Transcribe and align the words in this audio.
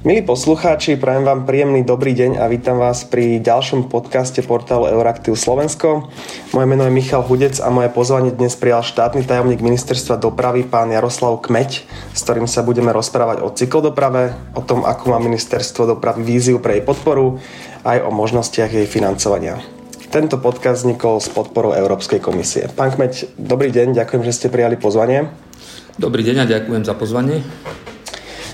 Milí 0.00 0.24
poslucháči, 0.24 0.96
prajem 0.96 1.28
vám 1.28 1.44
príjemný 1.44 1.84
dobrý 1.84 2.16
deň 2.16 2.40
a 2.40 2.48
vítam 2.48 2.80
vás 2.80 3.04
pri 3.04 3.36
ďalšom 3.36 3.92
podcaste 3.92 4.40
portálu 4.40 4.88
Euraktiv 4.88 5.36
Slovensko. 5.36 6.08
Moje 6.56 6.64
meno 6.64 6.88
je 6.88 6.96
Michal 6.96 7.20
Hudec 7.20 7.60
a 7.60 7.68
moje 7.68 7.92
pozvanie 7.92 8.32
dnes 8.32 8.56
prijal 8.56 8.80
štátny 8.80 9.28
tajomník 9.28 9.60
ministerstva 9.60 10.16
dopravy 10.16 10.64
pán 10.64 10.88
Jaroslav 10.88 11.44
Kmeď, 11.44 11.84
s 12.16 12.20
ktorým 12.24 12.48
sa 12.48 12.64
budeme 12.64 12.96
rozprávať 12.96 13.44
o 13.44 13.52
cyklodoprave, 13.52 14.32
o 14.56 14.64
tom, 14.64 14.88
ako 14.88 15.12
má 15.12 15.20
ministerstvo 15.20 15.84
dopravy 15.84 16.24
víziu 16.24 16.64
pre 16.64 16.80
jej 16.80 16.84
podporu, 16.88 17.36
aj 17.84 18.00
o 18.00 18.08
možnostiach 18.08 18.72
jej 18.72 18.88
financovania. 18.88 19.60
Tento 20.08 20.40
podcast 20.40 20.80
vznikol 20.80 21.20
s 21.20 21.28
podporou 21.28 21.76
Európskej 21.76 22.24
komisie. 22.24 22.72
Pán 22.72 22.96
Kmeď, 22.96 23.36
dobrý 23.36 23.68
deň, 23.68 24.00
ďakujem, 24.00 24.24
že 24.24 24.32
ste 24.32 24.48
prijali 24.48 24.80
pozvanie. 24.80 25.28
Dobrý 26.00 26.24
deň 26.24 26.36
a 26.40 26.44
ďakujem 26.48 26.88
za 26.88 26.96
pozvanie. 26.96 27.44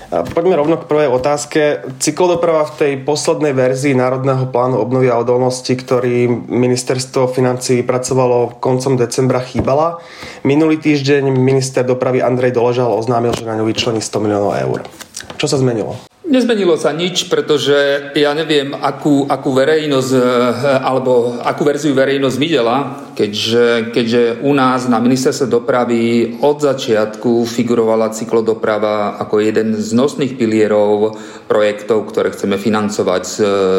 Poďme 0.07 0.55
rovno 0.55 0.79
k 0.79 0.87
prvej 0.87 1.11
otázke. 1.11 1.83
Cyklodoprava 1.99 2.63
v 2.71 2.75
tej 2.79 2.93
poslednej 3.03 3.51
verzii 3.51 3.91
Národného 3.91 4.47
plánu 4.47 4.79
obnovy 4.79 5.11
a 5.11 5.19
odolnosti, 5.19 5.75
ktorý 5.75 6.31
ministerstvo 6.47 7.27
financí 7.27 7.83
pracovalo 7.83 8.55
koncom 8.63 8.95
decembra, 8.95 9.43
chýbala. 9.43 9.99
Minulý 10.47 10.79
týždeň 10.79 11.27
minister 11.35 11.83
dopravy 11.83 12.23
Andrej 12.23 12.55
Doležal 12.55 12.87
oznámil, 12.95 13.35
že 13.35 13.43
na 13.43 13.59
ňu 13.59 13.67
vyčlení 13.67 13.99
100 13.99 14.23
miliónov 14.23 14.55
eur. 14.55 14.79
Čo 15.35 15.51
sa 15.51 15.59
zmenilo? 15.59 16.06
Nezmenilo 16.27 16.75
sa 16.75 16.91
nič, 16.91 17.31
pretože 17.31 18.11
ja 18.11 18.35
neviem, 18.35 18.75
akú, 18.75 19.23
akú 19.31 19.55
verejnosť 19.55 20.11
eh, 20.11 20.23
alebo 20.83 21.39
akú 21.39 21.63
verziu 21.63 21.95
verejnosť 21.95 22.35
videla, 22.35 23.07
keďže, 23.15 23.95
keďže 23.95 24.43
u 24.43 24.51
nás 24.51 24.91
na 24.91 24.99
ministerstve 24.99 25.47
dopravy 25.47 26.35
od 26.43 26.59
začiatku 26.59 27.47
figurovala 27.47 28.11
cyklodoprava 28.11 29.15
ako 29.23 29.39
jeden 29.39 29.79
z 29.79 29.95
nosných 29.95 30.35
pilierov 30.35 31.15
projektov, 31.47 32.11
ktoré 32.11 32.35
chceme 32.35 32.59
financovať 32.59 33.23
z, 33.23 33.35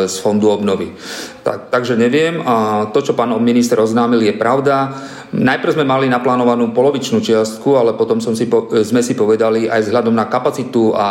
z 0.09 0.17
fondu 0.25 0.49
obnovy. 0.49 0.97
Tak, 1.45 1.69
takže 1.69 2.01
neviem 2.01 2.41
a 2.41 2.89
to, 2.97 3.05
čo 3.05 3.12
pán 3.12 3.29
minister 3.45 3.77
oznámil, 3.77 4.25
je 4.25 4.33
pravda. 4.33 4.97
Najprv 5.37 5.77
sme 5.77 5.85
mali 5.85 6.09
naplánovanú 6.09 6.73
polovičnú 6.73 7.21
čiastku, 7.21 7.77
ale 7.77 7.93
potom 7.93 8.17
som 8.17 8.33
si, 8.33 8.49
sme 8.85 9.05
si 9.05 9.12
povedali 9.12 9.69
aj 9.69 9.85
vzhľadom 9.85 10.17
na 10.17 10.25
kapacitu 10.25 10.97
a 10.97 11.09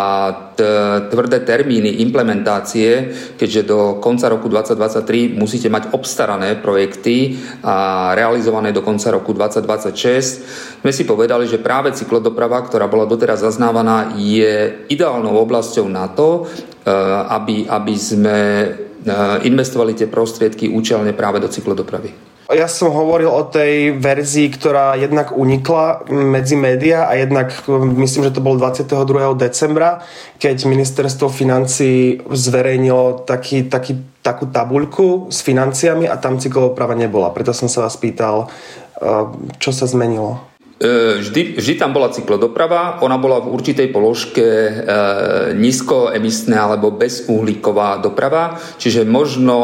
tvrdé 1.28 1.44
termíny 1.44 2.00
implementácie, 2.08 3.12
keďže 3.36 3.68
do 3.68 3.80
konca 4.00 4.32
roku 4.32 4.48
2023 4.48 5.36
musíte 5.36 5.68
mať 5.68 5.92
obstarané 5.92 6.56
projekty 6.56 7.36
a 7.68 8.16
realizované 8.16 8.72
do 8.72 8.80
konca 8.80 9.12
roku 9.12 9.36
2026, 9.36 10.80
sme 10.80 10.92
si 10.96 11.04
povedali, 11.04 11.44
že 11.52 11.60
práve 11.60 11.92
cyklodoprava, 11.92 12.64
ktorá 12.64 12.88
bola 12.88 13.04
doteraz 13.04 13.44
zaznávaná, 13.44 14.16
je 14.16 14.88
ideálnou 14.88 15.36
oblasťou 15.44 15.92
na 15.92 16.08
to, 16.08 16.48
e, 16.48 16.96
aby, 17.28 17.68
aby 17.68 17.96
sme 18.00 18.40
e, 18.40 18.68
investovali 19.44 20.00
tie 20.00 20.08
prostriedky 20.08 20.72
účelne 20.72 21.12
práve 21.12 21.44
do 21.44 21.52
cyklodopravy. 21.52 22.37
Ja 22.48 22.72
som 22.72 22.96
hovoril 22.96 23.28
o 23.28 23.44
tej 23.44 24.00
verzii, 24.00 24.48
ktorá 24.56 24.96
jednak 24.96 25.36
unikla 25.36 26.08
medzi 26.08 26.56
médiá 26.56 27.12
a 27.12 27.20
jednak 27.20 27.52
myslím, 28.00 28.32
že 28.32 28.40
to 28.40 28.40
bol 28.40 28.56
22. 28.56 29.36
decembra, 29.36 30.00
keď 30.40 30.64
ministerstvo 30.64 31.28
financí 31.28 32.24
zverejnilo 32.24 33.28
taký, 33.28 33.68
taký, 33.68 34.00
takú 34.24 34.48
tabuľku 34.48 35.28
s 35.28 35.44
financiami 35.44 36.08
a 36.08 36.16
tam 36.16 36.40
cykloprava 36.40 36.96
nebola. 36.96 37.36
Preto 37.36 37.52
som 37.52 37.68
sa 37.68 37.84
vás 37.84 38.00
pýtal, 38.00 38.48
eh, 38.48 39.28
čo 39.60 39.76
sa 39.76 39.84
zmenilo. 39.84 40.57
E, 40.78 41.18
vždy, 41.26 41.58
vždy 41.58 41.74
tam 41.82 41.90
bola 41.90 42.14
cyklodoprava, 42.14 43.02
ona 43.02 43.18
bola 43.18 43.42
v 43.42 43.50
určitej 43.50 43.90
položke 43.90 44.46
e, 44.46 44.74
nízkoemisné 45.58 46.54
alebo 46.54 46.94
bezuhlíková 46.94 47.98
doprava, 47.98 48.62
čiže 48.78 49.02
možno, 49.02 49.58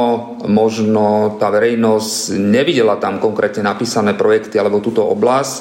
možno 0.50 1.38
tá 1.38 1.54
verejnosť 1.54 2.34
nevidela 2.34 2.98
tam 2.98 3.22
konkrétne 3.22 3.62
napísané 3.62 4.18
projekty 4.18 4.58
alebo 4.58 4.82
túto 4.82 5.06
oblasť, 5.06 5.54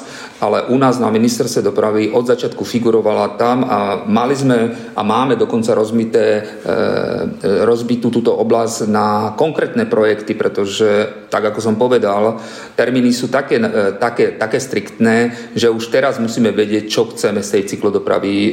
ale 0.43 0.67
u 0.67 0.75
nás 0.75 0.99
na 0.99 1.07
ministerstve 1.07 1.63
dopravy 1.63 2.11
od 2.11 2.27
začiatku 2.27 2.67
figurovala 2.67 3.39
tam 3.39 3.63
a 3.63 4.03
mali 4.03 4.35
sme 4.35 4.91
a 4.91 4.99
máme 4.99 5.39
dokonca 5.39 5.71
rozbité, 5.71 6.43
e, 6.43 7.63
rozbitú 7.63 8.11
túto 8.11 8.35
oblasť 8.35 8.91
na 8.91 9.31
konkrétne 9.39 9.87
projekty, 9.87 10.35
pretože, 10.35 11.07
tak 11.31 11.47
ako 11.47 11.63
som 11.63 11.79
povedal, 11.79 12.43
termíny 12.75 13.15
sú 13.15 13.31
také, 13.31 13.55
e, 13.55 13.95
také, 13.95 14.35
také 14.35 14.59
striktné, 14.59 15.31
že 15.55 15.71
už 15.71 15.87
teraz 15.87 16.19
musíme 16.19 16.51
vedieť, 16.51 16.91
čo 16.91 17.07
chceme 17.15 17.39
z 17.39 17.49
tej 17.55 17.63
cyklodopravy 17.71 18.35
e, 18.35 18.51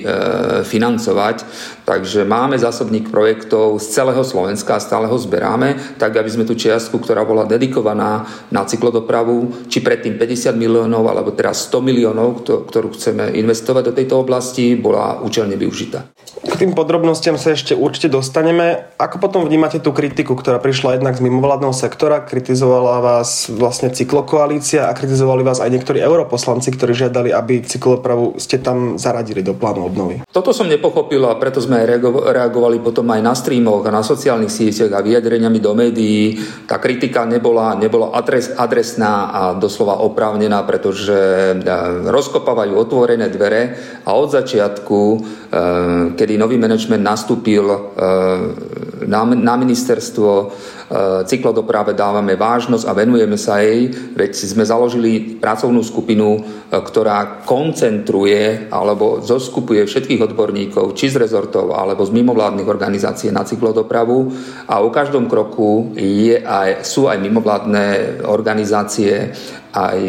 financovať. 0.63 1.43
Takže 1.83 2.23
máme 2.23 2.55
zásobník 2.55 3.11
projektov 3.11 3.83
z 3.83 3.99
celého 3.99 4.23
Slovenska 4.23 4.79
a 4.79 4.85
stále 4.85 5.11
ho 5.11 5.19
zberáme, 5.19 5.99
tak 5.99 6.15
aby 6.15 6.31
sme 6.31 6.47
tú 6.47 6.55
čiastku, 6.55 7.03
ktorá 7.03 7.27
bola 7.27 7.51
dedikovaná 7.51 8.31
na 8.55 8.63
cyklodopravu, 8.63 9.67
či 9.67 9.83
predtým 9.83 10.15
50 10.15 10.55
miliónov, 10.55 11.03
alebo 11.11 11.35
teraz 11.35 11.67
100 11.67 11.80
miliónov, 11.83 12.45
ktorú 12.45 12.95
chceme 12.95 13.33
investovať 13.37 13.83
do 13.91 13.97
tejto 13.97 14.23
oblasti, 14.23 14.77
bola 14.79 15.21
účelne 15.21 15.57
využitá. 15.59 16.09
Tým 16.61 16.77
podrobnostiam 16.77 17.41
sa 17.41 17.57
ešte 17.57 17.73
určite 17.73 18.13
dostaneme. 18.13 18.93
Ako 19.01 19.17
potom 19.17 19.49
vnímate 19.49 19.81
tú 19.81 19.97
kritiku, 19.97 20.37
ktorá 20.37 20.61
prišla 20.61 21.01
jednak 21.01 21.17
z 21.17 21.25
mimovládneho 21.25 21.73
sektora, 21.73 22.21
kritizovala 22.21 23.01
vás 23.01 23.49
vlastne 23.49 23.89
cyklokoalícia 23.89 24.85
a 24.85 24.93
kritizovali 24.93 25.41
vás 25.41 25.65
aj 25.65 25.73
niektorí 25.73 26.05
europoslanci, 26.05 26.69
ktorí 26.77 26.93
žiadali, 26.93 27.33
aby 27.33 27.65
cyklopravu 27.65 28.37
ste 28.37 28.61
tam 28.61 29.01
zaradili 29.01 29.41
do 29.41 29.57
plánu 29.57 29.89
obnovy? 29.89 30.21
Toto 30.29 30.53
som 30.53 30.69
nepochopil 30.69 31.25
a 31.25 31.41
preto 31.41 31.65
sme 31.65 31.81
reagovali 32.29 32.77
potom 32.85 33.09
aj 33.09 33.21
na 33.25 33.33
streamoch 33.33 33.81
a 33.89 33.97
na 33.97 34.05
sociálnych 34.05 34.53
sieťach 34.53 34.93
a 34.93 35.01
vyjadreniami 35.01 35.65
do 35.65 35.73
médií. 35.73 36.45
Tá 36.69 36.77
kritika 36.77 37.25
nebola, 37.25 37.73
nebola 37.73 38.13
adres, 38.13 38.53
adresná 38.53 39.33
a 39.33 39.43
doslova 39.57 39.97
oprávnená, 40.05 40.61
pretože 40.69 41.17
e, 41.57 41.73
rozkopávajú 42.05 42.77
otvorené 42.77 43.33
dvere 43.33 43.81
a 44.05 44.13
od 44.13 44.29
začiatku, 44.29 45.01
e, 45.01 45.19
kedy 46.21 46.50
nový 46.51 46.59
manažment 46.59 47.07
nastúpil 47.07 47.63
e, 47.71 47.79
na 49.39 49.55
ministerstvo, 49.55 50.51
cyklodoprave 51.25 51.95
dávame 51.95 52.35
vážnosť 52.35 52.85
a 52.91 52.93
venujeme 52.99 53.39
sa 53.39 53.63
jej, 53.63 53.95
veď 54.15 54.33
sme 54.35 54.67
založili 54.67 55.39
pracovnú 55.39 55.87
skupinu, 55.87 56.43
ktorá 56.71 57.47
koncentruje 57.47 58.67
alebo 58.75 59.23
zoskupuje 59.23 59.87
všetkých 59.87 60.27
odborníkov, 60.27 60.99
či 60.99 61.15
z 61.15 61.23
rezortov, 61.23 61.79
alebo 61.79 62.03
z 62.03 62.11
mimovládnych 62.11 62.67
organizácií 62.67 63.31
na 63.31 63.47
cyklodopravu 63.47 64.35
a 64.67 64.83
u 64.83 64.91
každom 64.91 65.31
kroku 65.31 65.95
je 65.95 66.43
aj, 66.43 66.83
sú 66.83 67.07
aj 67.07 67.23
mimovládne 67.23 67.87
organizácie 68.27 69.31
aj, 69.71 70.01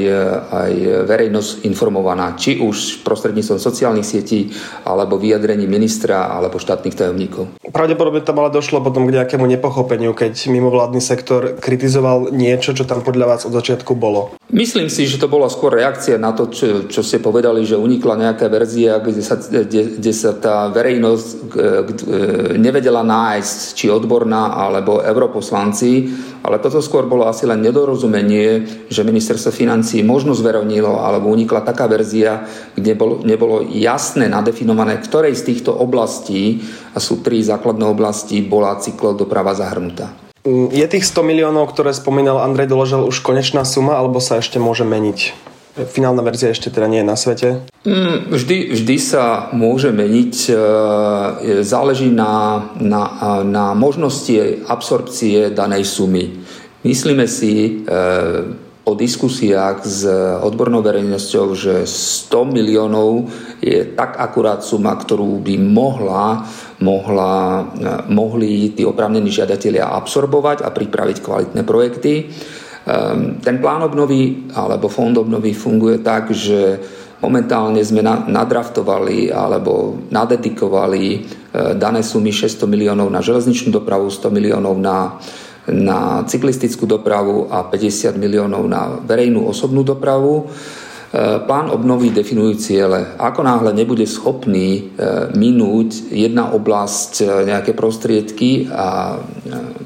aj 0.49 0.73
verejnosť 1.05 1.69
informovaná, 1.69 2.33
či 2.33 2.57
už 2.57 3.05
prostredníctvom 3.05 3.61
sociálnych 3.61 4.07
sietí, 4.09 4.49
alebo 4.89 5.21
vyjadrení 5.21 5.69
ministra, 5.69 6.33
alebo 6.33 6.57
štátnych 6.57 6.97
tajomníkov. 6.97 7.45
Pravdepodobne 7.69 8.25
tam 8.25 8.41
ale 8.41 8.49
došlo 8.49 8.81
potom 8.81 9.05
k 9.05 9.21
nejakému 9.21 9.45
nepochopeniu, 9.45 10.17
keď 10.17 10.49
mimovládny 10.71 11.03
sektor 11.03 11.59
kritizoval 11.59 12.31
niečo, 12.31 12.71
čo 12.71 12.87
tam 12.87 13.03
podľa 13.03 13.35
vás 13.35 13.43
od 13.43 13.51
začiatku 13.51 13.91
bolo. 13.91 14.39
Myslím 14.55 14.87
si, 14.87 15.03
že 15.03 15.19
to 15.19 15.27
bola 15.27 15.51
skôr 15.51 15.75
reakcia 15.75 16.15
na 16.15 16.31
to, 16.31 16.47
čo, 16.47 16.87
čo 16.87 17.03
ste 17.03 17.19
povedali, 17.19 17.67
že 17.67 17.75
unikla 17.75 18.15
nejaká 18.15 18.47
verzia, 18.47 19.03
kde 19.03 19.19
sa, 19.19 19.35
kde, 19.35 19.99
kde 19.99 20.13
sa 20.15 20.31
tá 20.31 20.71
verejnosť 20.71 21.27
nevedela 22.55 23.03
nájsť, 23.03 23.75
či 23.75 23.91
odborná, 23.91 24.55
alebo 24.55 25.03
europoslanci, 25.03 26.07
ale 26.47 26.63
toto 26.63 26.79
skôr 26.79 27.03
bolo 27.03 27.27
asi 27.27 27.43
len 27.43 27.59
nedorozumenie, 27.59 28.63
že 28.87 29.03
ministerstvo 29.03 29.51
financí 29.51 29.99
možno 30.07 30.31
zverovnilo, 30.31 31.03
alebo 31.03 31.27
unikla 31.27 31.67
taká 31.67 31.91
verzia, 31.91 32.47
kde 32.79 32.95
bolo, 32.95 33.19
nebolo 33.27 33.67
jasné 33.67 34.31
nadefinované, 34.31 35.03
ktorej 35.03 35.35
z 35.35 35.51
týchto 35.51 35.75
oblastí, 35.75 36.63
a 36.95 36.99
sú 36.99 37.23
tri 37.23 37.39
základné 37.43 37.87
oblasti, 37.87 38.43
bola 38.43 38.79
cyklodoprava 38.79 39.55
zahrnutá. 39.55 40.30
Mm, 40.41 40.73
je 40.73 40.85
tých 40.89 41.05
100 41.05 41.21
miliónov, 41.21 41.69
ktoré 41.69 41.93
spomínal 41.93 42.41
Andrej 42.41 42.73
Doložel, 42.73 43.05
už 43.05 43.21
konečná 43.21 43.61
suma, 43.61 44.01
alebo 44.01 44.17
sa 44.17 44.41
ešte 44.41 44.57
môže 44.57 44.81
meniť? 44.81 45.49
Finálna 45.71 46.19
verzia 46.19 46.51
ešte 46.51 46.67
teda 46.67 46.91
nie 46.91 46.99
je 46.99 47.07
na 47.07 47.15
svete? 47.15 47.47
Mm, 47.85 48.33
vždy, 48.33 48.57
vždy 48.75 48.95
sa 48.99 49.53
môže 49.55 49.93
meniť. 49.93 50.33
E, 50.49 50.53
záleží 51.63 52.11
na, 52.11 52.67
na, 52.75 53.03
na 53.45 53.65
možnosti 53.77 54.65
absorpcie 54.67 55.53
danej 55.53 55.87
sumy. 55.87 56.43
Myslíme 56.81 57.29
si 57.29 57.85
e, 57.85 57.97
po 58.81 58.97
diskusiách 58.97 59.85
s 59.85 60.09
odbornou 60.41 60.81
verejnosťou, 60.81 61.53
že 61.53 61.85
100 61.85 62.49
miliónov 62.49 63.29
je 63.61 63.85
tak 63.93 64.17
akurát 64.17 64.65
suma, 64.65 64.97
ktorú 64.97 65.37
by 65.39 65.55
mohla 65.61 66.49
mohla, 66.81 67.65
mohli 68.09 68.73
tí 68.73 68.81
oprávnení 68.85 69.29
žiadatelia 69.29 69.89
absorbovať 69.95 70.65
a 70.65 70.69
pripraviť 70.73 71.17
kvalitné 71.21 71.61
projekty. 71.61 72.25
Ehm, 72.25 73.37
ten 73.41 73.61
plán 73.61 73.85
obnovy 73.85 74.49
alebo 74.57 74.89
fond 74.89 75.13
obnovy 75.13 75.53
funguje 75.53 76.01
tak, 76.01 76.33
že 76.33 76.81
Momentálne 77.21 77.85
sme 77.85 78.01
nadraftovali 78.01 79.29
alebo 79.29 79.93
nadedikovali 80.09 81.05
e, 81.13 81.17
dané 81.77 82.01
sumy 82.01 82.33
600 82.33 82.65
miliónov 82.65 83.13
na 83.13 83.21
železničnú 83.21 83.69
dopravu, 83.69 84.09
100 84.09 84.33
miliónov 84.33 84.73
na, 84.81 85.21
na 85.69 86.25
cyklistickú 86.25 86.89
dopravu 86.89 87.45
a 87.45 87.61
50 87.69 88.17
miliónov 88.17 88.65
na 88.65 88.97
verejnú 89.05 89.45
osobnú 89.45 89.85
dopravu. 89.85 90.49
E, 91.11 91.43
plán 91.43 91.67
obnovy 91.67 92.07
definujú 92.15 92.55
ciele. 92.55 93.03
Ako 93.19 93.43
náhle 93.43 93.75
nebude 93.75 94.07
schopný 94.07 94.67
e, 94.71 94.81
minúť 95.35 96.07
jedna 96.07 96.55
oblasť 96.55 97.11
e, 97.19 97.23
nejaké 97.51 97.75
prostriedky 97.75 98.71
a 98.71 99.19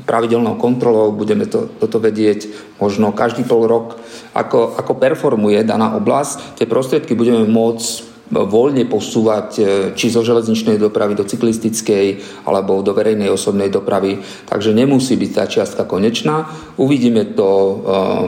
pravidelnou 0.06 0.62
kontrolou 0.62 1.10
budeme 1.18 1.50
to, 1.50 1.66
toto 1.82 1.98
vedieť 1.98 2.46
možno 2.78 3.10
každý 3.10 3.42
pol 3.42 3.66
rok, 3.66 3.98
ako, 4.38 4.78
ako 4.78 4.94
performuje 5.02 5.66
daná 5.66 5.98
oblasť, 5.98 6.62
tie 6.62 6.70
prostriedky 6.70 7.18
budeme 7.18 7.50
môcť 7.50 8.15
voľne 8.32 8.90
posúvať 8.90 9.50
či 9.94 10.10
zo 10.10 10.26
železničnej 10.26 10.82
dopravy 10.82 11.14
do 11.14 11.26
cyklistickej 11.26 12.22
alebo 12.50 12.82
do 12.82 12.96
verejnej 12.96 13.30
osobnej 13.30 13.70
dopravy. 13.70 14.22
Takže 14.50 14.74
nemusí 14.74 15.14
byť 15.14 15.32
tá 15.34 15.44
čiastka 15.46 15.84
konečná. 15.86 16.50
Uvidíme 16.78 17.38
to 17.38 17.82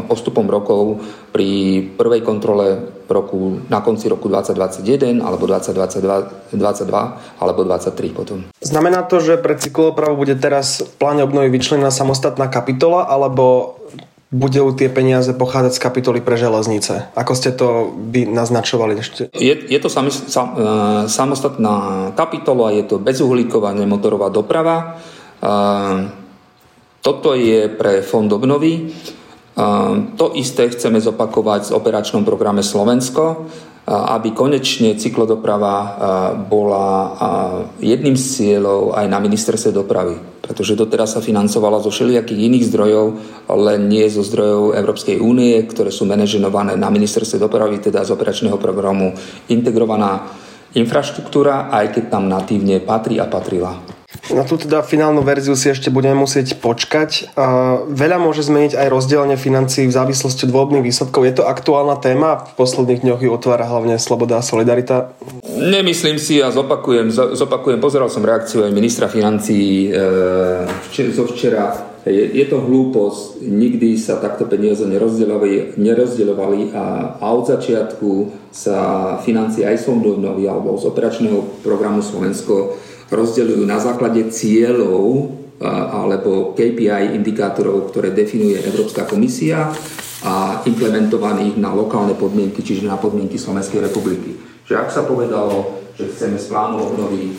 postupom 0.06 0.46
rokov 0.46 1.02
pri 1.34 1.82
prvej 1.98 2.22
kontrole 2.22 2.98
roku, 3.08 3.62
na 3.72 3.82
konci 3.82 4.10
roku 4.10 4.28
2021 4.30 5.22
alebo 5.22 5.48
2022 5.50 6.48
22, 6.54 7.40
alebo 7.40 7.62
2023 7.64 8.18
potom. 8.18 8.38
Znamená 8.62 9.04
to, 9.04 9.20
že 9.20 9.38
pre 9.38 9.56
cyklopravu 9.60 10.18
bude 10.18 10.36
teraz 10.40 10.82
v 10.84 10.92
pláne 10.96 11.24
obnovy 11.24 11.52
vyčlenená 11.52 11.92
samostatná 11.92 12.48
kapitola 12.48 13.08
alebo 13.08 13.76
budú 14.28 14.76
tie 14.76 14.92
peniaze 14.92 15.32
pochádzať 15.32 15.74
z 15.76 15.84
kapitoly 15.84 16.20
pre 16.20 16.36
železnice? 16.36 17.12
Ako 17.16 17.34
ste 17.34 17.56
to 17.56 17.96
by 17.96 18.28
naznačovali 18.28 19.00
ešte? 19.00 19.22
Je, 19.32 19.56
je 19.56 19.80
to 19.80 19.88
sami, 19.88 20.12
sam, 20.12 20.48
e, 20.54 20.64
samostatná 21.08 22.12
kapitola, 22.16 22.76
je 22.76 22.84
to 22.84 22.96
bezuhlíková 23.00 23.72
nemotorová 23.72 24.28
doprava. 24.28 25.00
E, 25.40 25.48
toto 27.00 27.40
je 27.40 27.72
pre 27.72 28.04
fond 28.04 28.28
obnovy. 28.28 28.92
To 30.20 30.26
isté 30.38 30.70
chceme 30.70 31.02
zopakovať 31.02 31.72
v 31.72 31.76
operačnom 31.80 32.22
programe 32.28 32.62
Slovensko, 32.62 33.50
aby 33.88 34.36
konečne 34.36 35.00
cyklodoprava 35.00 35.75
bola 36.51 37.16
jedným 37.80 38.19
z 38.19 38.25
cieľov 38.36 39.00
aj 39.00 39.07
na 39.07 39.24
ministerstve 39.24 39.72
dopravy. 39.72 40.19
Pretože 40.44 40.75
doteraz 40.75 41.16
sa 41.16 41.24
financovala 41.24 41.80
zo 41.80 41.88
všelijakých 41.88 42.51
iných 42.51 42.68
zdrojov, 42.68 43.06
len 43.48 43.88
nie 43.88 44.04
zo 44.12 44.28
zdrojov 44.28 44.75
Európskej 44.75 45.24
únie, 45.24 45.56
ktoré 45.63 45.88
sú 45.88 46.04
manažované 46.04 46.75
na 46.75 46.92
ministerstve 46.92 47.39
dopravy, 47.39 47.80
teda 47.80 48.04
z 48.04 48.12
operačného 48.12 48.60
programu 48.60 49.16
integrovaná 49.48 50.36
infraštruktúra, 50.75 51.72
aj 51.72 51.95
keď 51.95 52.04
tam 52.12 52.28
natívne 52.28 52.83
patrí 52.83 53.24
a 53.24 53.28
patrila. 53.28 53.72
Na 54.28 54.44
tú 54.44 54.60
teda 54.60 54.84
finálnu 54.84 55.24
verziu 55.24 55.56
si 55.56 55.72
ešte 55.72 55.88
budeme 55.88 56.20
musieť 56.20 56.60
počkať. 56.60 57.32
Veľa 57.88 58.18
môže 58.20 58.44
zmeniť 58.44 58.76
aj 58.76 58.88
rozdelenie 58.92 59.40
financií 59.40 59.88
v 59.88 59.96
závislosti 59.96 60.52
od 60.52 60.56
voľbných 60.56 60.84
výsledkov. 60.84 61.22
Je 61.24 61.36
to 61.40 61.48
aktuálna 61.48 61.96
téma? 62.04 62.44
V 62.52 62.54
posledných 62.60 63.08
dňoch 63.08 63.22
ju 63.24 63.30
otvára 63.32 63.64
hlavne 63.64 63.96
Sloboda 63.96 64.40
a 64.40 64.44
Solidarita. 64.44 65.16
Nemyslím 65.48 66.20
si 66.20 66.44
a 66.44 66.52
zopakujem, 66.52 67.10
zopakujem 67.12 67.80
pozeral 67.80 68.12
som 68.12 68.22
reakciu 68.22 68.68
aj 68.68 68.72
ministra 68.76 69.08
financií 69.08 69.90
e, 69.90 71.12
zo 71.16 71.26
včera. 71.32 71.96
Je, 72.08 72.40
je 72.40 72.46
to 72.48 72.64
hlúposť, 72.64 73.44
nikdy 73.44 74.00
sa 74.00 74.20
takto 74.24 74.48
peniaze 74.48 74.84
nerozdeľovali, 74.88 75.76
nerozdeľovali 75.76 76.72
a, 76.72 77.20
a 77.20 77.26
od 77.36 77.52
začiatku 77.52 78.12
sa 78.48 78.78
financie 79.20 79.68
aj 79.68 79.84
z 79.84 79.92
alebo 80.48 80.80
z 80.80 80.88
operačného 80.88 81.64
programu 81.68 82.00
Slovensko 82.00 82.80
rozdeľujú 83.12 83.63
na 83.63 83.80
základe 83.80 84.27
cieľov 84.31 85.33
alebo 85.65 86.54
KPI 86.54 87.18
indikátorov, 87.18 87.89
ktoré 87.89 88.13
definuje 88.13 88.62
Európska 88.62 89.09
komisia 89.09 89.74
a 90.21 90.62
implementovaných 90.65 91.57
na 91.57 91.74
lokálne 91.74 92.13
podmienky, 92.13 92.62
čiže 92.62 92.86
na 92.86 92.98
podmienky 92.98 93.42
Slovenskej 93.42 93.81
republiky. 93.81 94.38
Že 94.69 94.74
ak 94.77 94.89
sa 94.94 95.01
povedalo, 95.07 95.81
že 95.98 96.13
chceme 96.13 96.38
z 96.38 96.45
plánu 96.51 96.77
obnovy 96.77 97.33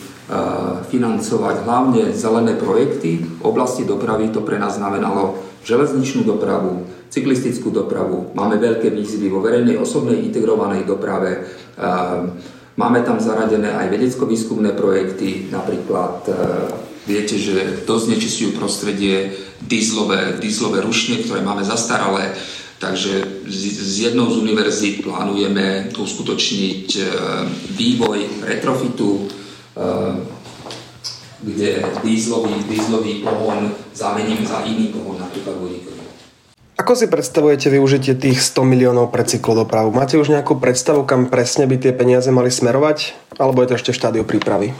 financovať 0.90 1.56
hlavne 1.64 2.10
zelené 2.12 2.58
projekty 2.58 3.22
v 3.22 3.40
oblasti 3.46 3.86
dopravy, 3.86 4.28
to 4.34 4.42
pre 4.42 4.58
nás 4.58 4.76
znamenalo 4.76 5.40
železničnú 5.62 6.26
dopravu, 6.26 6.84
cyklistickú 7.08 7.72
dopravu, 7.72 8.36
máme 8.36 8.60
veľké 8.60 8.92
výzvy 8.92 9.32
vo 9.32 9.40
verejnej 9.40 9.80
osobnej 9.80 10.20
integrovanej 10.28 10.84
doprave, 10.84 11.48
Máme 12.78 13.02
tam 13.02 13.18
zaradené 13.18 13.74
aj 13.74 13.90
vedecko-výskumné 13.90 14.70
projekty, 14.78 15.50
napríklad 15.50 16.30
e, 16.30 16.32
viete, 17.10 17.34
že 17.34 17.82
dosť 17.82 18.06
nečistujú 18.14 18.50
prostredie 18.54 19.34
dízlové, 19.58 20.38
dízlové 20.38 20.86
rušne, 20.86 21.18
ktoré 21.26 21.42
máme 21.42 21.66
zastaralé, 21.66 22.38
takže 22.78 23.42
z 23.50 24.14
jednou 24.14 24.30
z 24.30 24.38
univerzít 24.38 25.02
plánujeme 25.02 25.90
uskutočniť 25.90 26.86
e, 26.94 27.02
vývoj 27.74 28.46
retrofitu, 28.46 29.26
e, 29.26 29.82
kde 31.42 31.82
dízlový, 32.06 32.62
dízlový 32.70 33.26
pohon 33.26 33.74
zamením 33.90 34.46
za 34.46 34.62
iný 34.62 34.94
pohon, 34.94 35.18
napríklad 35.18 35.58
vodíkový. 35.58 35.97
Ako 36.78 36.94
si 36.94 37.10
predstavujete 37.10 37.74
využitie 37.74 38.14
tých 38.14 38.38
100 38.38 38.62
miliónov 38.62 39.10
pre 39.10 39.26
cyklodopravu? 39.26 39.90
Máte 39.90 40.14
už 40.14 40.30
nejakú 40.30 40.62
predstavu, 40.62 41.02
kam 41.02 41.26
presne 41.26 41.66
by 41.66 41.74
tie 41.74 41.90
peniaze 41.90 42.30
mali 42.30 42.54
smerovať? 42.54 43.18
Alebo 43.34 43.66
je 43.66 43.74
to 43.74 43.76
ešte 43.82 43.90
v 43.90 43.98
štádiu 43.98 44.22
prípravy? 44.22 44.70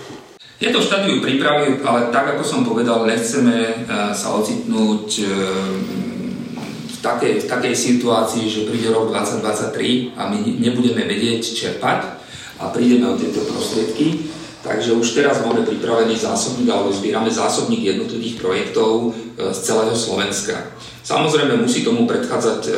Je 0.63 0.71
to 0.71 0.79
v 0.79 0.87
štádiu 0.87 1.19
prípravy, 1.19 1.83
ale 1.83 2.15
tak 2.15 2.39
ako 2.39 2.47
som 2.47 2.63
povedal, 2.63 3.03
nechceme 3.03 3.51
e, 3.51 3.73
sa 4.15 4.31
ocitnúť 4.31 5.07
e, 5.19 5.27
v 6.87 6.97
takej, 7.03 7.35
v 7.43 7.47
takej 7.51 7.75
situácii, 7.75 8.47
že 8.47 8.71
príde 8.71 8.95
rok 8.95 9.11
2023 9.11 10.15
a 10.15 10.31
my 10.31 10.39
nebudeme 10.55 11.03
vedieť 11.03 11.43
čerpať 11.51 12.15
a 12.63 12.71
prídeme 12.71 13.11
o 13.11 13.19
tieto 13.19 13.43
prostriedky. 13.43 14.31
Takže 14.63 14.95
už 14.95 15.19
teraz 15.19 15.43
máme 15.43 15.67
pripravený 15.67 16.15
zásobník 16.15 16.71
alebo 16.71 16.95
zbierame 16.95 17.31
zásobník 17.31 17.83
jednotlivých 17.83 18.39
projektov 18.39 19.11
e, 19.35 19.51
z 19.51 19.59
celého 19.67 19.99
Slovenska. 19.99 20.79
Samozrejme 21.09 21.57
musí 21.65 21.81
tomu 21.81 22.05
predchádzať 22.05 22.61
e, 22.69 22.73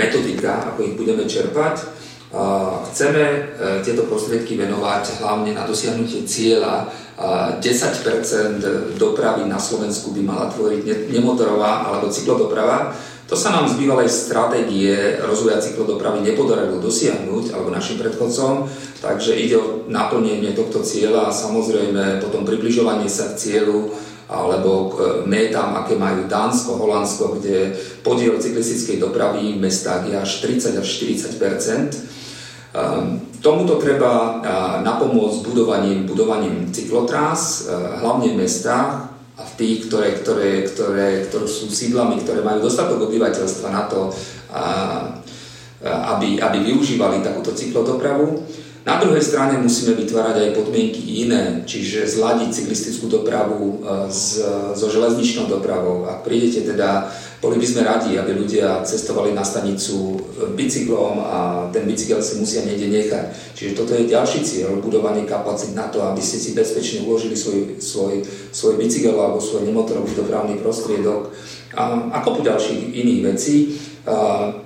metodika, 0.00 0.72
ako 0.72 0.80
ich 0.80 0.96
budeme 0.96 1.28
čerpať. 1.28 1.84
Chceme 2.88 3.22
e, 3.28 3.38
tieto 3.84 4.08
prostriedky 4.08 4.56
venovať 4.56 5.20
hlavne 5.20 5.52
na 5.52 5.68
dosiahnutie 5.68 6.24
cieľa 6.24 6.88
10% 7.60 8.96
dopravy 8.96 9.48
na 9.48 9.60
Slovensku 9.60 10.12
by 10.12 10.20
mala 10.24 10.52
tvoriť 10.52 11.12
nemotorová 11.12 11.88
alebo 11.88 12.12
cyklodoprava. 12.12 12.96
To 13.28 13.36
sa 13.36 13.52
nám 13.52 13.68
z 13.68 13.80
bývalej 13.80 14.08
stratégie 14.08 15.20
rozvoja 15.24 15.60
cyklodopravy 15.60 16.22
nepodarilo 16.22 16.78
dosiahnuť, 16.78 17.56
alebo 17.56 17.74
našim 17.74 17.98
predchodcom, 17.98 18.68
takže 19.00 19.34
ide 19.34 19.56
o 19.58 19.88
naplnenie 19.88 20.52
tohto 20.52 20.84
cieľa 20.84 21.28
a 21.28 21.34
samozrejme 21.34 22.20
potom 22.22 22.44
približovanie 22.44 23.08
sa 23.08 23.32
k 23.32 23.40
cieľu 23.40 23.96
alebo 24.26 24.98
métam, 25.30 25.78
aké 25.78 25.94
majú 25.94 26.26
Dánsko, 26.26 26.82
Holandsko, 26.82 27.38
kde 27.38 27.78
podiel 28.02 28.34
cyklistickej 28.42 28.98
dopravy 28.98 29.54
v 29.54 29.62
mestách 29.62 30.10
je 30.10 30.18
až 30.18 30.30
30 30.42 30.82
až 30.82 30.88
40 30.98 31.38
ehm, 32.74 33.22
Tomuto 33.38 33.78
treba 33.78 34.42
napomôcť 34.82 35.38
budovaním, 35.46 36.02
budovaním 36.02 36.74
cyklotrás, 36.74 37.70
e, 37.70 37.78
hlavne 38.02 38.34
v 38.34 38.42
mestách 38.42 39.06
a 39.38 39.42
v 39.46 39.52
tých, 39.54 39.86
ktoré, 39.86 40.18
ktoré, 40.18 40.66
ktoré, 40.66 41.08
ktoré 41.30 41.46
sú 41.46 41.70
sídlami, 41.70 42.26
ktoré 42.26 42.42
majú 42.42 42.66
dostatok 42.66 43.06
obyvateľstva 43.06 43.68
na 43.70 43.86
to, 43.86 44.10
aby, 45.84 46.40
aby 46.40 46.58
využívali 46.72 47.20
takúto 47.20 47.52
cyklodopravu. 47.52 48.42
Na 48.86 49.02
druhej 49.02 49.18
strane 49.18 49.58
musíme 49.58 49.98
vytvárať 49.98 50.46
aj 50.46 50.50
podmienky 50.62 51.26
iné, 51.26 51.66
čiže 51.66 52.06
zladiť 52.06 52.54
cyklistickú 52.54 53.10
dopravu 53.10 53.82
e, 53.82 54.06
s, 54.06 54.38
so 54.78 54.86
železničnou 54.86 55.50
dopravou. 55.50 56.06
Ak 56.06 56.22
prídete 56.22 56.62
teda, 56.62 57.10
boli 57.42 57.58
by 57.58 57.66
sme 57.66 57.82
radi, 57.82 58.14
aby 58.14 58.38
ľudia 58.38 58.86
cestovali 58.86 59.34
na 59.34 59.42
stanicu 59.42 60.14
e, 60.14 60.18
bicyklom 60.54 61.18
a 61.18 61.66
ten 61.74 61.82
bicykel 61.82 62.22
si 62.22 62.38
musia 62.38 62.62
niekde 62.62 62.86
nechať. 62.86 63.58
Čiže 63.58 63.74
toto 63.74 63.90
je 63.90 64.06
ďalší 64.06 64.46
cieľ, 64.46 64.78
budovanie 64.78 65.26
kapacít 65.26 65.74
na 65.74 65.90
to, 65.90 66.06
aby 66.06 66.22
ste 66.22 66.38
si 66.38 66.54
bezpečne 66.54 67.02
uložili 67.10 67.34
svoj, 67.34 67.82
svoj, 67.82 68.22
svoj 68.54 68.78
bicykel 68.78 69.18
alebo 69.18 69.42
svoj 69.42 69.66
nemotorový 69.66 70.14
dopravný 70.14 70.62
prostriedok 70.62 71.34
a, 71.74 72.06
a 72.14 72.22
kopu 72.22 72.46
ďalších 72.46 72.94
iných 73.02 73.20
vecí 73.34 73.56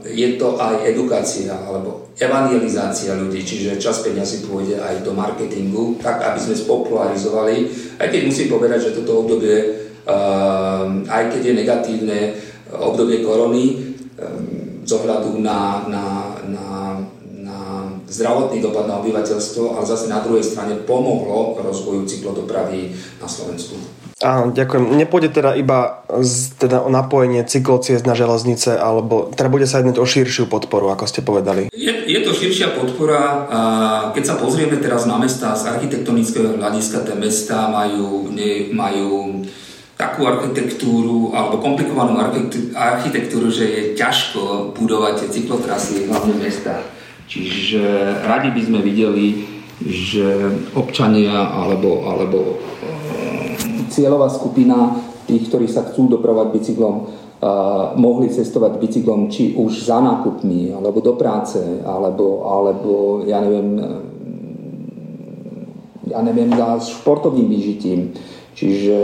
je 0.04 0.28
to 0.36 0.60
aj 0.60 0.84
edukácia 0.84 1.56
alebo 1.56 2.12
evangelizácia 2.20 3.16
ľudí, 3.16 3.40
čiže 3.40 3.80
čas 3.80 4.04
peniazy 4.04 4.44
pôjde 4.44 4.76
aj 4.76 5.00
do 5.00 5.16
marketingu, 5.16 5.96
tak 6.04 6.20
aby 6.20 6.36
sme 6.36 6.52
spopularizovali, 6.52 7.56
aj 7.96 8.08
keď 8.12 8.20
musím 8.28 8.52
povedať, 8.52 8.92
že 8.92 8.96
toto 9.00 9.24
obdobie, 9.24 9.88
aj 11.08 11.24
keď 11.32 11.40
je 11.40 11.54
negatívne 11.56 12.18
obdobie 12.68 13.24
korony, 13.24 13.96
z 14.84 14.90
ohľadu 14.92 15.40
na, 15.40 15.88
na, 15.88 16.04
na 16.44 16.66
na 17.40 17.88
zdravotný 18.06 18.60
dopad 18.60 18.86
na 18.86 19.00
obyvateľstvo, 19.00 19.74
ale 19.74 19.84
zase 19.86 20.12
na 20.12 20.20
druhej 20.20 20.44
strane 20.44 20.84
pomohlo 20.84 21.56
rozvoju 21.58 22.06
cyklodopravy 22.06 22.92
na 23.18 23.26
Slovensku. 23.26 23.74
Áno, 24.20 24.52
ďakujem. 24.52 25.00
Nepôjde 25.00 25.32
teda 25.32 25.56
iba 25.56 26.04
z, 26.20 26.52
teda 26.60 26.84
o 26.84 26.92
napojenie 26.92 27.40
cyklociest 27.40 28.04
na 28.04 28.12
železnice, 28.12 28.76
alebo 28.76 29.32
teda 29.32 29.48
bude 29.48 29.64
sa 29.64 29.80
jednať 29.80 29.96
o 29.96 30.04
širšiu 30.04 30.44
podporu, 30.44 30.92
ako 30.92 31.08
ste 31.08 31.24
povedali. 31.24 31.72
Je, 31.72 31.88
je 31.88 32.20
to 32.20 32.36
širšia 32.36 32.76
podpora. 32.76 33.48
Keď 34.12 34.24
sa 34.28 34.36
pozrieme 34.36 34.76
teraz 34.76 35.08
na 35.08 35.16
mesta 35.16 35.56
z 35.56 35.72
architektonického 35.72 36.60
hľadiska, 36.60 37.08
tie 37.08 37.16
mesta 37.16 37.72
majú, 37.72 38.28
ne, 38.28 38.68
majú 38.76 39.40
takú 39.96 40.28
architektúru 40.28 41.32
alebo 41.32 41.56
komplikovanú 41.56 42.20
architektúru, 42.76 43.48
že 43.48 43.64
je 43.64 43.82
ťažko 43.96 44.76
budovať 44.76 45.24
tie 45.24 45.28
cyklotrasy 45.40 46.12
hlavne 46.12 46.36
mesta. 46.36 46.84
Čiže 47.24 47.80
radi 48.28 48.52
by 48.52 48.62
sme 48.68 48.80
videli, 48.84 49.48
že 49.80 50.60
občania 50.76 51.48
alebo, 51.56 52.04
alebo 52.04 52.60
cieľová 53.90 54.30
skupina 54.30 54.94
tých, 55.26 55.50
ktorí 55.50 55.66
sa 55.66 55.84
chcú 55.90 56.06
dopravať 56.06 56.46
bicyklom, 56.54 56.94
uh, 57.02 57.92
mohli 57.98 58.30
cestovať 58.30 58.78
bicyklom 58.78 59.28
či 59.28 59.58
už 59.58 59.84
za 59.84 59.98
nákupmi, 59.98 60.72
alebo 60.72 61.02
do 61.02 61.18
práce, 61.18 61.60
alebo, 61.82 62.46
alebo 62.46 62.92
ja 63.26 63.42
neviem, 63.42 63.76
ja 66.06 66.20
neviem, 66.22 66.50
za 66.54 66.80
športovým 66.80 67.46
vyžitím. 67.46 68.14
Čiže 68.54 68.98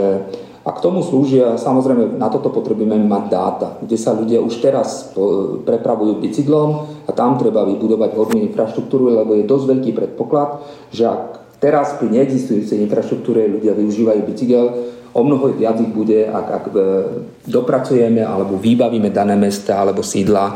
a 0.67 0.75
k 0.75 0.83
tomu 0.83 0.99
slúžia, 0.99 1.55
samozrejme, 1.55 2.19
na 2.19 2.27
toto 2.27 2.51
potrebujeme 2.51 2.99
mať 2.99 3.23
dáta, 3.31 3.79
kde 3.79 3.95
sa 3.95 4.11
ľudia 4.11 4.43
už 4.43 4.59
teraz 4.59 5.15
prepravujú 5.63 6.19
bicyklom 6.19 6.69
a 7.07 7.11
tam 7.15 7.39
treba 7.39 7.63
vybudovať 7.63 8.11
hodnú 8.11 8.43
infraštruktúru, 8.51 9.15
lebo 9.15 9.31
je 9.39 9.47
dosť 9.47 9.63
veľký 9.63 9.91
predpoklad, 9.95 10.59
že 10.91 11.07
ak 11.07 11.36
Teraz 11.57 11.97
pri 11.97 12.13
neexistujúcej 12.13 12.85
infraštruktúre 12.85 13.49
ľudia 13.49 13.73
využívajú 13.73 14.21
bicykel, 14.29 14.65
o 15.17 15.21
mnoho 15.25 15.57
viac 15.57 15.81
ich 15.81 15.89
bude, 15.89 16.29
ak, 16.29 16.47
ak 16.61 16.63
e, 16.69 16.81
dopracujeme 17.49 18.21
alebo 18.21 18.61
vybavíme 18.61 19.09
dané 19.09 19.33
mesta 19.33 19.81
alebo 19.81 20.05
sídla 20.05 20.53
e, 20.53 20.55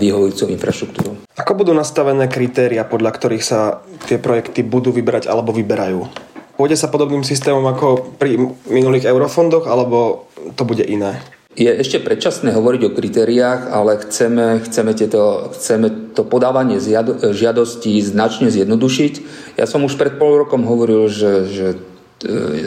vyhovujúcou 0.00 0.48
infraštruktúrou. 0.48 1.14
Ako 1.36 1.52
budú 1.52 1.76
nastavené 1.76 2.24
kritéria, 2.32 2.88
podľa 2.88 3.12
ktorých 3.12 3.44
sa 3.44 3.84
tie 4.08 4.16
projekty 4.16 4.64
budú 4.64 4.88
vyberať 4.88 5.28
alebo 5.28 5.52
vyberajú? 5.52 6.08
Pôjde 6.56 6.80
sa 6.80 6.88
podobným 6.88 7.22
systémom 7.22 7.62
ako 7.68 8.16
pri 8.16 8.40
minulých 8.72 9.06
eurofondoch, 9.06 9.68
alebo 9.68 10.26
to 10.56 10.64
bude 10.64 10.82
iné? 10.82 11.20
Je 11.58 11.70
ešte 11.70 11.98
predčasné 12.02 12.54
hovoriť 12.54 12.82
o 12.86 12.94
kritériách, 12.94 13.74
ale 13.74 13.98
chceme, 14.06 14.62
chceme, 14.62 14.94
tieto, 14.94 15.50
chceme 15.54 16.07
to 16.18 16.26
podávanie 16.26 16.82
žiadostí 16.82 18.02
značne 18.02 18.50
zjednodušiť. 18.50 19.14
Ja 19.54 19.70
som 19.70 19.86
už 19.86 19.94
pred 19.94 20.18
pol 20.18 20.42
rokom 20.42 20.66
hovoril, 20.66 21.06
že, 21.06 21.46
že 21.46 21.66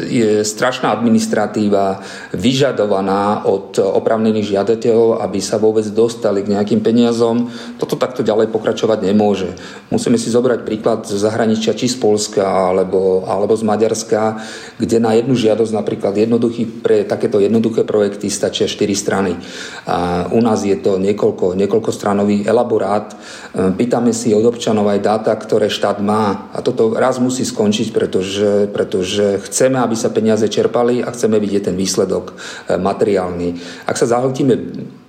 je 0.07 0.47
strašná 0.47 0.95
administratíva 0.95 1.99
vyžadovaná 2.31 3.43
od 3.43 3.75
opravnených 3.83 4.55
žiadateľov, 4.55 5.19
aby 5.19 5.43
sa 5.43 5.59
vôbec 5.59 5.83
dostali 5.91 6.39
k 6.39 6.55
nejakým 6.55 6.79
peniazom. 6.79 7.51
Toto 7.75 7.99
takto 7.99 8.23
ďalej 8.23 8.47
pokračovať 8.47 9.03
nemôže. 9.03 9.51
Musíme 9.91 10.15
si 10.15 10.31
zobrať 10.31 10.63
príklad 10.63 11.03
z 11.03 11.19
zahraničia, 11.19 11.75
či 11.75 11.91
z 11.91 11.99
Polska 11.99 12.47
alebo, 12.47 13.27
alebo 13.27 13.51
z 13.51 13.67
Maďarska, 13.67 14.39
kde 14.79 15.03
na 15.03 15.19
jednu 15.19 15.35
žiadosť 15.35 15.73
napríklad 15.75 16.15
jednoduchý, 16.15 16.79
pre 16.79 17.03
takéto 17.03 17.43
jednoduché 17.43 17.83
projekty 17.83 18.31
stačia 18.31 18.71
4 18.71 18.95
strany. 18.95 19.35
A 19.83 20.31
u 20.31 20.39
nás 20.39 20.63
je 20.63 20.79
to 20.79 20.95
niekoľko, 20.95 21.59
niekoľko 21.59 21.91
stranový 21.91 22.47
elaborát. 22.47 23.11
Pýtame 23.51 24.15
si 24.15 24.31
od 24.31 24.47
občanov 24.47 24.87
aj 24.87 25.03
dáta, 25.03 25.35
ktoré 25.35 25.67
štát 25.67 25.99
má. 25.99 26.47
A 26.55 26.63
toto 26.63 26.95
raz 26.95 27.19
musí 27.19 27.43
skončiť, 27.43 27.91
pretože, 27.91 28.71
pretože 28.71 29.40
chceme, 29.47 29.77
aby 29.81 29.95
sa 29.97 30.13
peniaze 30.13 30.45
čerpali 30.47 31.01
a 31.01 31.09
chceme 31.11 31.41
vidieť 31.41 31.71
ten 31.71 31.75
výsledok 31.77 32.25
e, 32.31 32.33
materiálny. 32.77 33.47
Ak 33.85 33.97
sa 33.97 34.09
zahltíme 34.09 34.53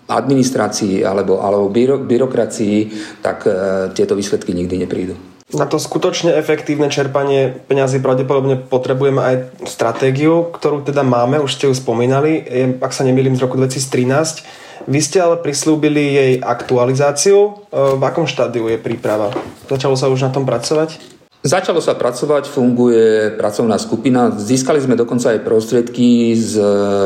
administrácii 0.08 1.06
alebo, 1.06 1.40
alebo 1.40 1.68
byro, 1.70 1.96
byrokracii, 2.02 2.76
tak 3.22 3.46
e, 3.46 3.50
tieto 3.96 4.18
výsledky 4.18 4.52
nikdy 4.52 4.84
neprídu. 4.84 5.14
Na 5.52 5.68
to 5.68 5.76
skutočne 5.76 6.32
efektívne 6.32 6.88
čerpanie 6.88 7.52
peňazí 7.68 8.00
pravdepodobne 8.00 8.56
potrebujeme 8.56 9.20
aj 9.20 9.34
stratégiu, 9.68 10.48
ktorú 10.48 10.80
teda 10.80 11.04
máme, 11.04 11.44
už 11.44 11.60
ste 11.60 11.68
ju 11.68 11.76
spomínali, 11.76 12.40
ak 12.80 12.88
sa 12.88 13.04
nemýlim, 13.04 13.36
z 13.36 13.44
roku 13.44 13.60
2013. 13.60 14.88
Vy 14.88 14.98
ste 14.98 15.20
ale 15.20 15.38
prislúbili 15.38 16.02
jej 16.16 16.32
aktualizáciu. 16.40 17.38
E, 17.68 17.96
v 18.00 18.02
akom 18.02 18.26
štádiu 18.26 18.66
je 18.72 18.80
príprava? 18.80 19.30
Začalo 19.68 19.94
sa 19.94 20.08
už 20.08 20.26
na 20.26 20.30
tom 20.32 20.48
pracovať? 20.48 21.21
Začalo 21.42 21.82
sa 21.82 21.98
pracovať, 21.98 22.46
funguje 22.46 23.34
pracovná 23.34 23.74
skupina. 23.74 24.30
Získali 24.30 24.78
sme 24.78 24.94
dokonca 24.94 25.34
aj 25.34 25.42
prostriedky 25.42 26.38
z 26.38 26.54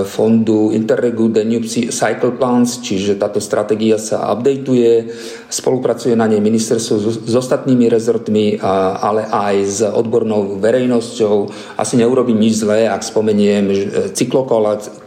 fondu 0.04 0.76
Interregu 0.76 1.32
Danube 1.32 1.64
Cycle 1.64 2.36
Plans, 2.36 2.84
čiže 2.84 3.16
táto 3.16 3.40
stratégia 3.40 3.96
sa 3.96 4.28
updateuje, 4.36 5.08
spolupracuje 5.48 6.12
na 6.20 6.28
nej 6.28 6.44
ministerstvo 6.44 7.24
s 7.24 7.32
ostatnými 7.32 7.88
rezortmi, 7.88 8.60
ale 8.60 9.24
aj 9.24 9.56
s 9.64 9.80
odbornou 9.80 10.60
verejnosťou. 10.60 11.48
Asi 11.80 11.96
neurobím 11.96 12.36
nič 12.36 12.60
zlé, 12.60 12.92
ak 12.92 13.08
spomeniem 13.08 13.72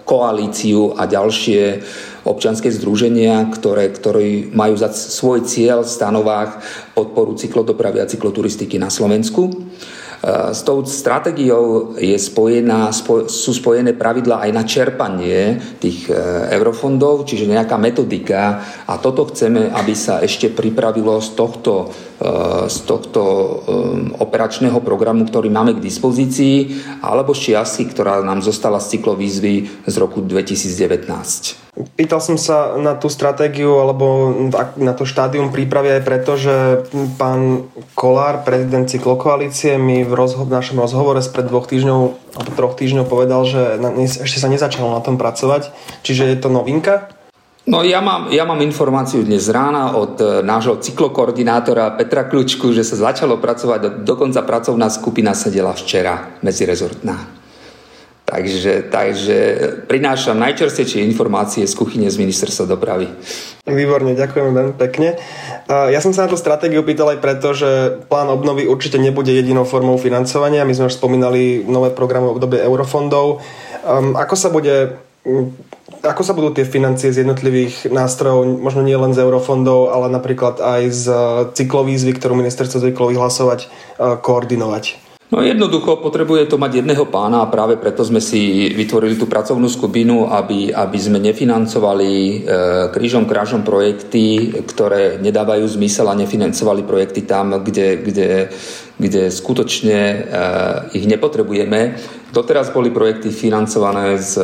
cyklokoalíciu 0.10 0.98
a 0.98 1.06
ďalšie 1.06 1.86
občianske 2.26 2.74
združenia, 2.74 3.46
ktoré, 3.54 3.94
ktoré 3.94 4.50
majú 4.50 4.74
za 4.74 4.90
svoj 4.90 5.46
cieľ 5.46 5.86
v 5.86 5.94
stanovách 5.94 6.52
podporu 6.98 7.38
cyklodopravy 7.38 8.02
a 8.02 8.10
cykloturistiky 8.10 8.82
na 8.82 8.90
Slovensku. 8.90 9.70
E, 10.20 10.54
s 10.54 10.62
tou 10.68 10.84
stratégiou 10.84 11.96
je 11.96 12.16
spojená, 12.20 12.92
spo, 12.92 13.32
sú 13.32 13.56
spojené 13.56 13.96
pravidla 13.96 14.44
aj 14.44 14.52
na 14.52 14.64
čerpanie 14.68 15.60
tých 15.80 16.12
e, 16.12 16.16
eurofondov, 16.60 17.24
čiže 17.24 17.48
nejaká 17.48 17.80
metodika 17.80 18.60
a 18.84 19.00
toto 19.00 19.32
chceme, 19.32 19.72
aby 19.72 19.94
sa 19.96 20.20
ešte 20.20 20.52
pripravilo 20.52 21.24
z 21.24 21.30
tohto, 21.40 21.74
e, 22.20 22.68
z 22.68 22.78
tohto 22.84 23.22
operačného 24.20 24.84
programu, 24.84 25.24
ktorý 25.24 25.48
máme 25.48 25.80
k 25.80 25.84
dispozícii, 25.84 26.84
alebo 27.00 27.32
z 27.32 27.56
čiastky, 27.56 27.88
ktorá 27.88 28.20
nám 28.20 28.44
zostala 28.44 28.84
z 28.84 29.00
cyklovýzvy 29.00 29.88
z 29.88 29.96
roku 29.96 30.20
2019. 30.20 31.69
Pýtal 31.80 32.20
som 32.20 32.36
sa 32.36 32.76
na 32.76 32.92
tú 33.00 33.08
stratégiu 33.08 33.80
alebo 33.80 34.36
na 34.76 34.92
to 34.92 35.08
štádium 35.08 35.48
prípravy 35.48 35.96
aj 35.96 36.04
preto, 36.04 36.36
že 36.36 36.84
pán 37.16 37.72
Kolár, 37.96 38.44
prezident 38.44 38.84
cyklokoalície, 38.84 39.80
mi 39.80 40.04
v, 40.04 40.12
rozho- 40.12 40.44
v 40.44 40.52
našom 40.52 40.76
rozhovore 40.76 41.24
spred 41.24 41.48
dvoch 41.48 41.72
týždňov 41.72 42.02
alebo 42.36 42.52
troch 42.52 42.76
týždňov 42.76 43.06
povedal, 43.08 43.48
že 43.48 43.80
na, 43.80 43.96
ešte 44.04 44.44
sa 44.44 44.52
nezačalo 44.52 44.92
na 44.92 45.00
tom 45.00 45.16
pracovať. 45.16 45.72
Čiže 46.04 46.28
je 46.28 46.38
to 46.44 46.52
novinka? 46.52 47.16
No 47.64 47.86
ja 47.86 48.04
mám, 48.04 48.28
ja 48.34 48.44
mám 48.44 48.60
informáciu 48.60 49.24
dnes 49.24 49.48
rána 49.48 49.96
od 49.96 50.20
e, 50.20 50.44
nášho 50.44 50.84
cyklokoordinátora 50.84 51.96
Petra 51.96 52.26
Kľučku, 52.26 52.76
že 52.76 52.84
sa 52.84 52.98
začalo 52.98 53.40
pracovať, 53.40 54.04
dokonca 54.04 54.44
pracovná 54.44 54.92
skupina 54.92 55.32
sedela 55.32 55.78
včera 55.78 56.34
medzirezortná. 56.44 57.39
Takže, 58.30 58.94
takže 58.94 59.38
prinášam 59.90 60.38
najčerstvejšie 60.38 61.02
informácie 61.02 61.66
z 61.66 61.74
kuchyne 61.74 62.06
z 62.14 62.22
ministerstva 62.22 62.70
dopravy. 62.70 63.10
Výborne, 63.66 64.14
ďakujem 64.14 64.54
veľmi 64.54 64.76
pekne. 64.78 65.18
Ja 65.66 65.98
som 65.98 66.14
sa 66.14 66.30
na 66.30 66.30
tú 66.30 66.38
stratégiu 66.38 66.86
pýtal 66.86 67.18
aj 67.18 67.26
preto, 67.26 67.58
že 67.58 67.98
plán 68.06 68.30
obnovy 68.30 68.70
určite 68.70 69.02
nebude 69.02 69.34
jedinou 69.34 69.66
formou 69.66 69.98
financovania. 69.98 70.62
My 70.62 70.78
sme 70.78 70.94
už 70.94 71.02
spomínali 71.02 71.66
nové 71.66 71.90
programy 71.90 72.30
v 72.30 72.34
obdobie 72.38 72.60
eurofondov. 72.62 73.42
Ako 74.14 74.36
sa 74.38 74.54
bude 74.54 74.94
ako 76.00 76.22
sa 76.24 76.32
budú 76.32 76.56
tie 76.56 76.64
financie 76.64 77.12
z 77.12 77.28
jednotlivých 77.28 77.92
nástrojov, 77.92 78.46
možno 78.46 78.86
nie 78.88 78.96
len 78.96 79.12
z 79.12 79.20
eurofondov, 79.20 79.92
ale 79.92 80.08
napríklad 80.08 80.62
aj 80.64 80.82
z 80.96 81.06
cyklovýzvy, 81.60 82.16
ktorú 82.16 82.40
ministerstvo 82.40 82.80
zvyklo 82.80 83.12
vyhlasovať, 83.12 83.68
koordinovať? 84.24 85.09
No 85.30 85.46
jednoducho 85.46 86.02
potrebuje 86.02 86.50
to 86.50 86.58
mať 86.58 86.82
jedného 86.82 87.06
pána 87.06 87.46
a 87.46 87.52
práve 87.54 87.78
preto 87.78 88.02
sme 88.02 88.18
si 88.18 88.74
vytvorili 88.74 89.14
tú 89.14 89.30
pracovnú 89.30 89.70
skupinu, 89.70 90.26
aby, 90.26 90.74
aby 90.74 90.98
sme 90.98 91.22
nefinancovali 91.22 92.10
e, 92.10 92.36
krížom 92.90 93.30
krážom 93.30 93.62
projekty, 93.62 94.50
ktoré 94.66 95.22
nedávajú 95.22 95.70
zmysel 95.70 96.10
a 96.10 96.18
nefinancovali 96.18 96.82
projekty 96.82 97.30
tam, 97.30 97.62
kde, 97.62 98.02
kde, 98.02 98.28
kde 99.00 99.32
skutočne 99.32 99.98
e, 99.98 100.16
ich 100.92 101.08
nepotrebujeme. 101.08 101.96
Doteraz 102.30 102.70
boli 102.70 102.92
projekty 102.92 103.32
financované 103.32 104.20
z 104.20 104.38
e, 104.38 104.44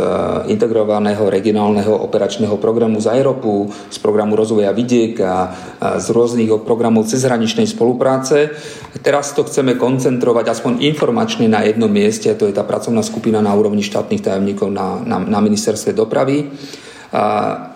integrovaného 0.55 1.27
regionálneho 1.27 1.91
operačného 1.91 2.55
programu 2.55 3.03
z 3.03 3.19
Európu, 3.19 3.67
z 3.91 3.97
programu 4.00 4.39
rozvoja 4.39 4.71
vidieka, 4.71 5.51
z 6.00 6.07
rôznych 6.09 6.47
programov 6.63 7.12
cezhraničnej 7.12 7.67
spolupráce. 7.67 8.55
Teraz 9.03 9.35
to 9.35 9.43
chceme 9.43 9.75
koncentrovať 9.75 10.55
aspoň 10.55 10.88
informačne 10.88 11.51
na 11.51 11.67
jednom 11.67 11.91
mieste, 11.91 12.31
to 12.33 12.47
je 12.47 12.55
tá 12.55 12.63
pracovná 12.63 13.03
skupina 13.03 13.43
na 13.43 13.51
úrovni 13.53 13.83
štátnych 13.83 14.24
tajomníkov 14.24 14.71
na, 14.71 15.03
na, 15.03 15.19
na 15.19 15.39
ministerstve 15.43 15.91
dopravy. 15.91 16.47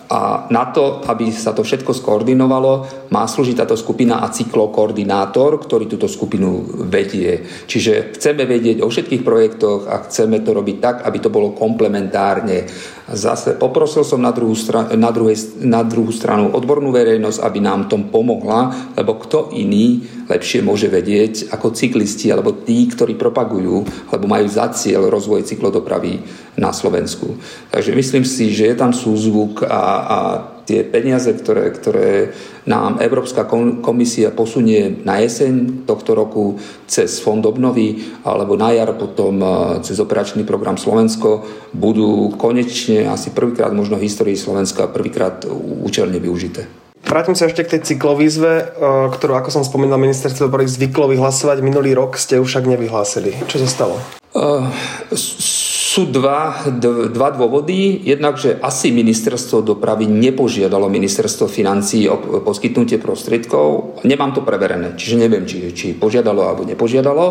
A 0.09 0.49
na 0.49 0.73
to, 0.73 1.05
aby 1.05 1.29
sa 1.29 1.53
to 1.53 1.61
všetko 1.61 1.93
skoordinovalo, 1.93 3.05
má 3.13 3.29
slúžiť 3.29 3.61
táto 3.61 3.77
skupina 3.77 4.25
a 4.25 4.33
cyklokoordinátor, 4.33 5.61
ktorý 5.61 5.85
túto 5.85 6.09
skupinu 6.09 6.65
vedie. 6.89 7.45
Čiže 7.69 8.17
chceme 8.17 8.49
vedieť 8.49 8.81
o 8.81 8.89
všetkých 8.89 9.21
projektoch 9.21 9.85
a 9.85 10.01
chceme 10.09 10.41
to 10.41 10.57
robiť 10.57 10.77
tak, 10.81 10.95
aby 11.05 11.17
to 11.21 11.29
bolo 11.29 11.53
komplementárne. 11.53 12.65
Zase 13.09 13.57
poprosil 13.57 14.05
som 14.05 14.21
na 14.21 14.29
druhú, 14.29 14.53
stra- 14.53 14.93
na, 14.93 15.09
druhej, 15.13 15.61
na 15.65 15.81
druhú 15.81 16.13
stranu 16.13 16.53
odbornú 16.53 16.89
verejnosť, 16.93 17.41
aby 17.41 17.59
nám 17.61 17.89
tom 17.89 18.09
pomohla, 18.09 18.93
lebo 18.97 19.17
kto 19.17 19.53
iný 19.57 20.05
lepšie 20.29 20.61
môže 20.61 20.85
vedieť 20.93 21.49
ako 21.49 21.73
cyklisti 21.73 22.29
alebo 22.29 22.53
tí, 22.53 22.85
ktorí 22.85 23.17
propagujú 23.17 23.81
alebo 24.13 24.25
majú 24.29 24.45
za 24.45 24.69
cieľ 24.69 25.09
rozvoj 25.09 25.41
cyklodopravy 25.41 26.21
na 26.61 26.69
Slovensku. 26.69 27.33
Takže 27.73 27.97
myslím 27.97 28.25
si, 28.29 28.53
že 28.53 28.69
je 28.69 28.75
tam 28.77 28.93
súzvuk 28.93 29.65
a, 29.65 29.98
a 29.99 30.17
tie 30.69 30.85
peniaze, 30.85 31.33
ktoré, 31.33 31.73
ktoré 31.73 32.09
nám 32.69 33.01
Európska 33.01 33.49
komisia 33.81 34.29
posunie 34.29 35.01
na 35.01 35.17
jeseň 35.17 35.85
tohto 35.89 36.13
roku 36.13 36.61
cez 36.85 37.17
Fond 37.17 37.41
obnovy 37.41 38.13
alebo 38.21 38.53
na 38.53 38.69
jar 38.77 38.93
potom 38.93 39.41
e, 39.41 39.47
cez 39.81 39.97
operačný 39.97 40.45
program 40.45 40.77
Slovensko 40.77 41.41
budú 41.73 42.37
konečne 42.37 43.09
asi 43.09 43.33
prvýkrát 43.33 43.73
možno 43.73 43.97
v 43.97 44.05
histórii 44.05 44.37
Slovenska 44.37 44.85
prvýkrát 44.85 45.49
účelne 45.81 46.21
využité. 46.21 46.69
Vrátim 47.09 47.33
sa 47.33 47.49
ešte 47.49 47.65
k 47.65 47.71
tej 47.73 47.81
cyklovýzve, 47.89 48.51
e, 48.53 48.63
ktorú, 49.09 49.33
ako 49.41 49.49
som 49.49 49.63
spomínal, 49.65 49.97
ministerstvo 49.97 50.53
dopravy 50.53 50.69
zvyklo 50.69 51.09
vyhlasovať. 51.09 51.65
Minulý 51.65 51.97
rok 51.97 52.21
ste 52.21 52.37
ju 52.37 52.45
však 52.45 52.69
nevyhlásili. 52.69 53.33
Čo 53.49 53.65
sa 53.65 53.67
stalo? 53.67 53.97
Uh, 54.29 54.69
sú 55.99 56.07
dva, 56.07 56.55
dva 57.11 57.29
dôvody. 57.35 58.07
Jednak, 58.07 58.39
že 58.39 58.55
asi 58.63 58.95
ministerstvo 58.95 59.59
dopravy 59.59 60.07
nepožiadalo 60.07 60.87
ministerstvo 60.87 61.51
financí 61.51 62.07
o 62.07 62.39
poskytnutie 62.39 63.03
prostriedkov. 63.03 63.99
Nemám 64.07 64.31
to 64.31 64.47
preverené, 64.47 64.95
čiže 64.95 65.19
neviem, 65.19 65.43
či, 65.43 65.75
či 65.75 65.91
požiadalo 65.91 66.47
alebo 66.47 66.63
nepožiadalo, 66.63 67.25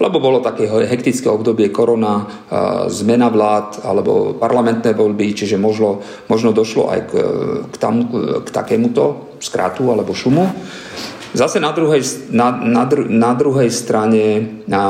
lebo 0.00 0.16
bolo 0.24 0.40
také 0.40 0.64
hektické 0.64 1.28
obdobie 1.28 1.68
korona, 1.68 2.24
zmena 2.88 3.28
vlád 3.28 3.84
alebo 3.84 4.32
parlamentné 4.40 4.96
voľby, 4.96 5.36
čiže 5.36 5.60
možno, 5.60 6.00
možno 6.32 6.56
došlo 6.56 6.88
aj 6.88 7.00
k, 7.04 7.12
k, 7.68 7.76
tam, 7.76 8.08
k 8.40 8.48
takémuto 8.48 9.36
skrátu 9.36 9.92
alebo 9.92 10.16
šumu. 10.16 10.48
Zase 11.36 11.60
na 11.60 11.76
druhej, 11.76 12.00
na, 12.32 12.56
na, 12.56 12.88
na 13.10 13.32
druhej 13.36 13.68
strane 13.68 14.24
a, 14.70 14.80
a, 14.80 14.84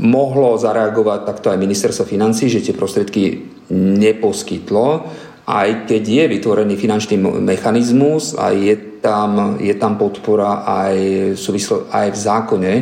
mohlo 0.00 0.56
zareagovať 0.56 1.20
takto 1.28 1.52
aj 1.52 1.60
ministerstvo 1.60 2.08
financí, 2.08 2.48
že 2.48 2.64
tie 2.64 2.72
prostriedky 2.72 3.44
neposkytlo, 3.70 5.04
aj 5.44 5.84
keď 5.84 6.02
je 6.02 6.24
vytvorený 6.40 6.74
finančný 6.80 7.20
mechanizmus 7.20 8.32
a 8.38 8.54
je 8.56 9.00
tam, 9.04 9.60
je 9.60 9.74
tam 9.76 10.00
podpora 10.00 10.64
aj, 10.64 10.96
súvislo, 11.36 11.88
aj 11.92 12.16
v 12.16 12.18
zákone, 12.18 12.74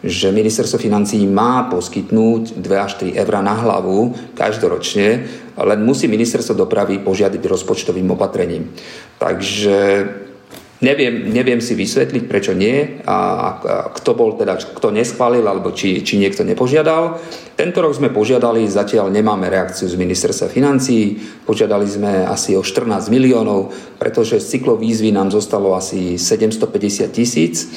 že 0.00 0.32
ministerstvo 0.32 0.80
financí 0.80 1.20
má 1.28 1.68
poskytnúť 1.68 2.56
2 2.56 2.72
až 2.80 2.92
3 3.04 3.20
eur 3.20 3.34
na 3.44 3.52
hlavu 3.52 4.16
každoročne, 4.32 5.08
len 5.60 5.80
musí 5.84 6.08
ministerstvo 6.08 6.56
dopravy 6.56 7.04
požiadať 7.04 7.40
rozpočtovým 7.44 8.08
opatrením. 8.08 8.72
Takže 9.20 9.76
Neviem, 10.80 11.28
neviem 11.28 11.60
si 11.60 11.76
vysvetliť, 11.76 12.24
prečo 12.24 12.56
nie 12.56 13.04
a, 13.04 13.12
a 13.12 13.16
kto 13.92 14.16
bol 14.16 14.40
teda, 14.40 14.56
kto 14.56 14.88
neschválil 14.88 15.44
alebo 15.44 15.76
či, 15.76 16.00
či 16.00 16.16
niekto 16.16 16.40
nepožiadal. 16.40 17.20
Tento 17.52 17.84
rok 17.84 17.92
sme 17.92 18.08
požiadali, 18.08 18.64
zatiaľ 18.64 19.12
nemáme 19.12 19.52
reakciu 19.52 19.92
z 19.92 20.00
ministerstva 20.00 20.48
financí, 20.48 21.20
požiadali 21.44 21.84
sme 21.84 22.24
asi 22.24 22.56
o 22.56 22.64
14 22.64 23.12
miliónov, 23.12 23.76
pretože 24.00 24.40
z 24.40 24.56
cyklovýzvy 24.56 25.12
nám 25.12 25.28
zostalo 25.28 25.76
asi 25.76 26.16
750 26.16 27.12
tisíc. 27.12 27.68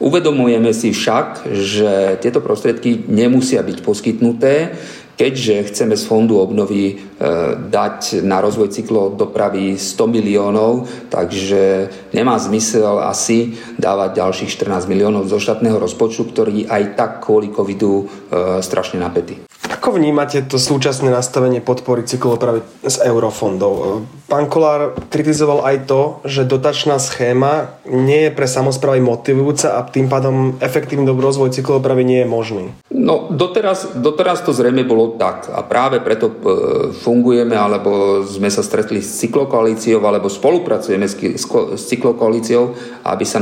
Uvedomujeme 0.00 0.72
si 0.72 0.96
však, 0.96 1.52
že 1.52 2.16
tieto 2.24 2.40
prostriedky 2.40 3.04
nemusia 3.04 3.60
byť 3.60 3.84
poskytnuté, 3.84 4.72
keďže 5.16 5.72
chceme 5.72 5.96
z 5.96 6.04
fondu 6.04 6.36
obnovy 6.38 6.92
e, 6.92 6.94
dať 7.56 8.20
na 8.22 8.44
rozvoj 8.44 8.68
cyklodopravy 8.68 9.80
100 9.80 9.96
miliónov, 10.12 10.84
takže 11.08 11.88
nemá 12.12 12.36
zmysel 12.36 13.00
asi 13.00 13.56
dávať 13.80 14.20
ďalších 14.20 14.52
14 14.52 14.86
miliónov 14.92 15.26
zo 15.26 15.40
štátneho 15.40 15.80
rozpočtu, 15.80 16.22
ktorý 16.28 16.68
aj 16.68 16.82
tak 16.94 17.10
kvôli 17.24 17.48
covidu 17.48 18.04
e, 18.04 18.60
strašne 18.60 19.00
napätý. 19.00 19.45
Ako 19.76 19.92
vnímate 19.92 20.40
to 20.48 20.56
súčasné 20.56 21.12
nastavenie 21.12 21.60
podpory 21.60 22.08
cyklodopravy 22.08 22.64
z 22.80 22.96
eurofondov? 23.04 24.08
Pán 24.24 24.48
Kolár 24.48 24.96
kritizoval 25.12 25.68
aj 25.68 25.76
to, 25.84 26.00
že 26.24 26.48
dotačná 26.48 26.96
schéma 26.96 27.76
nie 27.84 28.26
je 28.26 28.30
pre 28.32 28.48
samozprávy 28.48 29.04
motivujúca 29.04 29.76
a 29.76 29.84
tým 29.84 30.08
pádom 30.08 30.56
efektívny 30.64 31.12
rozvoj 31.12 31.52
cyklodopravy 31.52 32.02
nie 32.08 32.20
je 32.24 32.28
možný. 32.28 32.64
No 32.90 33.28
doteraz, 33.30 33.94
doteraz 33.94 34.42
to 34.42 34.56
zrejme 34.56 34.82
bolo 34.82 35.14
tak 35.20 35.52
a 35.52 35.62
práve 35.62 36.00
preto 36.02 36.26
e, 36.26 36.34
fungujeme 36.96 37.54
alebo 37.54 38.24
sme 38.26 38.48
sa 38.50 38.64
stretli 38.64 38.98
s 38.98 39.20
cyklokoalíciou 39.22 40.00
alebo 40.02 40.26
spolupracujeme 40.32 41.06
s, 41.06 41.14
s 41.76 41.82
cyklokoalíciou, 41.86 42.74
aby 43.06 43.22
sa 43.28 43.38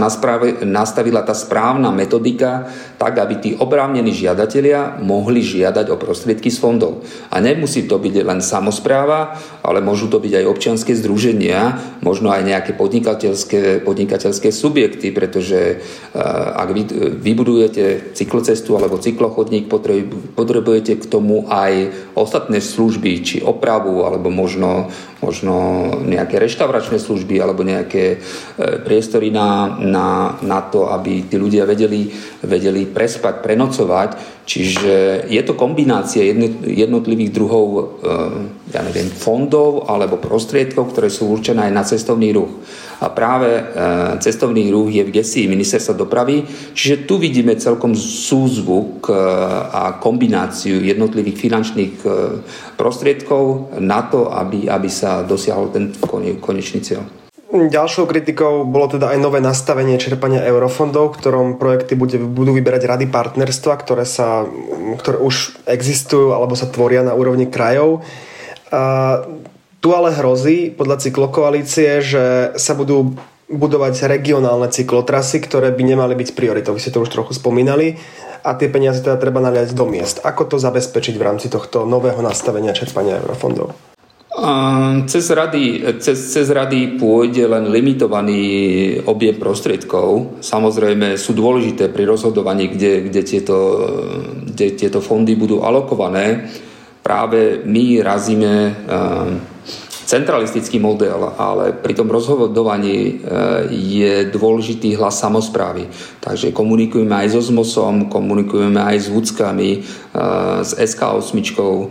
nastavila 0.66 1.22
tá 1.22 1.32
správna 1.32 1.94
metodika 1.94 2.68
tak, 3.00 3.22
aby 3.22 3.34
tí 3.40 3.50
oprávnení 3.54 4.12
žiadatelia 4.12 5.00
mohli 5.00 5.40
žiadať 5.40 5.86
o 5.88 5.96
prostriedky 6.24 6.48
z 6.48 6.56
fondov. 6.56 7.04
A 7.28 7.44
nemusí 7.44 7.84
to 7.84 8.00
byť 8.00 8.24
len 8.24 8.40
samozpráva, 8.40 9.36
ale 9.60 9.84
môžu 9.84 10.08
to 10.08 10.16
byť 10.16 10.40
aj 10.40 10.48
občianské 10.48 10.96
združenia, 10.96 11.76
možno 12.00 12.32
aj 12.32 12.48
nejaké 12.48 12.72
podnikateľské, 12.72 13.84
podnikateľské 13.84 14.48
subjekty, 14.48 15.12
pretože 15.12 15.60
e, 15.60 16.16
ak 16.56 16.68
vy 16.72 16.82
vybudujete 17.20 18.16
cyklocestu 18.16 18.72
alebo 18.80 18.96
cyklochodník, 18.96 19.68
potrebujete 20.32 20.96
k 20.96 21.04
tomu 21.04 21.44
aj 21.52 21.92
ostatné 22.16 22.64
služby, 22.64 23.20
či 23.20 23.36
opravu, 23.44 24.08
alebo 24.08 24.32
možno, 24.32 24.88
možno 25.24 25.54
nejaké 26.04 26.36
reštauračné 26.36 27.00
služby, 27.00 27.40
alebo 27.40 27.64
nejaké 27.64 28.04
e, 28.12 28.16
priestory 28.84 29.32
na, 29.32 29.72
na, 29.80 30.36
na 30.44 30.60
to, 30.68 30.92
aby 30.92 31.24
tí 31.24 31.40
ľudia 31.40 31.64
vedeli, 31.64 32.12
vedeli 32.44 32.84
prespať, 32.84 33.40
prenocovať. 33.40 34.10
Čiže 34.44 35.24
je 35.32 35.42
to 35.48 35.56
kombinácia 35.56 36.20
jednotlivých 36.68 37.32
druhov 37.32 37.66
e, 37.72 37.82
ja 38.74 38.82
neviem, 38.82 39.06
fondov 39.08 39.86
alebo 39.86 40.18
prostriedkov, 40.18 40.90
ktoré 40.90 41.08
sú 41.08 41.30
určené 41.30 41.70
aj 41.70 41.72
na 41.72 41.82
cestovný 41.86 42.34
ruch 42.34 42.52
a 43.04 43.12
práve 43.12 43.50
e, 43.52 43.62
cestovný 44.24 44.72
ruch 44.72 44.88
je 44.88 45.04
v 45.04 45.14
gesii 45.14 45.50
ministerstva 45.50 45.94
dopravy, 45.98 46.46
čiže 46.72 47.04
tu 47.04 47.20
vidíme 47.20 47.52
celkom 47.60 47.92
súzvuk 47.92 49.10
e, 49.10 49.14
a 49.68 50.00
kombináciu 50.00 50.80
jednotlivých 50.80 51.36
finančných 51.36 51.94
e, 52.00 52.08
prostriedkov 52.80 53.76
na 53.82 54.08
to, 54.08 54.32
aby, 54.32 54.70
aby 54.70 54.88
sa 54.88 55.20
dosiahol 55.20 55.68
ten 55.68 55.92
konečný 56.40 56.80
cieľ. 56.80 57.04
Ďalšou 57.54 58.10
kritikou 58.10 58.66
bolo 58.66 58.90
teda 58.90 59.14
aj 59.14 59.18
nové 59.22 59.38
nastavenie 59.38 59.94
čerpania 59.94 60.42
eurofondov, 60.42 61.14
ktorom 61.14 61.54
projekty 61.54 61.94
bude, 61.94 62.18
budú 62.18 62.50
vyberať 62.50 62.82
rady 62.82 63.06
partnerstva, 63.06 63.78
ktoré, 63.78 64.02
sa, 64.02 64.42
ktoré 64.98 65.22
už 65.22 65.62
existujú 65.62 66.34
alebo 66.34 66.58
sa 66.58 66.66
tvoria 66.66 67.06
na 67.06 67.14
úrovni 67.14 67.46
krajov. 67.46 68.02
Tu 69.80 69.88
ale 69.92 70.10
hrozí 70.16 70.72
podľa 70.72 70.96
cyklokoalície, 71.04 72.00
že 72.00 72.56
sa 72.56 72.72
budú 72.72 73.14
budovať 73.52 74.08
regionálne 74.08 74.72
cyklotrasy, 74.72 75.44
ktoré 75.44 75.68
by 75.68 75.82
nemali 75.84 76.16
byť 76.16 76.32
prioritou. 76.32 76.72
Vy 76.72 76.80
ste 76.80 76.94
to 76.96 77.04
už 77.04 77.12
trochu 77.12 77.36
spomínali 77.36 78.00
a 78.40 78.56
tie 78.56 78.72
peniaze 78.72 79.04
teda 79.04 79.20
treba 79.20 79.44
naliať 79.44 79.76
do 79.76 79.84
miest. 79.84 80.24
Ako 80.24 80.48
to 80.48 80.56
zabezpečiť 80.56 81.14
v 81.20 81.26
rámci 81.28 81.52
tohto 81.52 81.84
nového 81.84 82.24
nastavenia 82.24 82.72
čerpania 82.72 83.20
eurofondov? 83.20 83.76
Cez 85.06 85.30
rady, 85.30 85.94
cez, 86.02 86.18
cez 86.18 86.46
rady 86.50 86.98
pôjde 86.98 87.46
len 87.46 87.70
limitovaný 87.70 88.42
objem 89.06 89.38
prostriedkov. 89.38 90.42
Samozrejme 90.42 91.14
sú 91.14 91.38
dôležité 91.38 91.86
pri 91.86 92.08
rozhodovaní, 92.10 92.72
kde, 92.74 93.06
kde, 93.06 93.22
tieto, 93.22 93.56
kde 94.50 94.74
tieto 94.74 94.98
fondy 94.98 95.38
budú 95.38 95.62
alokované. 95.62 96.50
Práve 97.04 97.60
my 97.68 98.00
razíme 98.00 98.72
centralistický 100.04 100.78
model, 100.78 101.32
ale 101.40 101.72
pri 101.72 101.96
tom 101.96 102.12
rozhodovaní 102.12 102.96
e, 103.00 103.12
je 103.72 104.14
dôležitý 104.28 104.94
hlas 105.00 105.18
samozprávy. 105.18 105.88
Takže 106.20 106.52
komunikujeme 106.52 107.10
aj 107.10 107.34
so 107.34 107.40
ZMOSom, 107.40 108.12
komunikujeme 108.12 108.78
aj 108.78 108.96
s 109.00 109.06
Vúckami, 109.08 109.70
e, 109.74 110.18
s 110.60 110.76
SK8, 110.76 111.34
e, 111.34 111.86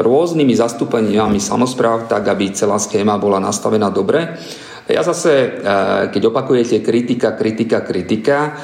rôznymi 0.00 0.54
zastúpeniami 0.56 1.38
samozpráv, 1.38 2.08
tak 2.08 2.26
aby 2.32 2.56
celá 2.56 2.80
schéma 2.80 3.20
bola 3.20 3.38
nastavená 3.38 3.92
dobre. 3.92 4.40
Ja 4.88 5.04
zase, 5.04 5.60
keď 6.10 6.32
opakujete 6.32 6.80
kritika, 6.80 7.36
kritika, 7.36 7.84
kritika, 7.84 8.56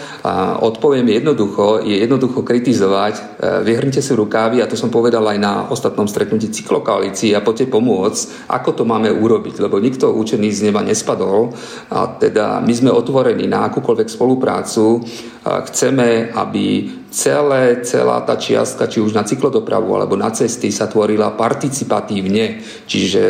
odpoviem 0.65 1.07
jednoducho, 1.13 1.85
je 1.85 2.03
jednoducho 2.03 2.43
kritizovať. 2.43 3.39
Vyhrnite 3.63 4.03
si 4.03 4.13
rukávy, 4.17 4.59
a 4.63 4.71
to 4.71 4.75
som 4.75 4.91
povedal 4.91 5.23
aj 5.29 5.39
na 5.39 5.53
ostatnom 5.69 6.09
stretnutí 6.09 6.51
cyklokoalícii 6.51 7.37
a 7.37 7.45
poďte 7.45 7.71
pomôcť, 7.71 8.49
ako 8.51 8.71
to 8.73 8.83
máme 8.83 9.13
urobiť, 9.13 9.61
lebo 9.63 9.79
nikto 9.79 10.11
učený 10.15 10.49
z 10.51 10.65
neba 10.67 10.83
nespadol 10.83 11.55
a 11.95 12.19
teda 12.19 12.59
my 12.65 12.73
sme 12.75 12.91
otvorení 12.91 13.47
na 13.47 13.71
akúkoľvek 13.71 14.09
spoluprácu. 14.11 15.03
Chceme, 15.47 16.35
aby 16.35 16.91
celé, 17.11 17.83
celá 17.83 18.23
tá 18.23 18.39
čiastka, 18.39 18.87
či 18.87 19.03
už 19.03 19.13
na 19.13 19.27
cyklodopravu 19.27 19.91
alebo 19.99 20.15
na 20.15 20.31
cesty 20.31 20.71
sa 20.71 20.87
tvorila 20.87 21.35
participatívne, 21.35 22.63
čiže 22.87 23.25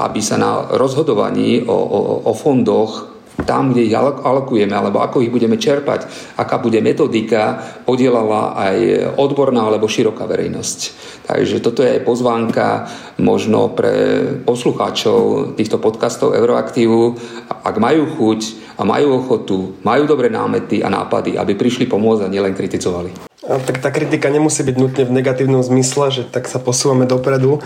aby 0.00 0.20
sa 0.24 0.40
na 0.40 0.72
rozhodovaní 0.74 1.62
o, 1.64 1.76
o, 1.76 2.00
o 2.26 2.32
fondoch 2.32 3.11
tam, 3.44 3.72
kde 3.72 3.90
ich 3.90 3.96
alokujeme, 3.96 4.72
alebo 4.72 5.02
ako 5.02 5.22
ich 5.22 5.32
budeme 5.32 5.58
čerpať, 5.58 6.06
aká 6.38 6.58
bude 6.58 6.78
metodika, 6.80 7.58
podielala 7.84 8.56
aj 8.56 8.76
odborná 9.18 9.66
alebo 9.66 9.90
široká 9.90 10.24
verejnosť. 10.26 10.78
Takže 11.26 11.62
toto 11.62 11.86
je 11.86 11.98
aj 11.98 12.02
pozvánka 12.02 12.90
možno 13.22 13.70
pre 13.70 14.24
poslucháčov 14.42 15.54
týchto 15.54 15.78
podcastov 15.78 16.34
Euroaktívu, 16.34 17.14
ak 17.62 17.76
majú 17.78 18.10
chuť 18.18 18.40
a 18.78 18.82
majú 18.82 19.22
ochotu, 19.22 19.78
majú 19.86 20.08
dobré 20.08 20.32
námety 20.32 20.82
a 20.82 20.90
nápady, 20.90 21.38
aby 21.38 21.54
prišli 21.54 21.86
pomôcť 21.86 22.26
a 22.26 22.32
nielen 22.32 22.56
kritizovali. 22.56 23.32
A 23.42 23.58
tak 23.58 23.82
tá 23.82 23.90
kritika 23.90 24.30
nemusí 24.30 24.62
byť 24.62 24.76
nutne 24.78 25.02
v 25.02 25.14
negatívnom 25.18 25.66
zmysle, 25.66 26.14
že 26.14 26.22
tak 26.30 26.46
sa 26.46 26.62
posúvame 26.62 27.10
dopredu. 27.10 27.58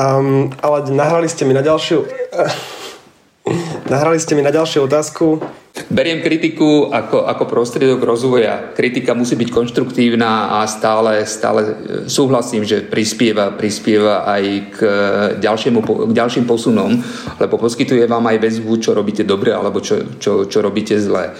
Um, 0.00 0.48
ale 0.64 0.88
nahrali 0.88 1.28
ste 1.28 1.44
mi 1.44 1.52
na 1.52 1.60
ďalšiu... 1.60 2.08
Nahrali 3.90 4.22
ste 4.22 4.38
mi 4.38 4.46
na 4.46 4.54
ďalšiu 4.54 4.86
otázku. 4.86 5.42
Beriem 5.90 6.22
kritiku 6.22 6.94
ako, 6.94 7.26
ako 7.26 7.42
prostriedok 7.50 8.06
rozvoja. 8.06 8.70
Kritika 8.70 9.18
musí 9.18 9.34
byť 9.34 9.50
konštruktívna 9.50 10.62
a 10.62 10.70
stále, 10.70 11.26
stále 11.26 11.60
e, 11.66 11.72
súhlasím, 12.06 12.62
že 12.62 12.86
prispieva, 12.86 13.50
prispieva 13.50 14.22
aj 14.30 14.42
k, 14.70 14.78
ďalšiemu, 15.42 15.82
k 15.82 16.12
ďalším 16.14 16.46
posunom, 16.46 17.02
lebo 17.42 17.58
poskytuje 17.58 18.06
vám 18.06 18.30
aj 18.30 18.38
väzbu, 18.38 18.78
čo 18.78 18.94
robíte 18.94 19.26
dobre 19.26 19.50
alebo 19.50 19.82
čo, 19.82 20.22
čo, 20.22 20.46
čo 20.46 20.58
robíte 20.62 20.94
zle. 20.94 21.34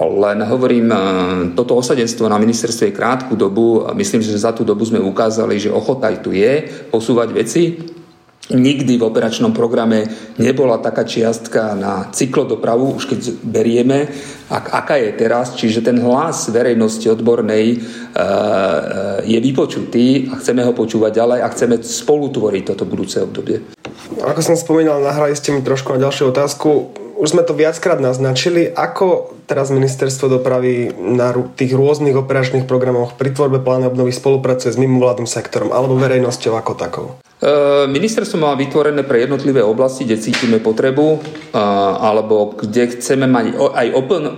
Len 0.00 0.38
hovorím, 0.48 0.88
e, 0.88 0.98
toto 1.52 1.76
osadenstvo 1.76 2.32
na 2.32 2.40
ministerstve 2.40 2.88
je 2.88 2.96
krátku 2.96 3.36
dobu 3.36 3.84
a 3.84 3.92
myslím, 3.92 4.24
že 4.24 4.40
za 4.40 4.56
tú 4.56 4.64
dobu 4.64 4.88
sme 4.88 5.04
ukázali, 5.04 5.60
že 5.60 5.68
ochota 5.68 6.08
aj 6.08 6.24
tu 6.24 6.32
je 6.32 6.64
posúvať 6.88 7.28
veci 7.36 7.64
Nikdy 8.50 8.98
v 8.98 9.06
operačnom 9.06 9.54
programe 9.54 10.10
nebola 10.42 10.82
taká 10.82 11.06
čiastka 11.06 11.78
na 11.78 12.10
cyklodopravu, 12.10 12.98
už 12.98 13.04
keď 13.06 13.20
berieme, 13.46 14.10
ak, 14.50 14.74
aká 14.74 14.94
je 14.98 15.10
teraz. 15.14 15.54
Čiže 15.54 15.86
ten 15.86 16.02
hlas 16.02 16.50
verejnosti 16.50 17.06
odbornej 17.06 17.66
e, 17.70 17.76
e, 17.76 17.82
je 19.30 19.38
vypočutý 19.38 20.30
a 20.34 20.42
chceme 20.42 20.66
ho 20.66 20.74
počúvať 20.74 21.12
ďalej 21.14 21.38
a 21.46 21.52
chceme 21.54 21.74
spolutvoriť 21.78 22.62
toto 22.74 22.84
budúce 22.84 23.22
obdobie. 23.22 23.62
Ako 24.18 24.42
som 24.42 24.58
spomínal, 24.58 24.98
nahrali 24.98 25.38
ste 25.38 25.54
mi 25.54 25.62
trošku 25.62 25.94
na 25.94 26.02
ďalšiu 26.10 26.34
otázku. 26.34 26.90
Už 27.22 27.36
sme 27.36 27.46
to 27.46 27.54
viackrát 27.54 28.02
naznačili. 28.02 28.66
Ako 28.66 29.39
teraz 29.50 29.74
ministerstvo 29.74 30.30
dopravy 30.30 30.94
na 30.94 31.34
tých 31.34 31.74
rôznych 31.74 32.14
operačných 32.14 32.70
programoch 32.70 33.18
pri 33.18 33.34
tvorbe 33.34 33.58
plánu 33.58 33.90
obnovy 33.90 34.14
spolupracuje 34.14 34.70
s 34.70 34.78
mimovládnym 34.78 35.26
sektorom 35.26 35.74
alebo 35.74 35.98
verejnosťou 35.98 36.54
ako 36.54 36.72
takou? 36.78 37.06
E, 37.40 37.88
ministerstvo 37.88 38.36
má 38.36 38.52
vytvorené 38.52 39.00
pre 39.00 39.24
jednotlivé 39.24 39.64
oblasti, 39.64 40.04
kde 40.04 40.20
cítime 40.20 40.60
potrebu 40.60 41.16
e, 41.16 41.18
alebo 41.96 42.52
kde 42.52 43.00
chceme 43.00 43.24
mať 43.24 43.56
aj 43.56 43.86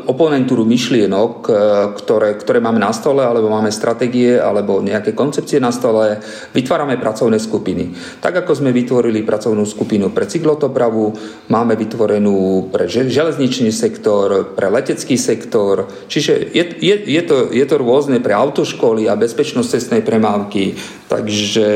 oponentúru 0.07 0.63
myšlienok, 0.63 1.33
e, 1.43 1.53
ktoré, 1.99 2.39
ktoré 2.39 2.63
máme 2.63 2.79
na 2.79 2.95
stole, 2.95 3.27
alebo 3.27 3.51
máme 3.51 3.75
stratégie, 3.75 4.39
alebo 4.39 4.79
nejaké 4.79 5.19
koncepcie 5.19 5.59
na 5.59 5.75
stole. 5.75 6.23
Vytvárame 6.55 6.95
pracovné 6.95 7.43
skupiny. 7.43 7.91
Tak 8.23 8.47
ako 8.47 8.63
sme 8.63 8.71
vytvorili 8.71 9.27
pracovnú 9.27 9.67
skupinu 9.67 10.15
pre 10.15 10.31
cyklotopravu, 10.31 11.11
máme 11.51 11.75
vytvorenú 11.75 12.71
pre 12.71 12.87
železničný 12.87 13.75
sektor, 13.75 14.55
pre 14.55 14.71
letecký 15.03 15.19
sektor. 15.19 15.91
Čiže 16.07 16.55
je, 16.55 16.65
je, 16.79 16.95
je, 16.95 17.23
to, 17.27 17.51
je 17.51 17.65
to 17.67 17.77
rôzne 17.83 18.23
pre 18.23 18.39
autoškoly 18.39 19.11
a 19.11 19.19
bezpečnosť 19.19 19.69
cestnej 19.75 20.03
premávky. 20.07 20.79
Takže 21.11 21.67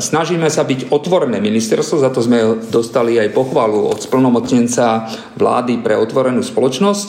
snažíme 0.00 0.48
sa 0.48 0.64
byť 0.64 0.88
otvorené 0.88 1.36
ministerstvo, 1.38 2.00
za 2.00 2.08
to 2.08 2.24
sme 2.24 2.64
dostali 2.72 3.20
aj 3.20 3.36
pochvalu 3.36 3.92
od 3.92 4.00
splnomocnenca 4.00 5.12
vlády 5.36 5.84
pre 5.84 6.00
otvorenú 6.00 6.40
spoločnosť 6.40 7.06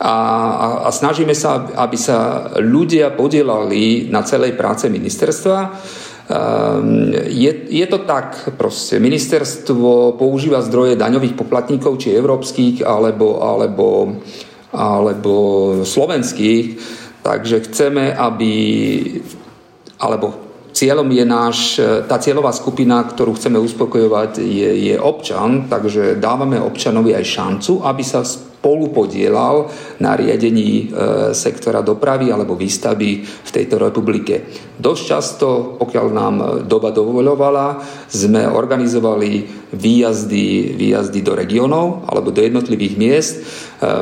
a, 0.00 0.14
a, 0.56 0.66
a 0.86 0.90
snažíme 0.90 1.36
sa, 1.36 1.68
aby 1.76 1.96
sa 2.00 2.50
ľudia 2.58 3.12
podielali 3.12 4.08
na 4.08 4.24
celej 4.24 4.56
práce 4.56 4.88
ministerstva. 4.88 5.58
Um, 6.24 7.12
je, 7.12 7.52
je 7.68 7.84
to 7.84 8.00
tak, 8.08 8.56
proste 8.56 8.96
ministerstvo 8.96 10.16
používa 10.16 10.64
zdroje 10.64 10.96
daňových 10.96 11.36
poplatníkov, 11.36 12.00
či 12.00 12.16
európskych, 12.16 12.80
alebo, 12.80 13.44
alebo, 13.44 14.16
alebo 14.74 15.32
slovenských, 15.86 16.64
takže 17.22 17.70
chceme, 17.70 18.10
aby 18.12 18.52
alebo 20.02 20.44
Cieľom 20.74 21.06
je 21.06 21.22
náš, 21.22 21.58
tá 22.10 22.18
cieľová 22.18 22.50
skupina, 22.50 23.06
ktorú 23.06 23.38
chceme 23.38 23.62
uspokojovať, 23.62 24.42
je, 24.42 24.90
je 24.90 24.96
občan, 24.98 25.70
takže 25.70 26.18
dávame 26.18 26.58
občanovi 26.58 27.14
aj 27.14 27.22
šancu, 27.22 27.72
aby 27.86 28.02
sa 28.02 28.26
spolu 28.64 28.88
podielal 28.96 29.68
na 30.00 30.16
riadení 30.16 30.88
e, 30.88 31.36
sektora 31.36 31.84
dopravy 31.84 32.32
alebo 32.32 32.56
výstavby 32.56 33.10
v 33.20 33.50
tejto 33.52 33.76
republike. 33.76 34.40
Dosť 34.80 35.02
často, 35.04 35.76
pokiaľ 35.76 36.06
nám 36.08 36.34
doba 36.64 36.88
dovoľovala, 36.88 37.84
sme 38.08 38.48
organizovali 38.48 39.44
výjazdy, 39.68 40.74
výjazdy 40.80 41.20
do 41.20 41.36
regionov 41.36 42.08
alebo 42.08 42.32
do 42.32 42.40
jednotlivých 42.40 42.94
miest. 42.96 43.34
E, 43.36 43.40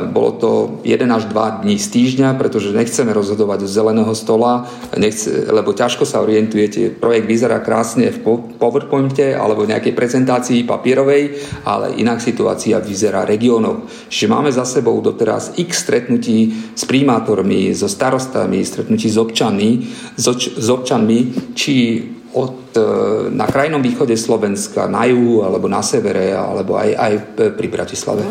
bolo 0.07 0.31
to 0.39 0.51
1 0.87 1.11
až 1.11 1.27
2 1.27 1.67
dní 1.67 1.75
z 1.75 1.87
týždňa, 1.91 2.39
pretože 2.39 2.71
nechceme 2.71 3.11
rozhodovať 3.11 3.67
z 3.67 3.75
zeleného 3.83 4.15
stola, 4.15 4.63
nechce, 4.95 5.51
lebo 5.51 5.75
ťažko 5.75 6.07
sa 6.07 6.23
orientujete. 6.23 6.95
Projekt 7.03 7.27
vyzerá 7.27 7.59
krásne 7.59 8.15
v 8.15 8.47
PowerPointe 8.55 9.35
alebo 9.35 9.67
nejakej 9.67 9.91
prezentácii 9.91 10.63
papierovej, 10.63 11.35
ale 11.67 11.99
inak 11.99 12.23
situácia 12.23 12.79
vyzerá 12.79 13.27
regionov. 13.27 13.91
Čiže 14.07 14.31
máme 14.31 14.52
za 14.53 14.65
sebou 14.65 15.01
doteraz 15.01 15.57
x 15.57 15.81
stretnutí 15.81 16.53
s 16.77 16.85
primátormi, 16.85 17.73
so 17.73 17.89
starostami, 17.89 18.61
stretnutí 18.61 19.09
s 19.09 19.17
občanmi, 19.17 19.69
s, 20.15 20.69
občanmi, 20.69 21.51
či 21.57 22.05
od, 22.33 22.77
e, 22.77 22.85
na 23.33 23.49
krajnom 23.49 23.81
východe 23.81 24.13
Slovenska, 24.17 24.85
na 24.85 25.09
juhu 25.09 25.41
alebo 25.41 25.65
na 25.65 25.81
severe, 25.81 26.33
alebo 26.33 26.77
aj, 26.77 26.89
aj 26.93 27.13
pri 27.57 27.67
Bratislave. 27.67 28.21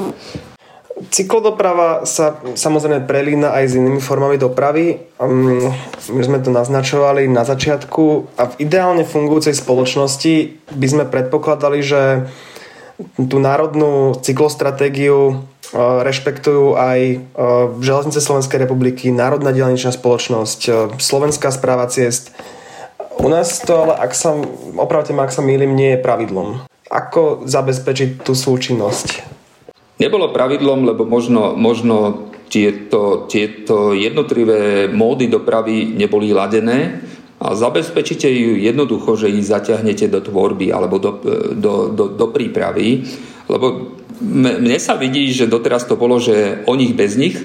Cyklodoprava 1.11 2.06
sa 2.06 2.38
samozrejme 2.54 3.02
prelína 3.11 3.50
aj 3.58 3.64
s 3.68 3.72
inými 3.74 3.98
formami 3.98 4.38
dopravy. 4.38 5.02
My 6.08 6.22
sme 6.22 6.38
to 6.38 6.54
naznačovali 6.54 7.26
na 7.26 7.42
začiatku 7.42 8.38
a 8.38 8.54
v 8.54 8.54
ideálne 8.62 9.02
fungujúcej 9.02 9.50
spoločnosti 9.50 10.62
by 10.70 10.87
sme 10.87 11.04
predpokladali, 11.11 11.82
že 11.82 12.30
tú 13.18 13.42
národnú 13.42 14.14
cyklostratégiu 14.22 15.42
rešpektujú 15.76 16.76
aj 16.76 17.00
e, 17.00 17.16
Železnice 17.80 18.20
Slovenskej 18.20 18.61
republiky, 18.61 19.08
Národná 19.08 19.52
dielničná 19.52 19.92
spoločnosť, 19.92 20.92
Slovenská 21.00 21.48
správa 21.48 21.88
ciest, 21.88 22.37
u 23.20 23.28
nás 23.28 23.61
to 23.61 23.87
ale, 23.87 23.94
ak 24.00 24.12
sa, 24.16 24.35
opravte 24.80 25.12
ma, 25.12 25.28
ak 25.28 25.35
sa 25.35 25.44
mýlim, 25.44 25.76
nie 25.76 25.94
je 25.96 26.04
pravidlom. 26.04 26.64
Ako 26.88 27.44
zabezpečiť 27.44 28.24
tú 28.24 28.32
súčinnosť? 28.32 29.24
Nebolo 30.00 30.35
pravidlom, 30.35 30.88
lebo 30.88 31.04
možno, 31.04 31.54
možno 31.54 32.28
tieto, 32.50 33.30
tieto 33.30 33.96
jednotlivé 33.96 34.90
módy 34.90 35.28
dopravy 35.30 35.94
neboli 35.94 36.35
ladené 36.35 37.00
a 37.40 37.54
zabezpečíte 37.54 38.28
ju 38.28 38.58
jednoducho, 38.61 39.16
že 39.16 39.32
ich 39.32 39.46
zaťahnete 39.46 40.11
do 40.11 40.20
tvorby 40.20 40.74
alebo 40.74 40.98
do, 40.98 41.16
do, 41.54 41.74
do, 41.94 42.04
do 42.12 42.26
prípravy, 42.28 43.06
lebo 43.48 43.96
mne 44.22 44.78
sa 44.78 44.94
vidí, 44.94 45.35
že 45.35 45.50
doteraz 45.50 45.85
to 45.85 45.98
bolo, 45.98 46.22
že 46.22 46.62
o 46.70 46.78
nich 46.78 46.94
bez 46.94 47.18
nich, 47.18 47.37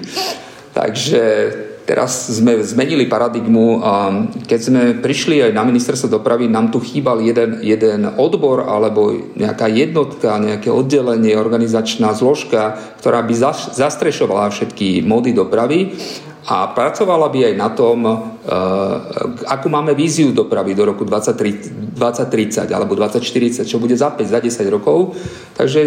takže 0.72 1.50
Teraz 1.88 2.28
sme 2.28 2.60
zmenili 2.60 3.08
paradigmu 3.08 3.80
a 3.80 4.12
keď 4.44 4.60
sme 4.60 4.82
prišli 5.00 5.40
aj 5.40 5.56
na 5.56 5.64
ministerstvo 5.64 6.20
dopravy, 6.20 6.44
nám 6.44 6.68
tu 6.68 6.84
chýbal 6.84 7.24
jeden, 7.24 7.64
jeden 7.64 8.04
odbor 8.20 8.68
alebo 8.68 9.16
nejaká 9.32 9.72
jednotka, 9.72 10.36
nejaké 10.36 10.68
oddelenie, 10.68 11.32
organizačná 11.32 12.12
zložka, 12.12 12.76
ktorá 13.00 13.24
by 13.24 13.32
zastrešovala 13.72 14.52
všetky 14.52 15.00
mody 15.00 15.32
dopravy 15.32 15.96
a 16.44 16.68
pracovala 16.76 17.32
by 17.32 17.52
aj 17.52 17.54
na 17.56 17.68
tom, 17.72 17.98
akú 19.44 19.68
máme 19.68 19.92
víziu 19.92 20.32
dopravy 20.32 20.72
do 20.72 20.88
roku 20.88 21.04
2030 21.04 22.64
alebo 22.72 22.96
2040, 22.96 23.68
čo 23.68 23.76
bude 23.76 23.92
za 23.92 24.08
5, 24.14 24.24
za 24.24 24.40
10 24.40 24.64
rokov. 24.72 25.12
Takže 25.52 25.80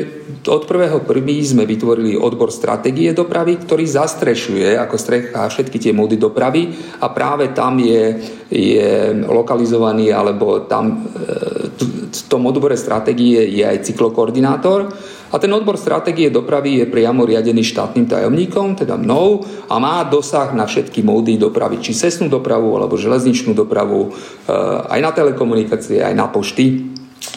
od 0.45 0.69
prvého 0.69 1.01
prvý 1.01 1.41
sme 1.41 1.65
vytvorili 1.65 2.13
odbor 2.13 2.53
stratégie 2.53 3.17
dopravy, 3.17 3.57
ktorý 3.57 3.85
zastrešuje 3.89 4.77
ako 4.77 4.95
strecha 4.97 5.49
všetky 5.49 5.77
tie 5.81 5.93
módy 5.93 6.21
dopravy 6.21 6.69
a 7.01 7.09
práve 7.09 7.49
tam 7.55 7.81
je, 7.81 8.21
je 8.51 9.15
lokalizovaný 9.25 10.13
alebo 10.13 10.69
tam 10.69 11.07
v 12.11 12.21
tom 12.27 12.41
odbore 12.45 12.75
stratégie 12.75 13.47
je 13.47 13.63
aj 13.63 13.87
cyklokoordinátor 13.87 14.91
a 15.31 15.39
ten 15.39 15.47
odbor 15.55 15.79
stratégie 15.79 16.27
dopravy 16.27 16.83
je 16.83 16.91
priamo 16.91 17.23
riadený 17.23 17.63
štátnym 17.63 18.03
tajomníkom, 18.03 18.75
teda 18.75 18.99
mnou, 18.99 19.39
a 19.71 19.79
má 19.79 20.03
dosah 20.03 20.51
na 20.51 20.67
všetky 20.67 21.07
módy 21.07 21.39
dopravy, 21.39 21.79
či 21.79 21.95
cestnú 21.95 22.27
dopravu 22.27 22.50
alebo 22.57 22.99
železničnú 22.99 23.55
dopravu, 23.55 24.11
eh, 24.11 24.91
aj 24.91 24.99
na 24.99 25.11
telekomunikácie, 25.15 26.03
aj 26.03 26.15
na 26.17 26.27
pošty. 26.27 26.91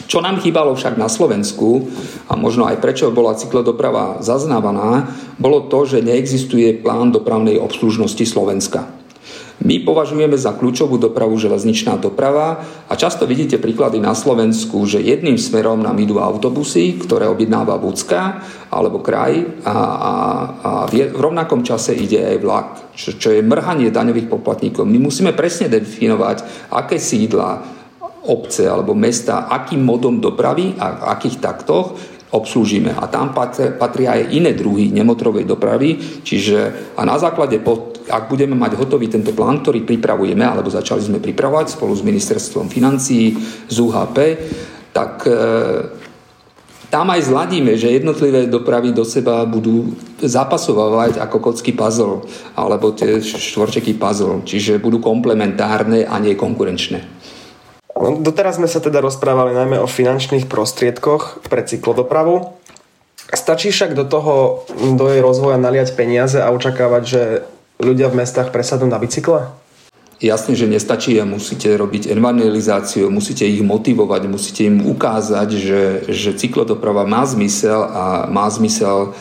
Čo 0.09 0.19
nám 0.19 0.41
chýbalo 0.41 0.73
však 0.73 0.97
na 0.97 1.05
Slovensku, 1.05 1.85
a 2.25 2.33
možno 2.33 2.65
aj 2.65 2.81
prečo 2.81 3.13
bola 3.13 3.37
cyklodoprava 3.37 4.19
zaznávaná, 4.25 5.13
bolo 5.37 5.69
to, 5.69 5.85
že 5.85 6.01
neexistuje 6.01 6.81
plán 6.81 7.13
dopravnej 7.13 7.61
obslužnosti 7.61 8.25
Slovenska. 8.25 9.04
My 9.65 9.81
považujeme 9.81 10.37
za 10.37 10.53
kľúčovú 10.53 11.01
dopravu 11.01 11.33
železničná 11.41 11.97
doprava 11.97 12.61
a 12.85 12.93
často 12.93 13.25
vidíte 13.25 13.57
príklady 13.57 13.97
na 13.97 14.13
Slovensku, 14.13 14.85
že 14.85 15.01
jedným 15.01 15.41
smerom 15.41 15.81
nám 15.81 15.97
idú 15.97 16.21
autobusy, 16.21 17.01
ktoré 17.01 17.25
objednáva 17.25 17.73
Vúcka 17.81 18.45
alebo 18.69 19.01
kraj 19.01 19.41
a, 19.65 19.73
a, 19.73 20.13
a 20.61 20.71
v 20.85 21.09
rovnakom 21.17 21.65
čase 21.65 21.97
ide 21.97 22.21
aj 22.21 22.37
vlak, 22.45 22.67
čo, 22.93 23.17
čo 23.17 23.33
je 23.33 23.41
mrhanie 23.41 23.89
daňových 23.89 24.29
poplatníkov. 24.29 24.85
My 24.85 25.01
musíme 25.01 25.33
presne 25.33 25.65
definovať, 25.65 26.69
aké 26.69 27.01
sídla 27.01 27.65
obce 28.29 28.69
alebo 28.69 28.93
mesta, 28.93 29.49
akým 29.49 29.81
modom 29.81 30.21
dopravy 30.21 30.77
a 30.77 30.93
v 30.93 31.01
akých 31.09 31.41
taktoch 31.41 31.97
obslúžime. 32.35 32.91
A 32.91 33.07
tam 33.07 33.31
patria 33.79 34.19
aj 34.19 34.35
iné 34.35 34.51
druhy 34.51 34.91
nemotrovej 34.91 35.47
dopravy, 35.47 35.95
čiže 36.21 36.91
a 36.99 37.07
na 37.07 37.15
základe 37.15 37.63
ak 38.05 38.29
budeme 38.29 38.53
mať 38.53 38.77
hotový 38.77 39.09
tento 39.09 39.33
plán, 39.33 39.65
ktorý 39.65 39.81
pripravujeme, 39.81 40.45
alebo 40.45 40.69
začali 40.69 41.01
sme 41.01 41.17
pripravovať 41.17 41.73
spolu 41.73 41.93
s 41.97 42.05
ministerstvom 42.05 42.69
financií, 42.69 43.33
z 43.65 43.75
UHP, 43.81 44.17
tak 44.93 45.25
e, 45.25 45.33
tam 46.93 47.09
aj 47.09 47.25
zladíme, 47.25 47.73
že 47.75 47.91
jednotlivé 47.91 48.45
dopravy 48.45 48.93
do 48.93 49.01
seba 49.01 49.43
budú 49.49 49.97
zapasovať 50.21 51.17
ako 51.17 51.37
kocky 51.41 51.73
puzzle, 51.73 52.23
alebo 52.53 52.93
tie 52.93 53.19
štvorčeky 53.19 53.97
puzzle, 53.97 54.45
čiže 54.45 54.77
budú 54.77 55.01
komplementárne 55.01 56.05
a 56.05 56.15
nie 56.21 56.37
konkurenčné. 56.37 57.14
No, 57.95 58.19
doteraz 58.19 58.59
sme 58.59 58.67
sa 58.67 58.83
teda 58.83 58.99
rozprávali 58.99 59.55
najmä 59.55 59.79
o 59.79 59.87
finančných 59.87 60.51
prostriedkoch 60.51 61.47
pre 61.47 61.63
cyklodopravu. 61.63 62.51
Stačí 63.31 63.71
však 63.71 63.95
do 63.95 64.03
toho, 64.03 64.67
do 64.99 65.07
jej 65.07 65.23
rozvoja 65.23 65.55
naliať 65.55 65.95
peniaze 65.95 66.37
a 66.37 66.51
očakávať, 66.51 67.03
že 67.07 67.21
ľudia 67.79 68.11
v 68.11 68.21
mestách 68.21 68.51
presadnú 68.51 68.91
na 68.91 68.99
bicykle? 68.99 69.47
Jasne, 70.15 70.55
že 70.55 70.67
nestačí 70.67 71.19
a 71.19 71.27
musíte 71.27 71.67
robiť 71.75 72.07
evangelizáciu, 72.07 73.11
musíte 73.11 73.43
ich 73.43 73.59
motivovať, 73.59 74.21
musíte 74.31 74.63
im 74.63 74.87
ukázať, 74.87 75.49
že, 75.51 75.81
že 76.07 76.31
cyklodoprava 76.31 77.03
má 77.03 77.27
zmysel 77.27 77.83
a 77.83 78.23
má 78.31 78.47
zmysel 78.47 79.11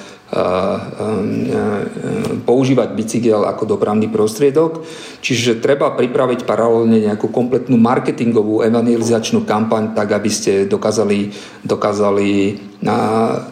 používať 2.44 2.88
bicykel 2.92 3.46
ako 3.46 3.78
dopravný 3.78 4.10
prostriedok. 4.10 4.82
Čiže 5.22 5.62
treba 5.62 5.94
pripraviť 5.94 6.42
paralelne 6.42 6.98
nejakú 7.00 7.30
kompletnú 7.30 7.78
marketingovú 7.78 8.66
evangelizačnú 8.66 9.46
kampaň, 9.46 9.94
tak 9.94 10.10
aby 10.12 10.30
ste 10.30 10.52
dokázali, 10.66 11.30
dokázali 11.62 12.58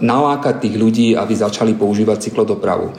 nalákať 0.01 0.69
tých 0.69 0.77
ľudí, 0.77 1.09
aby 1.17 1.33
začali 1.33 1.73
používať 1.73 2.31
cyklodopravu. 2.31 2.93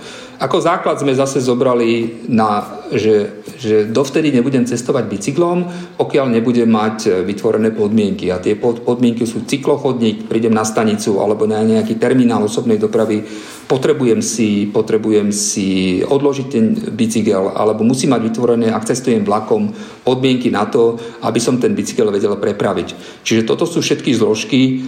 Ako 0.44 0.60
základ 0.60 1.00
sme 1.00 1.16
zase 1.16 1.40
zobrali, 1.40 2.26
na, 2.28 2.84
že, 2.92 3.46
že 3.56 3.88
dovtedy 3.88 4.34
nebudem 4.34 4.68
cestovať 4.68 5.08
bicyklom, 5.08 5.58
pokiaľ 5.96 6.36
nebudem 6.36 6.68
mať 6.68 6.98
e, 7.08 7.10
vytvorené 7.24 7.72
podmienky. 7.72 8.28
A 8.28 8.44
tie 8.44 8.60
podmienky 8.60 9.24
sú 9.24 9.48
cyklochodník, 9.48 10.28
prídem 10.28 10.52
na 10.52 10.68
stanicu 10.68 11.24
alebo 11.24 11.48
na 11.48 11.64
nejaký 11.64 11.96
terminál 11.96 12.44
osobnej 12.44 12.76
dopravy, 12.76 13.24
potrebujem 13.72 14.20
si, 14.20 14.68
potrebujem 14.68 15.32
si 15.32 16.02
odložiť 16.04 16.48
ten 16.52 16.76
bicykel 16.92 17.56
alebo 17.56 17.88
musím 17.88 18.12
mať 18.12 18.22
vytvorené, 18.28 18.68
ak 18.74 18.90
cestujem 18.90 19.24
vlakom, 19.24 19.72
podmienky 20.04 20.52
na 20.52 20.68
to, 20.68 21.00
aby 21.24 21.40
som 21.40 21.56
ten 21.56 21.72
bicykel 21.72 22.12
vedel 22.12 22.36
prepraviť. 22.36 23.22
Čiže 23.24 23.48
toto 23.48 23.64
sú 23.64 23.80
všetky 23.80 24.12
zložky 24.12 24.84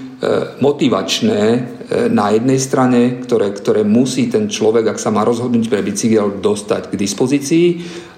motivačné 0.59 1.41
e, 1.41 1.59
na 2.09 2.33
jednej 2.33 2.57
strane, 2.57 3.21
ktoré, 3.21 3.53
ktoré 3.53 3.85
musí 3.85 4.25
ten 4.25 4.49
človek, 4.49 4.95
ak 4.95 4.99
sa 5.01 5.13
má 5.13 5.21
rozhodnúť 5.21 5.69
pre 5.69 5.85
bicykel, 5.85 6.41
dostať 6.41 6.89
k 6.89 6.99
dispozícii 6.99 7.67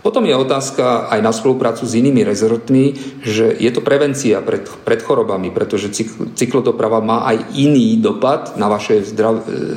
potom 0.08 0.24
je 0.24 0.40
otázka 0.40 1.12
aj 1.12 1.20
na 1.20 1.36
spoluprácu 1.36 1.84
s 1.84 2.00
inými 2.00 2.24
rezortmi, 2.24 2.96
že 3.28 3.52
je 3.60 3.68
to 3.76 3.84
prevencia 3.84 4.40
pred, 4.40 4.64
pred 4.88 5.04
chorobami, 5.04 5.52
pretože 5.52 5.92
cyklodoprava 6.32 7.04
má 7.04 7.28
aj 7.28 7.60
iný 7.60 8.00
dopad 8.00 8.56
na 8.56 8.72
vaše 8.72 9.04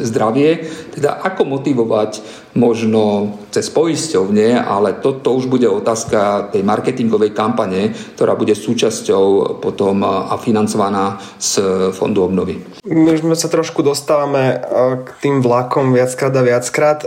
zdravie. 0.06 0.70
Teda 0.94 1.18
ako 1.18 1.50
motivovať 1.50 2.22
možno 2.54 3.34
cez 3.50 3.74
poisťovne, 3.74 4.54
ale 4.54 5.02
to, 5.02 5.18
to 5.18 5.34
už 5.34 5.50
bude 5.50 5.66
otázka 5.66 6.50
tej 6.54 6.62
marketingovej 6.62 7.34
kampane, 7.34 7.90
ktorá 8.14 8.38
bude 8.38 8.54
súčasťou 8.54 9.58
potom 9.58 10.06
a 10.06 10.34
financovaná 10.38 11.18
z 11.42 11.58
Fondu 11.90 12.22
obnovy. 12.26 12.58
My 12.86 13.18
už 13.18 13.26
sa 13.34 13.50
trošku 13.50 13.79
dostávame 13.82 14.60
k 15.04 15.08
tým 15.20 15.42
vlakom 15.44 15.92
viackrát 15.92 16.34
a 16.36 16.42
viackrát. 16.42 16.98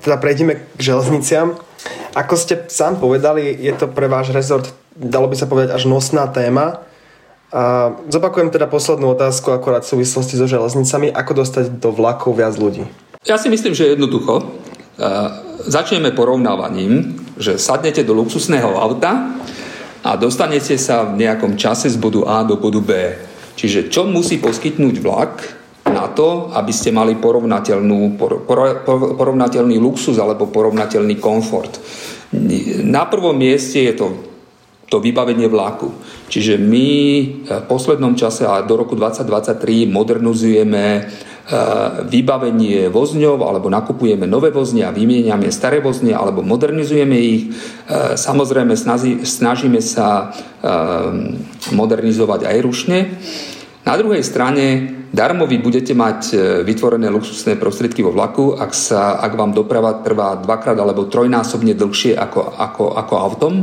Teda 0.00 0.16
prejdeme 0.16 0.64
k 0.76 0.80
železniciam. 0.80 1.58
Ako 2.12 2.36
ste 2.38 2.68
sám 2.68 3.00
povedali, 3.02 3.50
je 3.56 3.72
to 3.74 3.88
pre 3.88 4.06
váš 4.06 4.30
rezort, 4.30 4.68
dalo 4.94 5.26
by 5.26 5.36
sa 5.36 5.48
povedať, 5.48 5.72
až 5.74 5.88
nosná 5.88 6.28
téma. 6.28 6.84
Zopakujem 8.08 8.48
teda 8.48 8.68
poslednú 8.68 9.12
otázku, 9.12 9.52
akorát 9.52 9.84
v 9.84 9.96
súvislosti 9.96 10.40
so 10.40 10.48
železnicami. 10.48 11.12
Ako 11.12 11.32
dostať 11.42 11.80
do 11.80 11.92
vlakov 11.92 12.36
viac 12.36 12.56
ľudí? 12.56 12.84
Ja 13.28 13.36
si 13.36 13.52
myslím, 13.52 13.76
že 13.76 13.92
jednoducho. 13.92 14.44
Začneme 15.62 16.12
porovnávaním, 16.16 17.22
že 17.40 17.56
sadnete 17.60 18.04
do 18.04 18.12
luxusného 18.12 18.76
auta 18.76 19.36
a 20.02 20.18
dostanete 20.18 20.74
sa 20.76 21.06
v 21.06 21.22
nejakom 21.22 21.54
čase 21.54 21.88
z 21.88 21.96
bodu 21.96 22.26
A 22.28 22.42
do 22.42 22.58
bodu 22.58 22.82
B. 22.82 23.14
Čiže 23.52 23.92
čo 23.92 24.08
musí 24.08 24.40
poskytnúť 24.40 24.96
vlak, 25.04 25.61
na 25.92 26.08
to, 26.10 26.50
aby 26.56 26.72
ste 26.72 26.90
mali 26.90 27.20
porovnateľnú, 27.20 28.16
porovnateľný 29.16 29.76
luxus 29.76 30.16
alebo 30.16 30.48
porovnateľný 30.48 31.20
komfort. 31.20 31.78
Na 32.88 33.04
prvom 33.06 33.36
mieste 33.36 33.84
je 33.84 33.94
to 33.94 34.32
to 34.92 35.00
vybavenie 35.00 35.48
vlaku. 35.48 35.88
Čiže 36.28 36.60
my 36.60 36.88
v 37.48 37.64
poslednom 37.64 38.12
čase 38.12 38.44
a 38.44 38.60
do 38.60 38.76
roku 38.76 38.92
2023 38.92 39.88
modernizujeme 39.88 40.84
e, 41.00 41.02
vybavenie 42.12 42.92
vozňov 42.92 43.40
alebo 43.40 43.72
nakupujeme 43.72 44.28
nové 44.28 44.52
vozne 44.52 44.84
a 44.84 44.92
vymieniame 44.92 45.48
staré 45.48 45.80
vozne 45.80 46.12
alebo 46.12 46.44
modernizujeme 46.44 47.16
ich. 47.16 47.48
E, 47.48 48.20
samozrejme 48.20 48.76
snažíme 49.24 49.80
sa 49.80 50.36
modernizovať 51.72 52.52
aj 52.52 52.56
rušne. 52.60 52.98
Na 53.82 53.98
druhej 53.98 54.22
strane 54.22 54.94
darmo 55.10 55.42
vy 55.42 55.58
budete 55.58 55.90
mať 55.90 56.20
e, 56.30 56.36
vytvorené 56.62 57.10
luxusné 57.10 57.58
prostriedky 57.58 58.06
vo 58.06 58.14
vlaku, 58.14 58.54
ak, 58.54 58.70
sa, 58.70 59.18
ak 59.18 59.34
vám 59.34 59.50
doprava 59.50 59.98
trvá 60.06 60.38
dvakrát 60.38 60.78
alebo 60.78 61.10
trojnásobne 61.10 61.74
dlhšie 61.74 62.14
ako, 62.14 62.40
ako, 62.62 62.84
ako 62.94 63.14
autom. 63.18 63.54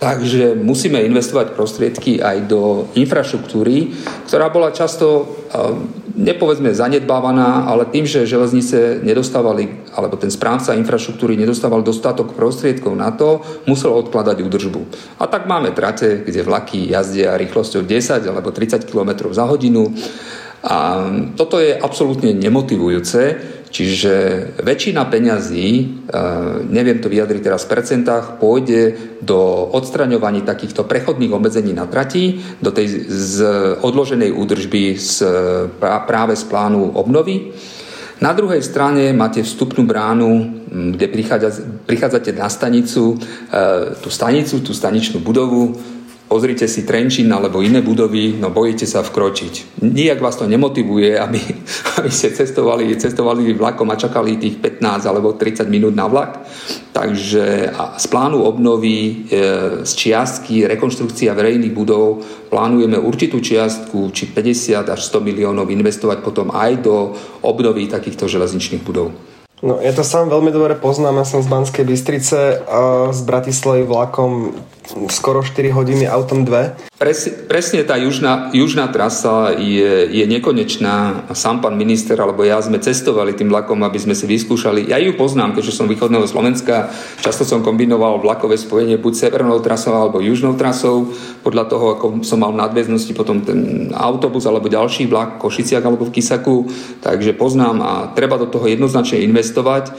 Takže 0.00 0.56
musíme 0.56 1.00
investovať 1.04 1.52
prostriedky 1.52 2.24
aj 2.24 2.48
do 2.48 2.88
infraštruktúry, 2.96 3.94
ktorá 4.26 4.48
bola 4.48 4.74
často, 4.74 5.28
nepovedzme 6.14 6.70
zanedbávaná, 6.74 7.66
ale 7.66 7.90
tým, 7.90 8.06
že 8.06 8.26
železnice 8.26 9.02
nedostávali, 9.02 9.90
alebo 9.94 10.14
ten 10.16 10.30
správca 10.30 10.74
infraštruktúry 10.78 11.34
nedostával 11.34 11.82
dostatok 11.82 12.32
prostriedkov 12.38 12.94
na 12.94 13.10
to, 13.10 13.42
musel 13.66 13.92
odkladať 13.98 14.40
údržbu. 14.46 14.80
A 15.18 15.26
tak 15.26 15.50
máme 15.50 15.74
trate, 15.74 16.22
kde 16.22 16.46
vlaky 16.46 16.90
jazdia 16.90 17.34
rýchlosťou 17.34 17.82
10 17.82 18.30
alebo 18.30 18.54
30 18.54 18.86
km 18.86 19.30
za 19.34 19.44
hodinu. 19.44 19.90
A 20.64 21.04
toto 21.36 21.60
je 21.60 21.76
absolútne 21.76 22.32
nemotivujúce, 22.32 23.54
Čiže 23.74 24.14
väčšina 24.62 25.02
peňazí, 25.10 25.66
e, 25.66 25.84
neviem 26.70 27.02
to 27.02 27.10
vyjadriť 27.10 27.42
teraz 27.42 27.66
v 27.66 27.74
percentách, 27.74 28.38
pôjde 28.38 28.94
do 29.18 29.66
odstraňovaní 29.74 30.46
takýchto 30.46 30.86
prechodných 30.86 31.34
obmedzení 31.34 31.74
na 31.74 31.90
trati, 31.90 32.38
do 32.62 32.70
tej 32.70 33.10
z 33.10 33.36
odloženej 33.82 34.30
údržby 34.30 34.94
z, 34.94 35.26
práve 35.82 36.38
z 36.38 36.46
plánu 36.46 36.94
obnovy. 36.94 37.50
Na 38.22 38.30
druhej 38.30 38.62
strane 38.62 39.10
máte 39.10 39.42
vstupnú 39.42 39.90
bránu, 39.90 40.62
kde 40.94 41.10
prichádzate 41.82 42.30
na 42.30 42.46
stanicu, 42.46 43.18
tú 44.00 44.08
stanicu, 44.08 44.62
tú 44.62 44.70
staničnú 44.70 45.18
budovu, 45.18 45.74
pozrite 46.34 46.66
si 46.66 46.82
Trenčín 46.82 47.30
alebo 47.30 47.62
iné 47.62 47.78
budovy, 47.78 48.34
no 48.42 48.50
bojíte 48.50 48.90
sa 48.90 49.06
vkročiť. 49.06 49.78
Nijak 49.86 50.18
vás 50.18 50.34
to 50.34 50.50
nemotivuje, 50.50 51.14
aby, 51.14 51.38
aby 52.02 52.10
ste 52.10 52.34
cestovali, 52.34 52.90
cestovali 52.98 53.54
vlakom 53.54 53.86
a 53.94 53.94
čakali 53.94 54.34
tých 54.42 54.58
15 54.58 55.06
alebo 55.06 55.38
30 55.38 55.62
minút 55.70 55.94
na 55.94 56.10
vlak. 56.10 56.42
Takže 56.90 57.70
z 57.70 58.06
plánu 58.10 58.42
obnovy, 58.42 59.30
e, 59.30 59.86
z 59.86 59.92
čiastky 59.94 60.66
rekonštrukcia 60.66 61.30
verejných 61.38 61.70
budov 61.70 62.26
plánujeme 62.50 62.98
určitú 62.98 63.38
čiastku, 63.38 64.10
či 64.10 64.34
50 64.34 64.90
až 64.90 65.00
100 65.06 65.22
miliónov 65.22 65.70
investovať 65.70 66.18
potom 66.26 66.50
aj 66.50 66.82
do 66.82 67.14
obnovy 67.46 67.86
takýchto 67.86 68.26
železničných 68.26 68.82
budov. 68.82 69.14
No, 69.64 69.80
ja 69.80 69.94
to 69.96 70.02
sám 70.02 70.28
veľmi 70.28 70.52
dobre 70.52 70.74
poznám, 70.76 71.22
ja 71.22 71.26
som 71.30 71.40
z 71.40 71.48
Banskej 71.48 71.88
Bystrice 71.88 72.60
a 72.66 73.14
z 73.14 73.20
Bratislavy 73.22 73.86
vlakom 73.86 74.52
skoro 75.08 75.40
4 75.42 75.72
hodiny, 75.72 76.04
autom 76.04 76.44
2. 76.44 76.94
Pres, 76.94 77.26
presne 77.50 77.82
tá 77.82 77.98
južná, 77.98 78.54
južná 78.54 78.86
trasa 78.88 79.50
je, 79.56 80.06
je 80.08 80.24
nekonečná. 80.30 81.26
Sám 81.34 81.58
pán 81.58 81.74
minister 81.74 82.14
alebo 82.20 82.46
ja 82.46 82.60
sme 82.62 82.78
cestovali 82.78 83.34
tým 83.34 83.50
vlakom, 83.50 83.82
aby 83.82 83.98
sme 83.98 84.14
si 84.14 84.28
vyskúšali. 84.30 84.86
Ja 84.88 85.00
ju 85.02 85.16
poznám, 85.18 85.58
keďže 85.58 85.74
som 85.74 85.90
východného 85.90 86.24
Slovenska. 86.28 86.94
Často 87.18 87.42
som 87.42 87.66
kombinoval 87.66 88.22
vlakové 88.22 88.54
spojenie 88.54 89.00
buď 89.00 89.26
severnou 89.26 89.58
trasou 89.58 89.96
alebo 89.96 90.22
južnou 90.22 90.54
trasou. 90.54 91.10
Podľa 91.42 91.64
toho, 91.66 91.86
ako 91.98 92.06
som 92.22 92.40
mal 92.40 92.54
v 92.54 92.62
nadväznosti 92.62 93.12
potom 93.16 93.42
ten 93.42 93.90
autobus 93.90 94.46
alebo 94.46 94.70
ďalší 94.70 95.10
vlak 95.10 95.40
v 95.40 95.50
Košiciach 95.50 95.82
alebo 95.82 96.06
v 96.06 96.14
Kisaku. 96.14 96.70
Takže 97.02 97.34
poznám 97.34 97.76
a 97.82 97.92
treba 98.14 98.38
do 98.38 98.46
toho 98.46 98.70
jednoznačne 98.70 99.24
investovať. 99.24 99.92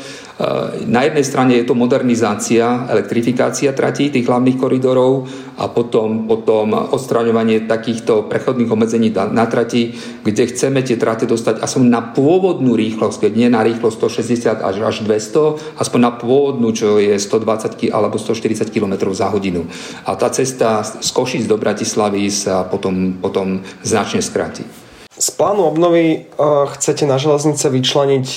Na 0.91 1.08
jednej 1.08 1.24
strane 1.24 1.56
je 1.56 1.63
to 1.63 1.80
modernizácia, 1.80 2.91
elektrifikácia 2.91 3.71
tratí 3.71 4.12
tých 4.12 4.28
hlavných 4.28 4.60
koridorov 4.60 5.32
a 5.56 5.71
potom, 5.71 6.28
potom 6.28 6.76
odstraňovanie 6.76 7.63
takýchto 7.63 8.28
prechodných 8.28 8.67
obmedzení 8.67 9.15
na 9.15 9.48
trati, 9.48 9.95
kde 10.28 10.43
chceme 10.52 10.84
tie 10.84 11.00
trate 11.00 11.24
dostať 11.24 11.63
aspoň 11.63 11.84
na 11.88 12.02
pôvodnú 12.12 12.76
rýchlosť, 12.76 13.24
keď 13.24 13.32
nie 13.32 13.48
na 13.48 13.63
rýchlosť 13.63 13.95
160 13.95 14.60
až, 14.60 14.76
až 14.84 14.95
200, 15.08 15.80
aspoň 15.80 16.00
na 16.04 16.12
pôvodnú, 16.12 16.76
čo 16.76 17.00
je 17.00 17.15
120 17.15 17.95
alebo 17.95 18.19
140 18.19 18.67
km 18.76 19.08
za 19.15 19.32
hodinu. 19.32 19.63
A 20.04 20.19
tá 20.19 20.28
cesta 20.36 20.84
z 20.84 21.10
Košic 21.15 21.48
do 21.48 21.56
Bratislavy 21.56 22.28
sa 22.28 22.67
potom, 22.67 23.24
potom 23.24 23.63
značne 23.88 24.19
skráti. 24.19 24.67
Z 25.15 25.32
plánu 25.39 25.63
obnovy 25.63 26.28
uh, 26.36 26.67
chcete 26.76 27.08
na 27.08 27.15
železnice 27.15 27.71
vyčleniť 27.71 28.28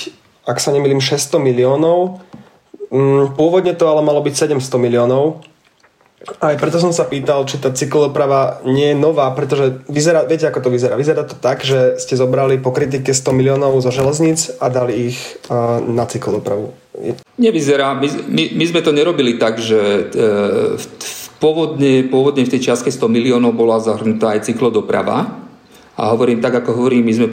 ak 0.45 0.57
sa 0.61 0.71
nemýlim, 0.71 1.01
600 1.03 1.39
miliónov. 1.39 2.21
Mm, 2.89 3.37
pôvodne 3.37 3.73
to 3.77 3.85
ale 3.85 4.01
malo 4.01 4.23
byť 4.23 4.53
700 4.53 4.59
miliónov. 4.81 5.43
Aj 6.43 6.51
preto 6.59 6.83
som 6.83 6.91
sa 6.91 7.07
pýtal, 7.07 7.47
či 7.47 7.63
tá 7.63 7.71
cyklodoprava 7.71 8.59
nie 8.67 8.91
je 8.91 8.97
nová, 8.99 9.31
pretože 9.31 9.79
vyzerá, 9.87 10.27
viete 10.27 10.51
ako 10.51 10.67
to 10.67 10.69
vyzerá? 10.69 10.99
Vyzerá 10.99 11.23
to 11.23 11.39
tak, 11.39 11.63
že 11.63 11.95
ste 11.95 12.19
zobrali 12.19 12.59
po 12.59 12.75
kritike 12.75 13.15
100 13.15 13.31
miliónov 13.31 13.79
zo 13.79 13.87
železníc 13.87 14.51
a 14.59 14.67
dali 14.67 15.15
ich 15.15 15.19
na 15.87 16.03
cyklodopravu. 16.03 16.75
Nevyzerá. 17.39 17.95
My, 17.95 18.07
my, 18.27 18.43
my 18.51 18.65
sme 18.67 18.81
to 18.83 18.91
nerobili 18.91 19.39
tak, 19.39 19.63
že 19.63 19.79
e, 19.79 20.27
v, 20.75 20.85
pôvodne, 21.39 22.03
pôvodne 22.11 22.43
v 22.43 22.51
tej 22.51 22.67
čiastke 22.67 22.91
100 22.91 22.99
miliónov 23.07 23.55
bola 23.55 23.79
zahrnutá 23.79 24.35
aj 24.35 24.51
cyklodoprava 24.51 25.48
a 25.99 26.15
hovorím 26.15 26.39
tak, 26.39 26.63
ako 26.63 26.79
hovorím, 26.79 27.03
my 27.03 27.13
sme 27.13 27.27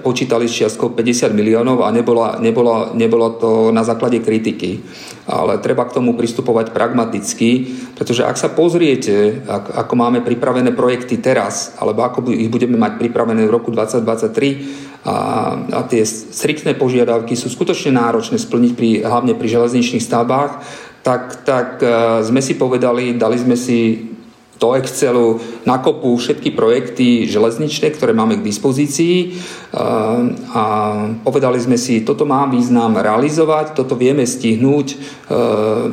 počítali 0.00 0.48
s 0.48 0.56
čiastkou 0.56 0.96
50 0.96 1.36
miliónov 1.36 1.84
a 1.84 1.92
nebola, 1.92 2.40
nebola, 2.40 2.96
nebolo 2.96 3.36
to 3.36 3.50
na 3.76 3.84
základe 3.84 4.24
kritiky. 4.24 4.80
Ale 5.28 5.60
treba 5.60 5.84
k 5.84 6.00
tomu 6.00 6.16
pristupovať 6.16 6.72
pragmaticky, 6.72 7.68
pretože 7.92 8.24
ak 8.24 8.40
sa 8.40 8.48
pozriete, 8.48 9.44
ako 9.52 9.92
máme 10.00 10.24
pripravené 10.24 10.72
projekty 10.72 11.20
teraz, 11.20 11.76
alebo 11.76 12.08
ako 12.08 12.32
ich 12.32 12.48
budeme 12.48 12.80
mať 12.80 12.96
pripravené 12.96 13.44
v 13.44 13.52
roku 13.52 13.68
2023, 13.68 14.96
a, 15.04 15.16
a 15.76 15.80
tie 15.84 16.00
striktné 16.08 16.72
požiadavky 16.74 17.36
sú 17.36 17.52
skutočne 17.52 17.94
náročné 17.94 18.40
splniť 18.40 18.72
pri, 18.72 18.90
hlavne 19.04 19.36
pri 19.36 19.48
železničných 19.52 20.02
stavbách, 20.02 20.52
tak, 21.06 21.46
tak 21.46 21.78
e, 21.78 21.86
sme 22.26 22.42
si 22.42 22.58
povedali, 22.58 23.14
dali 23.14 23.38
sme 23.38 23.54
si 23.54 24.10
do 24.56 24.72
Excelu 24.72 25.40
nakopú 25.68 26.16
všetky 26.16 26.56
projekty 26.56 27.28
železničné, 27.28 27.92
ktoré 27.92 28.16
máme 28.16 28.40
k 28.40 28.46
dispozícii 28.46 29.16
eh, 29.30 29.78
a 30.52 30.64
povedali 31.20 31.60
sme 31.60 31.76
si, 31.76 32.00
toto 32.02 32.24
má 32.24 32.48
význam 32.48 32.96
realizovať, 32.96 33.76
toto 33.76 33.94
vieme 33.96 34.24
stihnúť, 34.24 34.86
eh, 34.92 34.96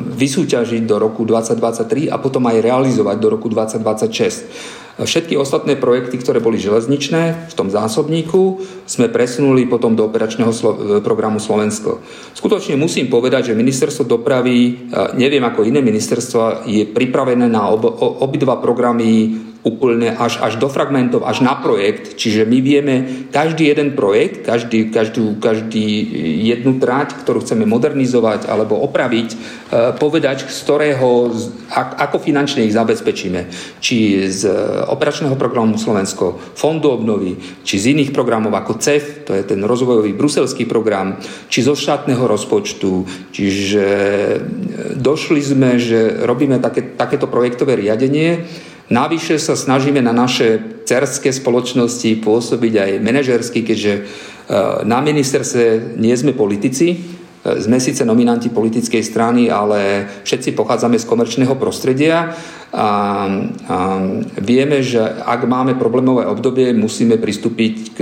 vysúťažiť 0.00 0.82
do 0.88 0.96
roku 0.96 1.28
2023 1.28 2.08
a 2.08 2.16
potom 2.16 2.44
aj 2.48 2.64
realizovať 2.64 3.16
do 3.20 3.28
roku 3.28 3.52
2026. 3.52 4.83
Všetky 4.94 5.34
ostatné 5.34 5.74
projekty, 5.74 6.22
ktoré 6.22 6.38
boli 6.38 6.54
železničné 6.54 7.50
v 7.50 7.54
tom 7.58 7.66
zásobníku, 7.66 8.62
sme 8.86 9.10
presunuli 9.10 9.66
potom 9.66 9.98
do 9.98 10.06
operačného 10.06 10.54
programu 11.02 11.42
Slovensko. 11.42 11.98
Skutočne 12.30 12.78
musím 12.78 13.10
povedať, 13.10 13.50
že 13.50 13.58
ministerstvo 13.58 14.06
dopravy, 14.06 14.86
neviem 15.18 15.42
ako 15.42 15.66
iné 15.66 15.82
ministerstva, 15.82 16.70
je 16.70 16.86
pripravené 16.86 17.50
na 17.50 17.74
ob, 17.74 17.82
obidva 18.22 18.62
programy 18.62 19.34
úplne 19.64 20.12
až, 20.12 20.44
až 20.44 20.60
do 20.60 20.68
fragmentov, 20.68 21.24
až 21.24 21.40
na 21.40 21.56
projekt. 21.56 22.20
Čiže 22.20 22.44
my 22.44 22.58
vieme 22.60 22.94
každý 23.32 23.72
jeden 23.72 23.96
projekt, 23.96 24.44
každý, 24.44 24.92
každú, 24.92 25.40
každý 25.40 26.04
jednu 26.44 26.76
trať, 26.76 27.24
ktorú 27.24 27.40
chceme 27.40 27.64
modernizovať 27.64 28.44
alebo 28.44 28.76
opraviť, 28.84 29.28
e, 29.32 29.36
povedať, 29.96 30.44
z 30.44 30.58
ktorého, 30.68 31.32
ako 31.72 32.16
finančne 32.20 32.68
ich 32.68 32.76
zabezpečíme. 32.76 33.48
Či 33.80 34.28
z 34.28 34.52
operačného 34.84 35.32
programu 35.40 35.80
Slovensko, 35.80 36.36
Fondu 36.52 36.92
obnovy, 36.92 37.64
či 37.64 37.80
z 37.80 37.96
iných 37.96 38.12
programov 38.12 38.52
ako 38.52 38.76
CEF, 38.76 39.24
to 39.24 39.32
je 39.32 39.48
ten 39.48 39.64
rozvojový 39.64 40.12
bruselský 40.12 40.68
program, 40.68 41.16
či 41.48 41.64
zo 41.64 41.72
štátneho 41.72 42.28
rozpočtu. 42.28 43.08
Čiže 43.32 43.84
e, 43.88 44.36
došli 45.00 45.40
sme, 45.40 45.80
že 45.80 46.20
robíme 46.20 46.60
také, 46.60 46.84
takéto 47.00 47.32
projektové 47.32 47.80
riadenie, 47.80 48.44
Navyše 48.92 49.40
sa 49.40 49.56
snažíme 49.56 50.04
na 50.04 50.12
naše 50.12 50.60
cerské 50.84 51.32
spoločnosti 51.32 52.20
pôsobiť 52.20 52.74
aj 52.76 52.90
manažersky, 53.00 53.64
keďže 53.64 53.92
e, 53.96 54.02
na 54.84 55.00
ministerstve 55.00 55.96
nie 55.96 56.12
sme 56.12 56.36
politici, 56.36 56.92
e, 56.92 56.96
sme 57.64 57.80
síce 57.80 58.04
nominanti 58.04 58.52
politickej 58.52 59.00
strany, 59.00 59.48
ale 59.48 60.04
všetci 60.28 60.52
pochádzame 60.52 61.00
z 61.00 61.08
komerčného 61.08 61.56
prostredia 61.56 62.36
a, 62.76 62.76
a 62.76 62.88
vieme, 64.36 64.84
že 64.84 65.00
ak 65.00 65.48
máme 65.48 65.80
problémové 65.80 66.28
obdobie, 66.28 66.76
musíme 66.76 67.16
pristúpiť 67.16 67.74
k 67.96 67.98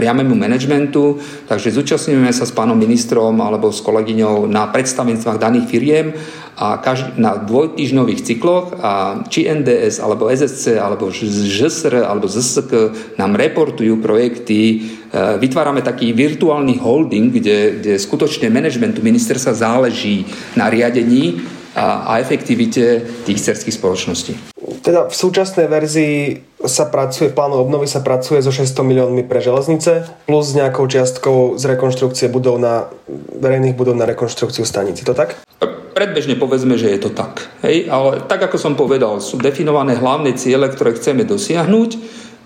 priamému 0.00 0.32
manažmentu, 0.32 1.20
takže 1.44 1.76
zúčastňujeme 1.76 2.32
sa 2.32 2.48
s 2.48 2.56
pánom 2.56 2.72
ministrom 2.72 3.36
alebo 3.44 3.68
s 3.68 3.84
kolegyňou 3.84 4.48
na 4.48 4.64
predstavenstvách 4.72 5.36
daných 5.36 5.68
firiem 5.68 6.16
a 6.56 6.80
každý, 6.80 7.20
na 7.20 7.36
dvojtýždňových 7.36 8.24
cykloch 8.24 8.80
a 8.80 9.20
či 9.28 9.44
NDS 9.44 10.00
alebo 10.00 10.32
SSC 10.32 10.80
alebo 10.80 11.12
ŽSR 11.12 12.00
alebo 12.00 12.24
ZSK 12.24 12.72
nám 13.20 13.36
reportujú 13.36 14.00
projekty. 14.00 14.60
E, 14.60 14.76
vytvárame 15.36 15.84
taký 15.84 16.16
virtuálny 16.16 16.80
holding, 16.80 17.32
kde, 17.32 17.80
kde 17.80 17.92
skutočne 18.00 18.48
manažmentu 18.48 19.04
ministerstva 19.04 19.52
záleží 19.52 20.24
na 20.56 20.72
riadení 20.72 21.59
a, 21.74 22.16
a 22.16 22.18
efektivite 22.18 23.04
tých 23.24 23.38
cerských 23.38 23.74
spoločností. 23.74 24.32
Teda 24.80 25.06
v 25.06 25.14
súčasnej 25.14 25.68
verzii 25.68 26.42
sa 26.64 26.88
pracuje, 26.88 27.32
plánu 27.32 27.60
obnovy 27.60 27.86
sa 27.86 28.00
pracuje 28.00 28.40
so 28.40 28.52
600 28.52 28.80
miliónmi 28.80 29.22
pre 29.28 29.40
železnice 29.40 30.08
plus 30.24 30.56
nejakou 30.56 30.88
čiastkou 30.88 31.60
z 31.60 31.64
rekonštrukcie 31.76 32.32
budov 32.32 32.60
na, 32.60 32.88
verejných 33.40 33.76
budov 33.76 33.96
na 33.96 34.08
rekonštrukciu 34.08 34.64
stanici. 34.64 35.04
To 35.04 35.12
tak? 35.12 35.40
Predbežne 35.92 36.40
povedzme, 36.40 36.80
že 36.80 36.96
je 36.96 37.00
to 37.00 37.10
tak. 37.12 37.48
Hej? 37.60 37.92
Ale 37.92 38.24
tak, 38.24 38.40
ako 38.40 38.56
som 38.56 38.72
povedal, 38.72 39.20
sú 39.20 39.36
definované 39.36 40.00
hlavné 40.00 40.32
ciele, 40.36 40.68
ktoré 40.68 40.96
chceme 40.96 41.28
dosiahnuť. 41.28 41.90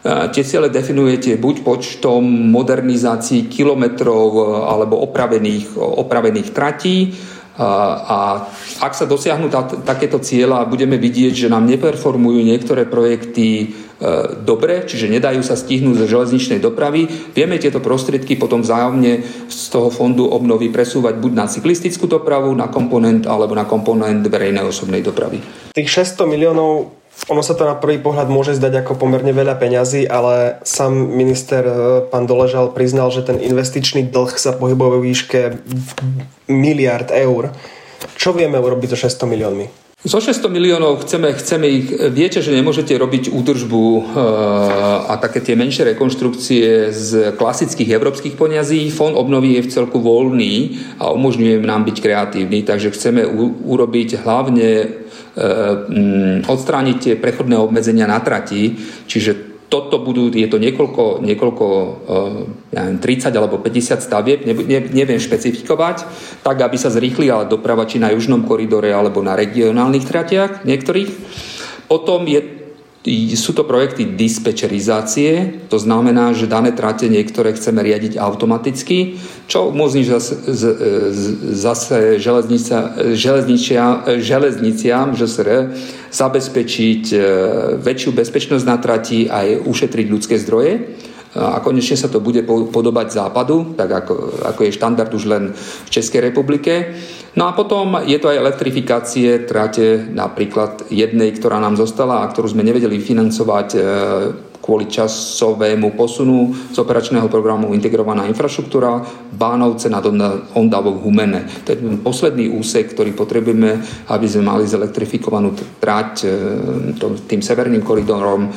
Tie 0.05 0.45
ciele 0.45 0.69
definujete 0.69 1.41
buď 1.41 1.65
počtom 1.65 2.21
modernizácií 2.53 3.49
kilometrov 3.49 4.37
alebo 4.69 5.01
opravených, 5.01 5.81
opravených 5.81 6.53
tratí, 6.53 7.17
a 7.55 8.51
ak 8.83 8.93
sa 8.99 9.07
dosiahnu 9.07 9.47
takéto 9.87 10.19
cieľa, 10.19 10.67
budeme 10.67 10.99
vidieť, 10.99 11.47
že 11.47 11.53
nám 11.53 11.71
neperformujú 11.71 12.43
niektoré 12.43 12.83
projekty 12.83 13.47
e, 13.63 13.67
dobre, 14.43 14.83
čiže 14.83 15.07
nedajú 15.07 15.39
sa 15.47 15.55
stihnúť 15.55 16.03
zo 16.03 16.07
železničnej 16.11 16.59
dopravy, 16.59 17.07
vieme 17.31 17.63
tieto 17.63 17.79
prostriedky 17.79 18.35
potom 18.35 18.67
vzájomne 18.67 19.23
z 19.47 19.61
toho 19.71 19.87
fondu 19.95 20.27
obnovy 20.27 20.75
presúvať 20.75 21.15
buď 21.23 21.33
na 21.39 21.47
cyklistickú 21.47 22.11
dopravu, 22.11 22.51
na 22.59 22.67
komponent 22.67 23.23
alebo 23.31 23.55
na 23.55 23.71
komponent 23.71 24.27
verejnej 24.27 24.67
osobnej 24.67 25.07
dopravy. 25.07 25.39
Tých 25.71 26.11
600 26.11 26.27
miliónov 26.27 27.04
ono 27.29 27.41
sa 27.41 27.57
to 27.57 27.65
na 27.65 27.79
prvý 27.79 27.97
pohľad 28.03 28.29
môže 28.29 28.59
zdať 28.59 28.85
ako 28.85 29.01
pomerne 29.01 29.33
veľa 29.33 29.57
peňazí, 29.57 30.05
ale 30.05 30.61
sám 30.67 30.93
minister 30.93 31.65
e, 31.65 31.75
pán 32.13 32.29
Doležal 32.29 32.77
priznal, 32.77 33.09
že 33.09 33.25
ten 33.25 33.41
investičný 33.41 34.13
dlh 34.13 34.37
sa 34.37 34.53
pohybuje 34.53 34.91
vo 34.93 35.01
výške 35.01 35.41
miliard 36.53 37.09
eur. 37.15 37.55
Čo 38.21 38.37
vieme 38.37 38.61
urobiť 38.61 38.93
so 38.93 39.09
600 39.09 39.31
miliónmi? 39.31 39.67
So 40.05 40.21
600 40.21 40.53
miliónov 40.53 41.01
chceme, 41.01 41.33
chceme 41.33 41.65
ich, 41.65 41.89
viete, 42.13 42.45
že 42.45 42.53
nemôžete 42.53 42.93
robiť 42.93 43.33
údržbu 43.33 43.85
e, 43.89 44.03
a 45.09 45.17
také 45.17 45.41
tie 45.41 45.57
menšie 45.57 45.97
rekonštrukcie 45.97 46.93
z 46.93 47.33
klasických 47.33 47.89
európskych 47.89 48.37
peniazí. 48.37 48.93
Fond 48.93 49.17
obnovy 49.17 49.57
je 49.57 49.65
v 49.65 49.73
celku 49.73 50.05
voľný 50.05 50.77
a 51.01 51.09
umožňuje 51.09 51.57
nám 51.65 51.89
byť 51.89 51.97
kreatívny, 52.05 52.69
takže 52.69 52.93
chceme 52.93 53.25
urobiť 53.65 54.21
hlavne 54.21 54.69
odstrániť 56.47 56.97
tie 57.03 57.15
prechodné 57.19 57.59
obmedzenia 57.59 58.07
na 58.07 58.23
trati, 58.23 58.79
čiže 59.11 59.55
toto 59.75 59.99
budú, 59.99 60.31
je 60.31 60.47
to 60.47 60.63
niekoľko, 60.63 61.19
niekoľko 61.27 61.67
eh, 61.67 62.79
ja 62.79 62.81
neviem, 62.87 63.03
30 63.03 63.35
alebo 63.35 63.59
50 63.59 63.99
stavieb, 63.99 64.47
neviem 64.95 65.19
špecifikovať, 65.19 66.07
tak 66.47 66.57
aby 66.63 66.77
sa 66.79 66.95
zrýchlila 66.95 67.51
doprava 67.51 67.83
či 67.83 67.99
na 67.99 68.15
južnom 68.15 68.47
koridore 68.47 68.95
alebo 68.95 69.19
na 69.19 69.35
regionálnych 69.35 70.07
tratiach 70.07 70.63
niektorých. 70.63 71.11
Potom 71.91 72.23
je 72.31 72.64
sú 73.37 73.53
to 73.53 73.69
projekty 73.69 74.17
dispečerizácie, 74.17 75.61
to 75.69 75.77
znamená, 75.77 76.33
že 76.33 76.49
dané 76.49 76.73
trate 76.73 77.05
niektoré 77.13 77.53
chceme 77.53 77.85
riadiť 77.85 78.17
automaticky, 78.17 79.21
čo 79.45 79.69
umožní 79.69 80.09
zase, 80.09 80.41
zase 81.53 82.17
železnica, 82.17 82.97
železnicia, 83.13 84.09
železniciam 84.25 85.13
ŽSR 85.13 85.77
zabezpečiť 86.09 87.05
e, 87.13 87.17
väčšiu 87.77 88.11
bezpečnosť 88.17 88.65
na 88.65 88.77
trati 88.81 89.29
a 89.29 89.61
ušetriť 89.61 90.07
ľudské 90.09 90.41
zdroje 90.41 90.97
a 91.35 91.59
konečne 91.59 91.99
sa 91.99 92.07
to 92.07 92.23
bude 92.23 92.47
podobať 92.47 93.07
západu, 93.11 93.75
tak 93.75 93.91
ako, 93.91 94.47
ako 94.55 94.61
je 94.65 94.77
štandard 94.79 95.11
už 95.11 95.25
len 95.27 95.51
v 95.55 95.89
Českej 95.91 96.31
republike. 96.31 96.95
No 97.35 97.51
a 97.51 97.53
potom 97.59 97.99
je 98.07 98.15
to 98.23 98.31
aj 98.31 98.39
elektrifikácie 98.39 99.43
trate, 99.43 100.07
napríklad 100.15 100.87
jednej, 100.95 101.35
ktorá 101.35 101.59
nám 101.59 101.75
zostala 101.75 102.23
a 102.23 102.31
ktorú 102.31 102.55
sme 102.55 102.63
nevedeli 102.63 103.03
financovať 103.03 103.69
e, 103.75 103.81
kvôli 104.65 104.89
časovému 104.89 105.93
posunu 105.93 106.57
z 106.73 106.81
operačného 106.81 107.29
programu 107.29 107.77
Integrovaná 107.77 108.25
infraštruktúra 108.25 109.05
Bánovce 109.37 109.93
nad 109.93 110.01
Ondavou 110.57 110.97
Humene. 111.05 111.45
To 111.69 111.77
je 111.77 111.85
ten 111.85 112.01
posledný 112.01 112.49
úsek, 112.57 112.97
ktorý 112.97 113.13
potrebujeme, 113.13 113.85
aby 114.09 114.25
sme 114.25 114.49
mali 114.49 114.65
zelektrifikovanú 114.65 115.53
trať 115.85 116.25
e, 116.25 116.27
tým 117.29 117.45
severným 117.45 117.85
koridorom 117.85 118.49
e, 118.49 118.51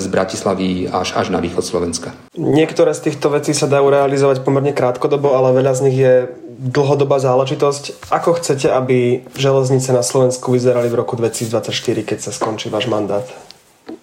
z 0.00 0.04
Bratislavy 0.08 0.88
až, 0.88 1.12
až 1.12 1.28
na 1.28 1.44
východ 1.44 1.60
Slovenska. 1.60 2.16
Niektoré 2.40 2.96
z 2.96 3.12
týchto 3.12 3.28
vecí 3.28 3.52
sa 3.52 3.68
dajú 3.68 3.92
realizovať 3.92 4.40
pomerne 4.40 4.72
krátkodobo, 4.72 5.36
ale 5.36 5.52
veľa 5.52 5.72
z 5.76 5.80
nich 5.84 5.98
je 6.00 6.14
dlhodobá 6.56 7.20
záležitosť. 7.20 8.08
Ako 8.08 8.40
chcete, 8.40 8.72
aby 8.72 9.28
železnice 9.36 9.92
na 9.92 10.00
Slovensku 10.00 10.56
vyzerali 10.56 10.88
v 10.88 11.04
roku 11.04 11.20
2024, 11.20 11.68
keď 12.00 12.18
sa 12.24 12.32
skončí 12.32 12.72
váš 12.72 12.88
mandát 12.88 13.28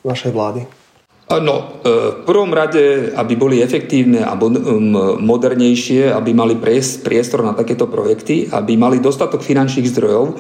vašej 0.05 0.29
vlády? 0.29 0.80
No, 1.39 1.79
v 1.79 2.27
prvom 2.27 2.51
rade, 2.51 3.15
aby 3.15 3.33
boli 3.39 3.63
efektívne 3.63 4.27
a 4.27 4.35
modernejšie, 4.35 6.11
aby 6.11 6.35
mali 6.35 6.59
priestor 6.59 7.39
na 7.39 7.55
takéto 7.55 7.87
projekty, 7.87 8.51
aby 8.51 8.75
mali 8.75 8.99
dostatok 8.99 9.39
finančných 9.39 9.87
zdrojov, 9.87 10.35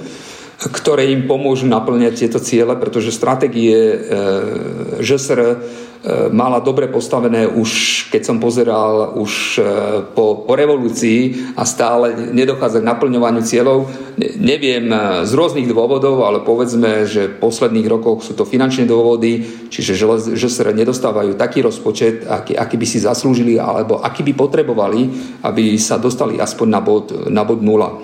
ktoré 0.61 1.09
im 1.09 1.25
pomôžu 1.25 1.65
naplňať 1.65 2.13
tieto 2.27 2.39
ciele, 2.43 2.77
pretože 2.77 3.15
stratégie 3.15 3.73
e, 3.73 3.97
ŽSR 5.01 5.39
mala 6.33 6.57
dobre 6.65 6.89
postavené 6.89 7.45
už, 7.45 7.69
keď 8.09 8.21
som 8.25 8.37
pozeral 8.41 9.13
už 9.21 9.61
e, 9.61 9.63
po, 10.17 10.49
po 10.49 10.53
revolúcii 10.57 11.53
a 11.53 11.61
stále 11.61 12.33
nedochádza 12.33 12.81
k 12.81 12.89
naplňovaniu 12.89 13.45
cieľov. 13.45 13.85
Neviem 14.41 14.89
e, 14.89 14.97
z 15.29 15.31
rôznych 15.37 15.69
dôvodov, 15.69 16.25
ale 16.25 16.41
povedzme, 16.41 17.05
že 17.05 17.29
v 17.29 17.37
posledných 17.37 17.85
rokoch 17.85 18.25
sú 18.25 18.33
to 18.33 18.49
finančné 18.49 18.89
dôvody, 18.89 19.45
čiže 19.69 19.93
že 20.33 20.49
sa 20.49 20.73
nedostávajú 20.73 21.37
taký 21.37 21.61
rozpočet, 21.61 22.25
aký, 22.25 22.57
aký 22.57 22.81
by 22.81 22.87
si 22.89 22.97
zaslúžili, 22.97 23.61
alebo 23.61 24.01
aký 24.01 24.25
by 24.25 24.33
potrebovali, 24.33 25.01
aby 25.45 25.77
sa 25.77 26.01
dostali 26.01 26.41
aspoň 26.41 26.67
na 26.67 26.81
bod, 26.81 27.05
na 27.29 27.45
bod 27.45 27.61
nula. 27.61 28.01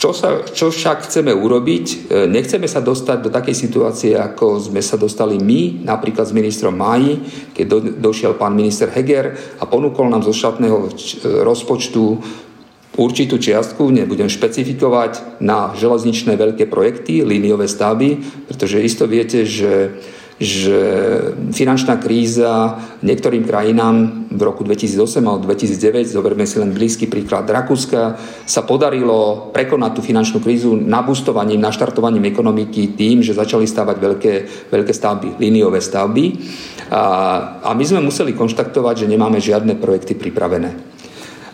Čo, 0.00 0.16
sa, 0.16 0.40
čo 0.48 0.72
však 0.72 1.04
chceme 1.04 1.28
urobiť? 1.28 1.86
E, 1.92 1.96
nechceme 2.24 2.64
sa 2.64 2.80
dostať 2.80 3.20
do 3.20 3.28
takej 3.28 3.52
situácie, 3.52 4.16
ako 4.16 4.56
sme 4.56 4.80
sa 4.80 4.96
dostali 4.96 5.36
my, 5.36 5.84
napríklad 5.84 6.24
s 6.24 6.32
ministrom 6.32 6.72
Máji, 6.72 7.20
keď 7.52 7.64
do, 7.68 7.78
došiel 8.08 8.32
pán 8.32 8.56
minister 8.56 8.88
Heger 8.88 9.36
a 9.60 9.68
ponúkol 9.68 10.08
nám 10.08 10.24
zo 10.24 10.32
štátneho 10.32 10.88
e, 10.88 11.44
rozpočtu 11.44 12.16
určitú 12.96 13.36
čiastku, 13.36 13.92
nebudem 13.92 14.32
špecifikovať, 14.32 15.44
na 15.44 15.76
železničné 15.76 16.32
veľké 16.32 16.72
projekty, 16.72 17.20
líniové 17.20 17.68
stavby, 17.68 18.24
pretože 18.48 18.80
isto 18.80 19.04
viete, 19.04 19.44
že 19.44 20.00
že 20.40 20.80
finančná 21.52 22.00
kríza 22.00 22.80
niektorým 23.04 23.44
krajinám 23.44 24.24
v 24.32 24.40
roku 24.40 24.64
2008 24.64 25.20
alebo 25.20 25.44
2009, 25.44 26.08
zoberme 26.08 26.48
si 26.48 26.56
len 26.56 26.72
blízky 26.72 27.04
príklad 27.04 27.44
Rakúska, 27.44 28.16
sa 28.48 28.64
podarilo 28.64 29.52
prekonať 29.52 29.92
tú 29.92 30.00
finančnú 30.00 30.40
krízu 30.40 30.80
nabustovaním, 30.80 31.60
naštartovaním 31.60 32.24
ekonomiky 32.32 32.96
tým, 32.96 33.20
že 33.20 33.36
začali 33.36 33.68
stavať 33.68 33.96
veľké, 34.00 34.34
veľké 34.72 34.92
stavby, 34.96 35.36
líniové 35.36 35.84
stavby. 35.84 36.24
A, 36.88 37.02
a 37.60 37.70
my 37.76 37.84
sme 37.84 38.00
museli 38.00 38.32
konštaktovať, 38.32 39.04
že 39.04 39.10
nemáme 39.12 39.44
žiadne 39.44 39.76
projekty 39.76 40.16
pripravené. 40.16 40.89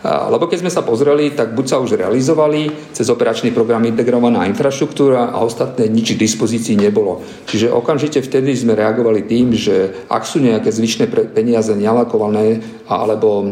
Lebo 0.07 0.47
keď 0.47 0.63
sme 0.63 0.71
sa 0.71 0.87
pozreli, 0.87 1.35
tak 1.35 1.51
buď 1.51 1.65
sa 1.67 1.77
už 1.83 1.99
realizovali 1.99 2.71
cez 2.95 3.11
operačný 3.11 3.51
program 3.51 3.83
integrovaná 3.83 4.47
infraštruktúra 4.47 5.35
a 5.35 5.43
ostatné 5.43 5.91
nič 5.91 6.15
k 6.15 6.23
dispozícii 6.23 6.79
nebolo. 6.79 7.19
Čiže 7.51 7.75
okamžite 7.75 8.23
vtedy 8.23 8.55
sme 8.55 8.79
reagovali 8.79 9.27
tým, 9.27 9.51
že 9.51 10.07
ak 10.07 10.23
sú 10.23 10.39
nejaké 10.39 10.71
zvyšné 10.71 11.11
peniaze 11.35 11.75
nealokované 11.75 12.63
alebo 12.87 13.43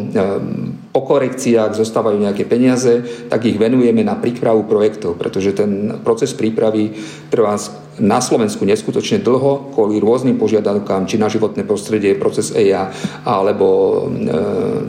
po 0.95 1.01
korekciách 1.03 1.75
zostávajú 1.75 2.23
nejaké 2.23 2.47
peniaze, 2.47 3.03
tak 3.27 3.43
ich 3.43 3.59
venujeme 3.59 3.99
na 3.99 4.15
prípravu 4.15 4.63
projektov, 4.63 5.19
pretože 5.19 5.51
ten 5.51 5.99
proces 6.07 6.31
prípravy 6.31 6.95
trvá 7.27 7.59
na 7.99 8.19
Slovensku 8.19 8.67
neskutočne 8.67 9.23
dlho 9.23 9.71
kvôli 9.71 10.03
rôznym 10.03 10.35
požiadavkám, 10.35 11.07
či 11.07 11.15
na 11.15 11.31
životné 11.31 11.63
prostredie, 11.63 12.19
proces 12.19 12.51
EIA, 12.51 12.91
alebo 13.23 13.67
e, 13.67 14.31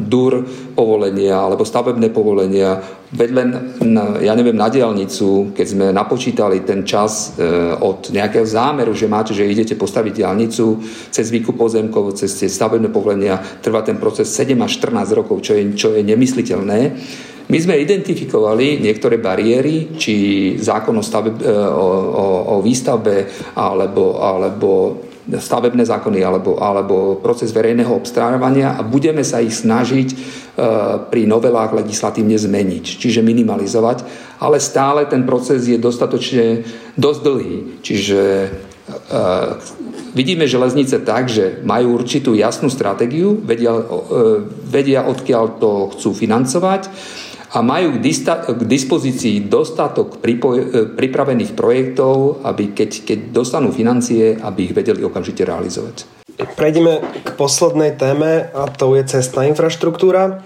DUR 0.03 0.43
povolenia, 0.75 1.39
alebo 1.39 1.63
stavebné 1.63 2.11
povolenia. 2.11 2.83
Veď 3.15 3.31
ja 4.27 4.35
neviem, 4.35 4.59
na 4.59 4.67
diálnicu, 4.67 5.55
keď 5.55 5.67
sme 5.67 5.87
napočítali 5.95 6.67
ten 6.67 6.83
čas 6.83 7.39
e, 7.39 7.47
od 7.79 8.11
nejakého 8.11 8.43
zámeru, 8.43 8.91
že 8.91 9.07
máte, 9.07 9.31
že 9.31 9.47
idete 9.47 9.79
postaviť 9.79 10.27
diálnicu 10.27 10.83
cez 11.15 11.31
výkup 11.31 11.55
pozemkov, 11.55 12.19
cez 12.19 12.35
tie 12.35 12.51
stavebné 12.51 12.91
povolenia, 12.91 13.39
trvá 13.63 13.87
ten 13.87 14.03
proces 14.03 14.27
7 14.35 14.59
až 14.59 14.83
14 14.83 15.15
rokov, 15.15 15.47
čo 15.47 15.55
je, 15.55 15.79
čo 15.79 15.95
je 15.95 16.03
nemysliteľné. 16.03 16.79
My 17.47 17.59
sme 17.63 17.79
identifikovali 17.79 18.83
niektoré 18.83 19.23
bariéry, 19.23 19.95
či 19.95 20.15
zákon 20.59 20.99
o, 20.99 21.05
stave, 21.05 21.31
e, 21.31 21.47
o, 21.47 21.87
o, 22.11 22.27
o 22.53 22.55
výstavbe 22.59 23.31
alebo, 23.55 24.19
alebo 24.19 24.99
stavebné 25.31 25.87
zákony 25.87 26.23
alebo, 26.27 26.59
alebo 26.59 27.19
proces 27.19 27.51
verejného 27.51 27.91
obstarávania 27.91 28.79
a 28.79 28.83
budeme 28.83 29.23
sa 29.23 29.39
ich 29.43 29.59
snažiť 29.59 30.09
e, 30.11 30.17
pri 31.07 31.23
novelách 31.31 31.75
legislatívne 31.75 32.35
zmeniť, 32.35 32.85
čiže 32.99 33.23
minimalizovať, 33.23 34.07
ale 34.43 34.59
stále 34.59 35.07
ten 35.07 35.23
proces 35.23 35.71
je 35.71 35.79
dostatočne 35.79 36.67
dosť 36.99 37.21
dlhý. 37.23 37.57
Čiže 37.83 38.21
e, 38.23 38.49
vidíme 40.19 40.51
železnice 40.51 41.03
tak, 41.07 41.31
že 41.31 41.63
majú 41.63 41.95
určitú 41.95 42.35
jasnú 42.35 42.71
stratégiu, 42.71 43.39
vedia, 43.39 43.75
vedia 44.67 45.07
odkiaľ 45.07 45.63
to 45.63 45.95
chcú 45.95 46.11
financovať 46.11 46.91
a 47.57 47.65
majú 47.65 47.97
k 47.97 48.63
dispozícii 48.69 49.49
dostatok 49.49 50.21
pripoj- 50.21 50.93
pripravených 50.93 51.57
projektov, 51.57 52.45
aby 52.45 52.77
keď, 52.77 52.91
keď 53.09 53.19
dostanú 53.33 53.73
financie, 53.73 54.37
aby 54.37 54.69
ich 54.69 54.77
vedeli 54.77 55.01
okamžite 55.01 55.41
realizovať. 55.41 56.05
Prejdeme 56.37 57.01
k 57.25 57.29
poslednej 57.33 57.97
téme 57.97 58.53
a 58.53 58.69
to 58.69 58.93
je 58.93 59.09
cestná 59.09 59.49
infraštruktúra. 59.49 60.45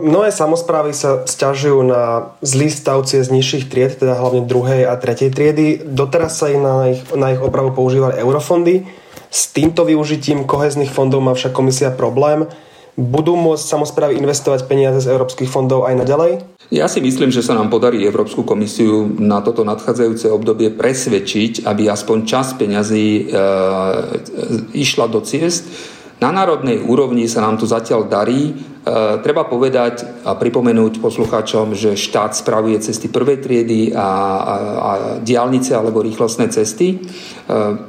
Mnohé 0.00 0.32
samozprávy 0.32 0.96
sa 0.96 1.20
stiažujú 1.28 1.84
na 1.84 2.32
zlý 2.40 2.72
stav 2.72 3.04
z 3.04 3.28
nižších 3.28 3.68
tried, 3.68 3.92
teda 4.00 4.16
hlavne 4.16 4.48
druhej 4.48 4.88
a 4.88 4.96
tretej 4.96 5.28
triedy. 5.28 5.84
Doteraz 5.84 6.40
sa 6.40 6.48
ich 6.48 6.56
na, 6.56 6.96
ich 6.96 7.04
na 7.12 7.36
ich 7.36 7.40
opravu 7.44 7.76
používali 7.76 8.16
eurofondy. 8.16 8.88
S 9.28 9.52
týmto 9.52 9.84
využitím 9.84 10.48
kohezných 10.48 10.88
fondov 10.88 11.20
má 11.20 11.36
však 11.36 11.52
komisia 11.52 11.92
problém 11.92 12.48
Budú 12.98 13.38
môcť 13.38 13.64
samozprávy 13.64 14.18
investovať 14.18 14.66
peniaze 14.66 15.06
z 15.06 15.10
európskych 15.14 15.46
fondov 15.46 15.86
aj 15.86 15.94
naďalej? 16.02 16.32
Ja 16.70 16.86
si 16.86 17.02
myslím, 17.02 17.34
že 17.34 17.42
sa 17.42 17.58
nám 17.58 17.66
podarí 17.66 18.02
Európsku 18.06 18.46
komisiu 18.46 19.10
na 19.18 19.42
toto 19.42 19.66
nadchádzajúce 19.66 20.30
obdobie 20.30 20.70
presvedčiť, 20.70 21.66
aby 21.66 21.90
aspoň 21.90 22.18
čas 22.22 22.54
peňazí 22.54 23.06
e, 23.10 23.22
išla 24.78 25.10
do 25.10 25.18
ciest. 25.18 25.66
Na 26.22 26.30
národnej 26.30 26.78
úrovni 26.84 27.26
sa 27.26 27.42
nám 27.42 27.58
to 27.58 27.66
zatiaľ 27.66 28.06
darí. 28.06 28.52
E, 28.52 28.52
treba 29.18 29.50
povedať 29.50 30.22
a 30.22 30.38
pripomenúť 30.38 31.02
poslucháčom, 31.02 31.74
že 31.74 31.98
štát 31.98 32.38
spravuje 32.38 32.78
cesty 32.78 33.10
prvej 33.10 33.42
triedy 33.42 33.90
a, 33.90 33.98
a, 33.98 34.54
a 34.78 34.90
diálnice 35.18 35.74
alebo 35.74 36.06
rýchlostné 36.06 36.54
cesty. 36.54 36.94
E, 36.94 36.96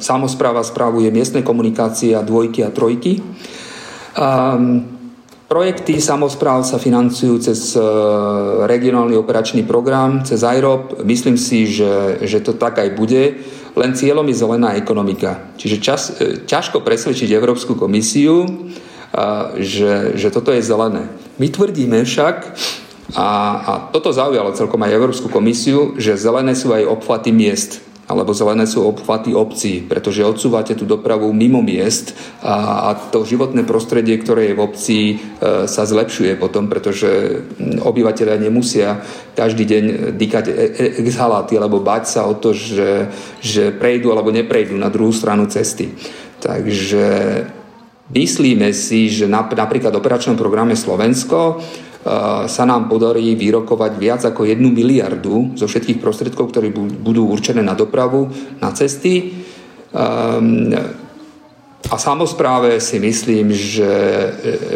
samozpráva 0.02 0.66
spravuje 0.66 1.14
miestne 1.14 1.46
komunikácie 1.46 2.18
a 2.18 2.26
dvojky 2.26 2.66
a 2.66 2.74
trojky. 2.74 3.22
Um, 4.16 5.02
Projekty 5.52 6.00
samozpráv 6.00 6.64
sa 6.64 6.80
financujú 6.80 7.36
cez 7.44 7.76
e, 7.76 7.84
regionálny 8.64 9.20
operačný 9.20 9.68
program, 9.68 10.24
cez 10.24 10.48
IROP. 10.48 11.04
Myslím 11.04 11.36
si, 11.36 11.68
že, 11.68 12.24
že 12.24 12.40
to 12.40 12.56
tak 12.56 12.80
aj 12.80 12.96
bude, 12.96 13.44
len 13.76 13.92
cieľom 13.92 14.24
je 14.32 14.40
zelená 14.40 14.80
ekonomika. 14.80 15.44
Čiže 15.60 15.78
čas, 15.84 16.02
e, 16.16 16.40
ťažko 16.48 16.80
presvedčiť 16.88 17.36
Európsku 17.36 17.76
komisiu, 17.76 18.48
e, 18.48 18.50
že, 19.60 20.16
že 20.16 20.32
toto 20.32 20.56
je 20.56 20.64
zelené. 20.64 21.12
My 21.36 21.52
tvrdíme 21.52 22.00
však, 22.08 22.56
a, 23.20 23.28
a 23.60 23.72
toto 23.92 24.16
zaujalo 24.16 24.56
celkom 24.56 24.80
aj 24.88 24.96
Európsku 24.96 25.28
komisiu, 25.28 26.00
že 26.00 26.16
zelené 26.16 26.56
sú 26.56 26.72
aj 26.72 26.88
obchvaty 26.88 27.36
miest 27.36 27.84
alebo 28.12 28.36
zelené 28.36 28.68
sú 28.68 28.84
obchvaty 28.84 29.32
obcí, 29.32 29.80
pretože 29.88 30.28
odsúvate 30.28 30.76
tú 30.76 30.84
dopravu 30.84 31.32
mimo 31.32 31.64
miest 31.64 32.12
a, 32.44 32.92
a 32.92 33.00
to 33.00 33.24
životné 33.24 33.64
prostredie, 33.64 34.20
ktoré 34.20 34.52
je 34.52 34.58
v 34.60 34.64
obci, 34.64 35.00
e, 35.16 35.16
sa 35.72 35.84
zlepšuje 35.88 36.36
potom, 36.36 36.68
pretože 36.68 37.08
obyvateľia 37.80 38.38
nemusia 38.44 39.00
každý 39.32 39.64
deň 39.64 39.84
dýkať 40.20 40.46
e, 40.48 40.52
e, 40.52 40.86
exhaláty 41.00 41.56
alebo 41.56 41.80
bať 41.80 42.04
sa 42.12 42.28
o 42.28 42.36
to, 42.36 42.52
že, 42.52 43.08
že 43.40 43.72
prejdú 43.72 44.12
alebo 44.12 44.36
neprejdú 44.36 44.76
na 44.76 44.92
druhú 44.92 45.16
stranu 45.16 45.48
cesty. 45.48 45.96
Takže 46.44 47.08
myslíme 48.12 48.76
si, 48.76 49.08
že 49.08 49.32
napríklad 49.32 49.96
v 49.96 50.02
operačnom 50.04 50.36
programe 50.36 50.76
Slovensko 50.76 51.64
sa 52.50 52.64
nám 52.66 52.90
podarí 52.90 53.38
vyrokovať 53.38 53.92
viac 54.02 54.22
ako 54.26 54.50
jednu 54.50 54.74
miliardu 54.74 55.54
zo 55.54 55.70
všetkých 55.70 56.02
prostriedkov, 56.02 56.50
ktoré 56.50 56.74
budú 56.74 57.30
určené 57.30 57.62
na 57.62 57.78
dopravu, 57.78 58.34
na 58.58 58.74
cesty. 58.74 59.38
Ehm, 59.94 60.74
a 61.92 61.96
samozpráve 61.98 62.80
si 62.80 63.02
myslím, 63.02 63.52
že, 63.52 63.94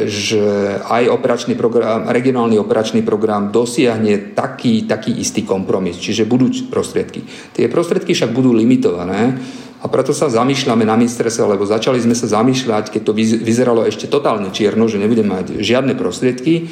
že 0.09 0.45
aj 0.83 1.07
operačný 1.15 1.53
program, 1.55 2.09
regionálny 2.09 2.59
operačný 2.59 3.05
program 3.05 3.55
dosiahne 3.55 4.33
taký, 4.33 4.83
taký 4.83 5.15
istý 5.21 5.45
kompromis, 5.45 6.01
čiže 6.01 6.27
budú 6.27 6.49
prostriedky. 6.67 7.23
Tie 7.53 7.71
prostriedky 7.71 8.11
však 8.11 8.33
budú 8.35 8.51
limitované 8.51 9.37
a 9.79 9.85
preto 9.85 10.17
sa 10.17 10.33
zamýšľame 10.33 10.81
na 10.81 10.97
ministerstve, 10.97 11.55
lebo 11.55 11.63
začali 11.63 12.01
sme 12.01 12.17
sa 12.17 12.25
zamýšľať, 12.41 12.89
keď 12.89 13.01
to 13.05 13.13
vyzeralo 13.45 13.85
ešte 13.85 14.09
totálne 14.09 14.49
čierno, 14.49 14.89
že 14.89 14.97
nebudeme 14.97 15.39
mať 15.39 15.61
žiadne 15.61 15.93
prostriedky, 15.93 16.67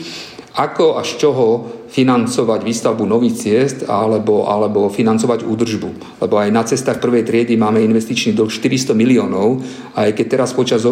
ako 0.53 0.97
a 0.97 1.01
z 1.01 1.17
čoho 1.17 1.65
financovať 1.89 2.61
výstavbu 2.61 3.05
nových 3.05 3.35
ciest 3.37 3.77
alebo, 3.89 4.45
alebo 4.45 4.89
financovať 4.89 5.45
údržbu. 5.45 5.89
Lebo 6.21 6.35
aj 6.37 6.49
na 6.53 6.61
cestách 6.65 7.01
prvej 7.01 7.25
triedy 7.25 7.57
máme 7.57 7.81
investičný 7.81 8.37
dlh 8.37 8.49
400 8.49 8.93
miliónov 8.93 9.61
a 9.97 10.09
aj 10.09 10.17
keď 10.17 10.25
teraz 10.29 10.53
počas 10.53 10.85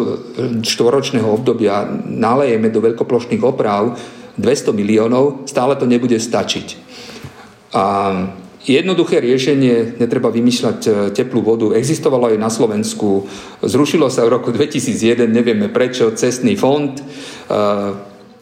štvoročného 0.62 1.26
obdobia 1.26 1.86
nalejeme 2.06 2.70
do 2.74 2.82
veľkoplošných 2.82 3.42
oprav 3.42 3.94
200 4.38 4.74
miliónov, 4.74 5.46
stále 5.46 5.78
to 5.78 5.86
nebude 5.86 6.18
stačiť. 6.18 6.66
A 7.74 7.84
Jednoduché 8.62 9.18
riešenie, 9.18 9.98
netreba 9.98 10.30
vymýšľať 10.30 10.78
e, 10.86 10.90
teplú 11.10 11.42
vodu, 11.42 11.74
existovalo 11.74 12.30
aj 12.30 12.38
na 12.38 12.46
Slovensku. 12.46 13.26
Zrušilo 13.58 14.06
sa 14.06 14.22
v 14.22 14.38
roku 14.38 14.54
2001, 14.54 15.26
nevieme 15.26 15.66
prečo, 15.66 16.14
cestný 16.14 16.54
fond. 16.54 16.94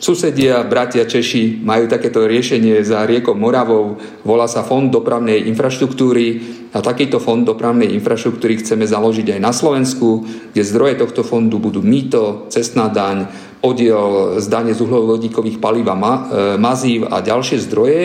Susedia, 0.01 0.65
bratia 0.65 1.05
Češi 1.05 1.61
majú 1.61 1.85
takéto 1.85 2.25
riešenie 2.25 2.81
za 2.81 3.05
riekou 3.05 3.37
Moravou, 3.37 4.01
volá 4.25 4.49
sa 4.49 4.65
Fond 4.65 4.89
dopravnej 4.89 5.45
infraštruktúry 5.53 6.41
a 6.73 6.81
takýto 6.81 7.19
fond 7.19 7.43
dopravnej 7.43 7.91
infraštruktúry 7.99 8.63
chceme 8.63 8.87
založiť 8.87 9.37
aj 9.37 9.41
na 9.43 9.53
Slovensku, 9.53 10.25
kde 10.55 10.63
zdroje 10.63 11.03
tohto 11.03 11.27
fondu 11.27 11.59
budú 11.59 11.83
mýto, 11.83 12.47
cestná 12.49 12.87
daň, 12.87 13.27
podiel 13.61 14.39
z 14.41 14.47
dane 14.49 14.73
z 14.73 14.81
uhlovodíkových 14.81 15.61
palív 15.61 15.91
a 15.91 15.97
e, 15.99 16.19
mazív 16.57 17.11
a 17.11 17.21
ďalšie 17.21 17.59
zdroje. 17.67 18.03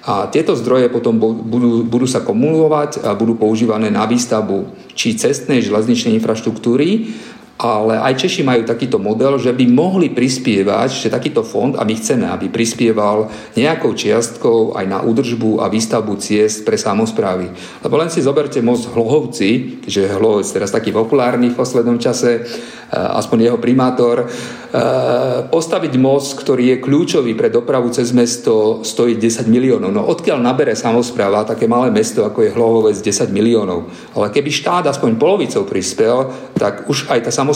A 0.00 0.26
tieto 0.32 0.58
zdroje 0.58 0.90
potom 0.90 1.20
budú, 1.20 1.86
budú 1.86 2.06
sa 2.08 2.24
kumulovať 2.24 3.04
a 3.04 3.14
budú 3.14 3.36
používané 3.38 3.92
na 3.92 4.08
výstavbu 4.08 4.92
či 4.96 5.14
cestnej 5.14 5.62
železničnej 5.62 6.16
infraštruktúry, 6.18 7.14
ale 7.60 8.00
aj 8.00 8.24
Češi 8.24 8.40
majú 8.40 8.64
takýto 8.64 8.96
model, 8.96 9.36
že 9.36 9.52
by 9.52 9.68
mohli 9.68 10.08
prispievať, 10.08 10.88
že 10.96 11.12
takýto 11.12 11.44
fond, 11.44 11.76
a 11.76 11.84
my 11.84 11.92
chceme, 11.92 12.24
aby 12.24 12.48
prispieval 12.48 13.28
nejakou 13.52 13.92
čiastkou 13.92 14.72
aj 14.72 14.88
na 14.88 15.04
údržbu 15.04 15.60
a 15.60 15.68
výstavbu 15.68 16.16
ciest 16.16 16.64
pre 16.64 16.80
samozprávy. 16.80 17.52
Lebo 17.84 17.94
len 18.00 18.08
si 18.08 18.24
zoberte 18.24 18.64
most 18.64 18.88
Hlohovci, 18.88 19.84
keďže 19.84 20.16
Hlohovec 20.16 20.48
teraz 20.48 20.72
taký 20.72 20.88
populárny 20.88 21.52
v 21.52 21.58
poslednom 21.60 22.00
čase, 22.00 22.48
Eh, 22.90 22.98
aspoň 22.98 23.46
jeho 23.46 23.58
primátor, 23.62 24.26
eh, 24.26 25.46
postaviť 25.46 25.94
most, 25.94 26.34
ktorý 26.42 26.74
je 26.74 26.82
kľúčový 26.82 27.38
pre 27.38 27.46
dopravu 27.46 27.86
cez 27.94 28.10
mesto, 28.10 28.82
stojí 28.82 29.14
10 29.14 29.46
miliónov. 29.46 29.94
No 29.94 30.10
odkiaľ 30.10 30.42
nabere 30.42 30.74
samozpráva 30.74 31.46
také 31.46 31.70
malé 31.70 31.94
mesto, 31.94 32.26
ako 32.26 32.42
je 32.42 32.50
Hlohovec, 32.50 32.98
10 32.98 33.30
miliónov? 33.30 33.86
Ale 34.18 34.34
keby 34.34 34.50
štát 34.50 34.90
aspoň 34.90 35.22
polovicou 35.22 35.62
prispel, 35.70 36.34
tak 36.58 36.90
už 36.90 37.06
aj 37.14 37.30
tá 37.30 37.30
samozpráva 37.30 37.49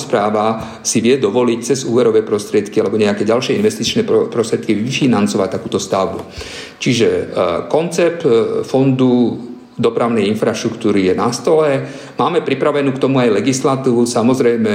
si 0.82 0.98
vie 1.00 1.16
dovoliť 1.16 1.58
cez 1.62 1.86
úverové 1.86 2.22
prostriedky 2.26 2.80
alebo 2.82 3.00
nejaké 3.00 3.22
ďalšie 3.24 3.58
investičné 3.58 4.02
prostriedky 4.06 4.74
vyfinancovať 4.74 5.48
takúto 5.48 5.78
stavbu. 5.78 6.20
Čiže 6.78 7.08
eh, 7.08 7.26
koncept 7.68 8.26
fondu 8.64 9.54
dopravnej 9.74 10.30
infraštruktúry 10.30 11.10
je 11.10 11.14
na 11.18 11.34
stole. 11.34 11.86
Máme 12.14 12.46
pripravenú 12.46 12.94
k 12.94 13.02
tomu 13.02 13.18
aj 13.18 13.34
legislatívu. 13.42 14.06
Samozrejme, 14.06 14.72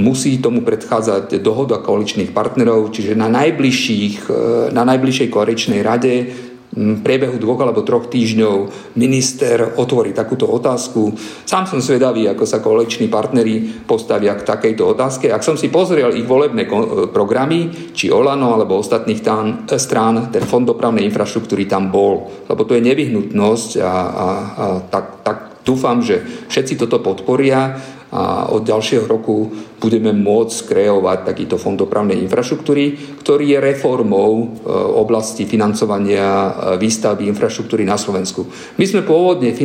musí 0.00 0.40
tomu 0.40 0.64
predchádzať 0.64 1.40
dohoda 1.44 1.84
koaličných 1.84 2.32
partnerov, 2.32 2.88
čiže 2.88 3.12
na, 3.12 3.28
najbližších, 3.28 4.16
e, 4.28 4.38
na 4.72 4.88
najbližšej 4.88 5.28
koaličnej 5.28 5.80
rade 5.84 6.32
v 6.78 7.00
priebehu 7.02 7.42
dvoch 7.42 7.58
alebo 7.58 7.82
troch 7.82 8.06
týždňov 8.06 8.56
minister 8.94 9.74
otvorí 9.74 10.14
takúto 10.14 10.46
otázku. 10.46 11.10
Sám 11.42 11.66
som 11.66 11.82
svedavý, 11.82 12.30
ako 12.30 12.44
sa 12.46 12.62
koaliční 12.62 13.10
partneri 13.10 13.82
postavia 13.82 14.38
k 14.38 14.46
takejto 14.46 14.94
otázke. 14.94 15.26
Ak 15.34 15.42
som 15.42 15.58
si 15.58 15.74
pozrel 15.74 16.14
ich 16.14 16.28
volebné 16.28 16.70
programy, 17.10 17.90
či 17.90 18.14
Olano 18.14 18.54
alebo 18.54 18.78
ostatných 18.78 19.20
tam, 19.20 19.66
e, 19.66 19.74
strán, 19.74 20.30
ten 20.30 20.46
fond 20.46 20.62
dopravnej 20.62 21.02
infraštruktúry 21.10 21.66
tam 21.66 21.90
bol. 21.90 22.30
Lebo 22.46 22.62
to 22.62 22.78
je 22.78 22.86
nevyhnutnosť 22.86 23.70
a, 23.82 23.90
a, 23.90 23.92
a 23.98 24.64
tak, 24.86 25.06
tak 25.26 25.38
dúfam, 25.66 26.00
že 26.00 26.46
všetci 26.48 26.78
toto 26.78 27.02
podporia 27.02 27.76
a 28.08 28.48
od 28.48 28.64
ďalšieho 28.64 29.04
roku 29.04 29.52
budeme 29.78 30.10
môcť 30.10 30.74
kreovať 30.74 31.18
takýto 31.28 31.56
fond 31.60 31.78
dopravnej 31.78 32.18
infraštruktúry, 32.26 32.98
ktorý 33.22 33.54
je 33.54 33.58
reformou 33.62 34.30
e, 34.42 34.44
oblasti 34.74 35.46
financovania 35.46 36.26
e, 36.26 36.50
výstavby 36.82 37.30
infraštruktúry 37.30 37.86
na 37.86 37.94
Slovensku. 37.94 38.48
My 38.80 38.84
sme 38.88 39.06
pôvodne 39.06 39.54
e, 39.54 39.56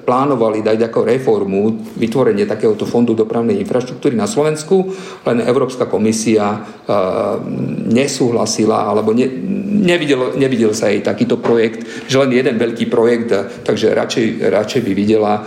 plánovali 0.00 0.64
dať 0.64 0.88
ako 0.88 1.00
reformu 1.02 1.76
vytvorenie 1.98 2.48
takéhoto 2.48 2.88
fondu 2.88 3.12
dopravnej 3.12 3.60
infraštruktúry 3.60 4.16
na 4.16 4.30
Slovensku, 4.30 4.94
len 5.28 5.44
Európska 5.44 5.84
komisia 5.90 6.62
nesúhlasila 7.90 8.88
alebo 8.88 9.12
ne, 9.14 9.26
nevidel, 9.84 10.34
nevidel 10.38 10.72
sa 10.74 10.90
jej 10.90 11.04
takýto 11.04 11.38
projekt, 11.38 11.86
že 12.08 12.18
len 12.18 12.32
jeden 12.34 12.56
veľký 12.58 12.86
projekt, 12.90 13.30
takže 13.62 13.94
radšej, 13.94 14.26
radšej 14.50 14.80
by 14.82 14.92
videla 14.94 15.44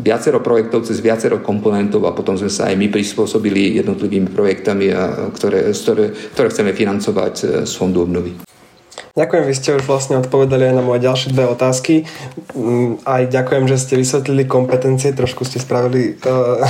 viacero 0.00 0.40
projektov 0.40 0.86
cez 0.86 0.95
viacero 1.00 1.40
komponentov 1.40 2.04
a 2.06 2.16
potom 2.16 2.36
sme 2.36 2.52
sa 2.52 2.68
aj 2.70 2.76
my 2.76 2.88
prispôsobili 2.92 3.76
jednotlivými 3.80 4.30
projektami, 4.30 4.92
ktoré, 5.36 5.72
ktoré, 5.72 6.04
ktoré 6.34 6.46
chceme 6.52 6.72
financovať 6.76 7.34
e, 7.42 7.44
z 7.64 7.72
Fondu 7.76 8.04
obnovy. 8.04 8.46
Ďakujem, 9.16 9.44
vy 9.48 9.54
ste 9.56 9.80
už 9.80 9.88
vlastne 9.88 10.20
odpovedali 10.20 10.68
aj 10.68 10.74
na 10.76 10.84
moje 10.84 11.00
ďalšie 11.08 11.32
dve 11.32 11.48
otázky. 11.48 12.04
Mm, 12.52 13.00
aj 13.00 13.32
ďakujem, 13.32 13.64
že 13.64 13.80
ste 13.80 13.96
vysvetlili 13.96 14.44
kompetencie, 14.44 15.16
trošku 15.16 15.40
ste 15.48 15.56
spravili 15.56 16.20
uh, 16.20 16.60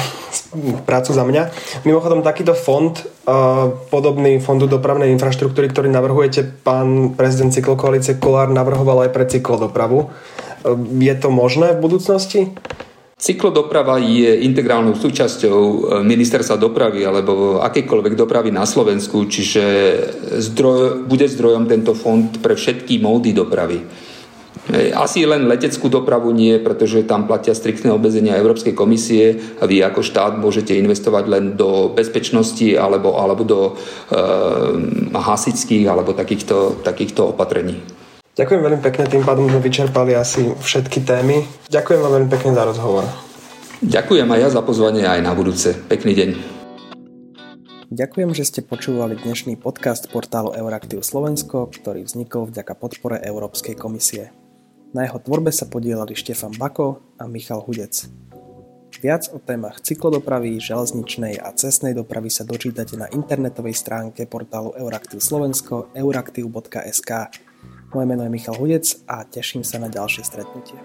prácu 0.86 1.10
za 1.10 1.26
mňa. 1.26 1.50
Mimochodom, 1.82 2.22
takýto 2.22 2.54
fond, 2.54 2.94
uh, 2.94 3.74
podobný 3.90 4.38
fondu 4.38 4.70
dopravnej 4.70 5.10
infraštruktúry, 5.18 5.74
ktorý 5.74 5.90
navrhujete, 5.90 6.46
pán 6.62 7.18
prezident 7.18 7.50
cyklokoalície 7.50 8.22
Kolár 8.22 8.46
navrhoval 8.54 9.02
aj 9.02 9.10
pre 9.10 9.26
cyklodopravu. 9.26 10.06
Uh, 10.06 10.78
je 11.02 11.14
to 11.18 11.34
možné 11.34 11.74
v 11.74 11.82
budúcnosti? 11.82 12.54
Cyklodoprava 13.16 13.96
je 13.96 14.44
integrálnou 14.44 14.92
súčasťou 14.92 15.60
e, 15.64 15.78
ministerstva 16.04 16.60
dopravy 16.60 17.00
alebo 17.00 17.64
akýkoľvek 17.64 18.12
dopravy 18.12 18.52
na 18.52 18.68
Slovensku, 18.68 19.24
čiže 19.24 19.64
zdroj, 20.36 21.08
bude 21.08 21.24
zdrojom 21.24 21.64
tento 21.64 21.96
fond 21.96 22.28
pre 22.44 22.52
všetky 22.52 23.00
módy 23.00 23.32
dopravy. 23.32 23.80
E, 24.68 24.92
asi 24.92 25.24
len 25.24 25.48
leteckú 25.48 25.88
dopravu 25.88 26.28
nie, 26.28 26.60
pretože 26.60 27.08
tam 27.08 27.24
platia 27.24 27.56
striktné 27.56 27.88
obmedzenia 27.88 28.36
Európskej 28.36 28.76
komisie 28.76 29.40
a 29.58 29.64
vy 29.64 29.80
ako 29.80 30.04
štát 30.04 30.36
môžete 30.36 30.76
investovať 30.76 31.24
len 31.24 31.44
do 31.56 31.96
bezpečnosti 31.96 32.76
alebo, 32.76 33.16
alebo 33.16 33.48
do 33.48 33.60
e, 34.12 35.16
hasičských 35.16 35.88
alebo 35.88 36.12
takýchto, 36.12 36.84
takýchto 36.84 37.32
opatrení. 37.32 37.80
Ďakujem 38.36 38.60
veľmi 38.68 38.80
pekne, 38.84 39.08
tým 39.08 39.24
pádom 39.24 39.48
sme 39.48 39.64
vyčerpali 39.64 40.12
asi 40.12 40.52
všetky 40.60 41.08
témy. 41.08 41.48
Ďakujem 41.72 42.00
vám 42.04 42.12
veľmi 42.20 42.28
pekne 42.28 42.52
za 42.52 42.68
rozhovor. 42.68 43.08
Ďakujem 43.80 44.28
aj 44.28 44.40
ja 44.44 44.48
za 44.52 44.60
pozvanie 44.60 45.08
aj 45.08 45.24
na 45.24 45.32
budúce. 45.32 45.72
Pekný 45.72 46.12
deň. 46.12 46.28
Ďakujem, 47.88 48.36
že 48.36 48.44
ste 48.44 48.60
počúvali 48.60 49.16
dnešný 49.16 49.56
podcast 49.56 50.12
portálu 50.12 50.52
Euraktiv 50.52 51.00
Slovensko, 51.00 51.72
ktorý 51.72 52.04
vznikol 52.04 52.52
vďaka 52.52 52.76
podpore 52.76 53.16
Európskej 53.24 53.72
komisie. 53.72 54.36
Na 54.92 55.08
jeho 55.08 55.16
tvorbe 55.16 55.48
sa 55.48 55.64
podielali 55.64 56.12
Štefan 56.12 56.52
Bako 56.60 57.16
a 57.16 57.24
Michal 57.24 57.64
Hudec. 57.64 58.04
Viac 59.00 59.32
o 59.32 59.40
témach 59.40 59.80
cyklodopravy, 59.80 60.60
železničnej 60.60 61.40
a 61.40 61.56
cestnej 61.56 61.96
dopravy 61.96 62.28
sa 62.28 62.44
dočítate 62.44 63.00
na 63.00 63.08
internetovej 63.08 63.72
stránke 63.72 64.28
portálu 64.28 64.76
Euraktiv 64.76 65.24
Slovensko 65.24 65.88
euraktiv.sk 65.96 67.12
moje 67.94 68.06
meno 68.06 68.22
je 68.24 68.30
Michal 68.30 68.56
Hudec 68.56 69.04
a 69.06 69.22
teším 69.26 69.62
sa 69.62 69.78
na 69.78 69.86
ďalšie 69.92 70.22
stretnutie. 70.24 70.78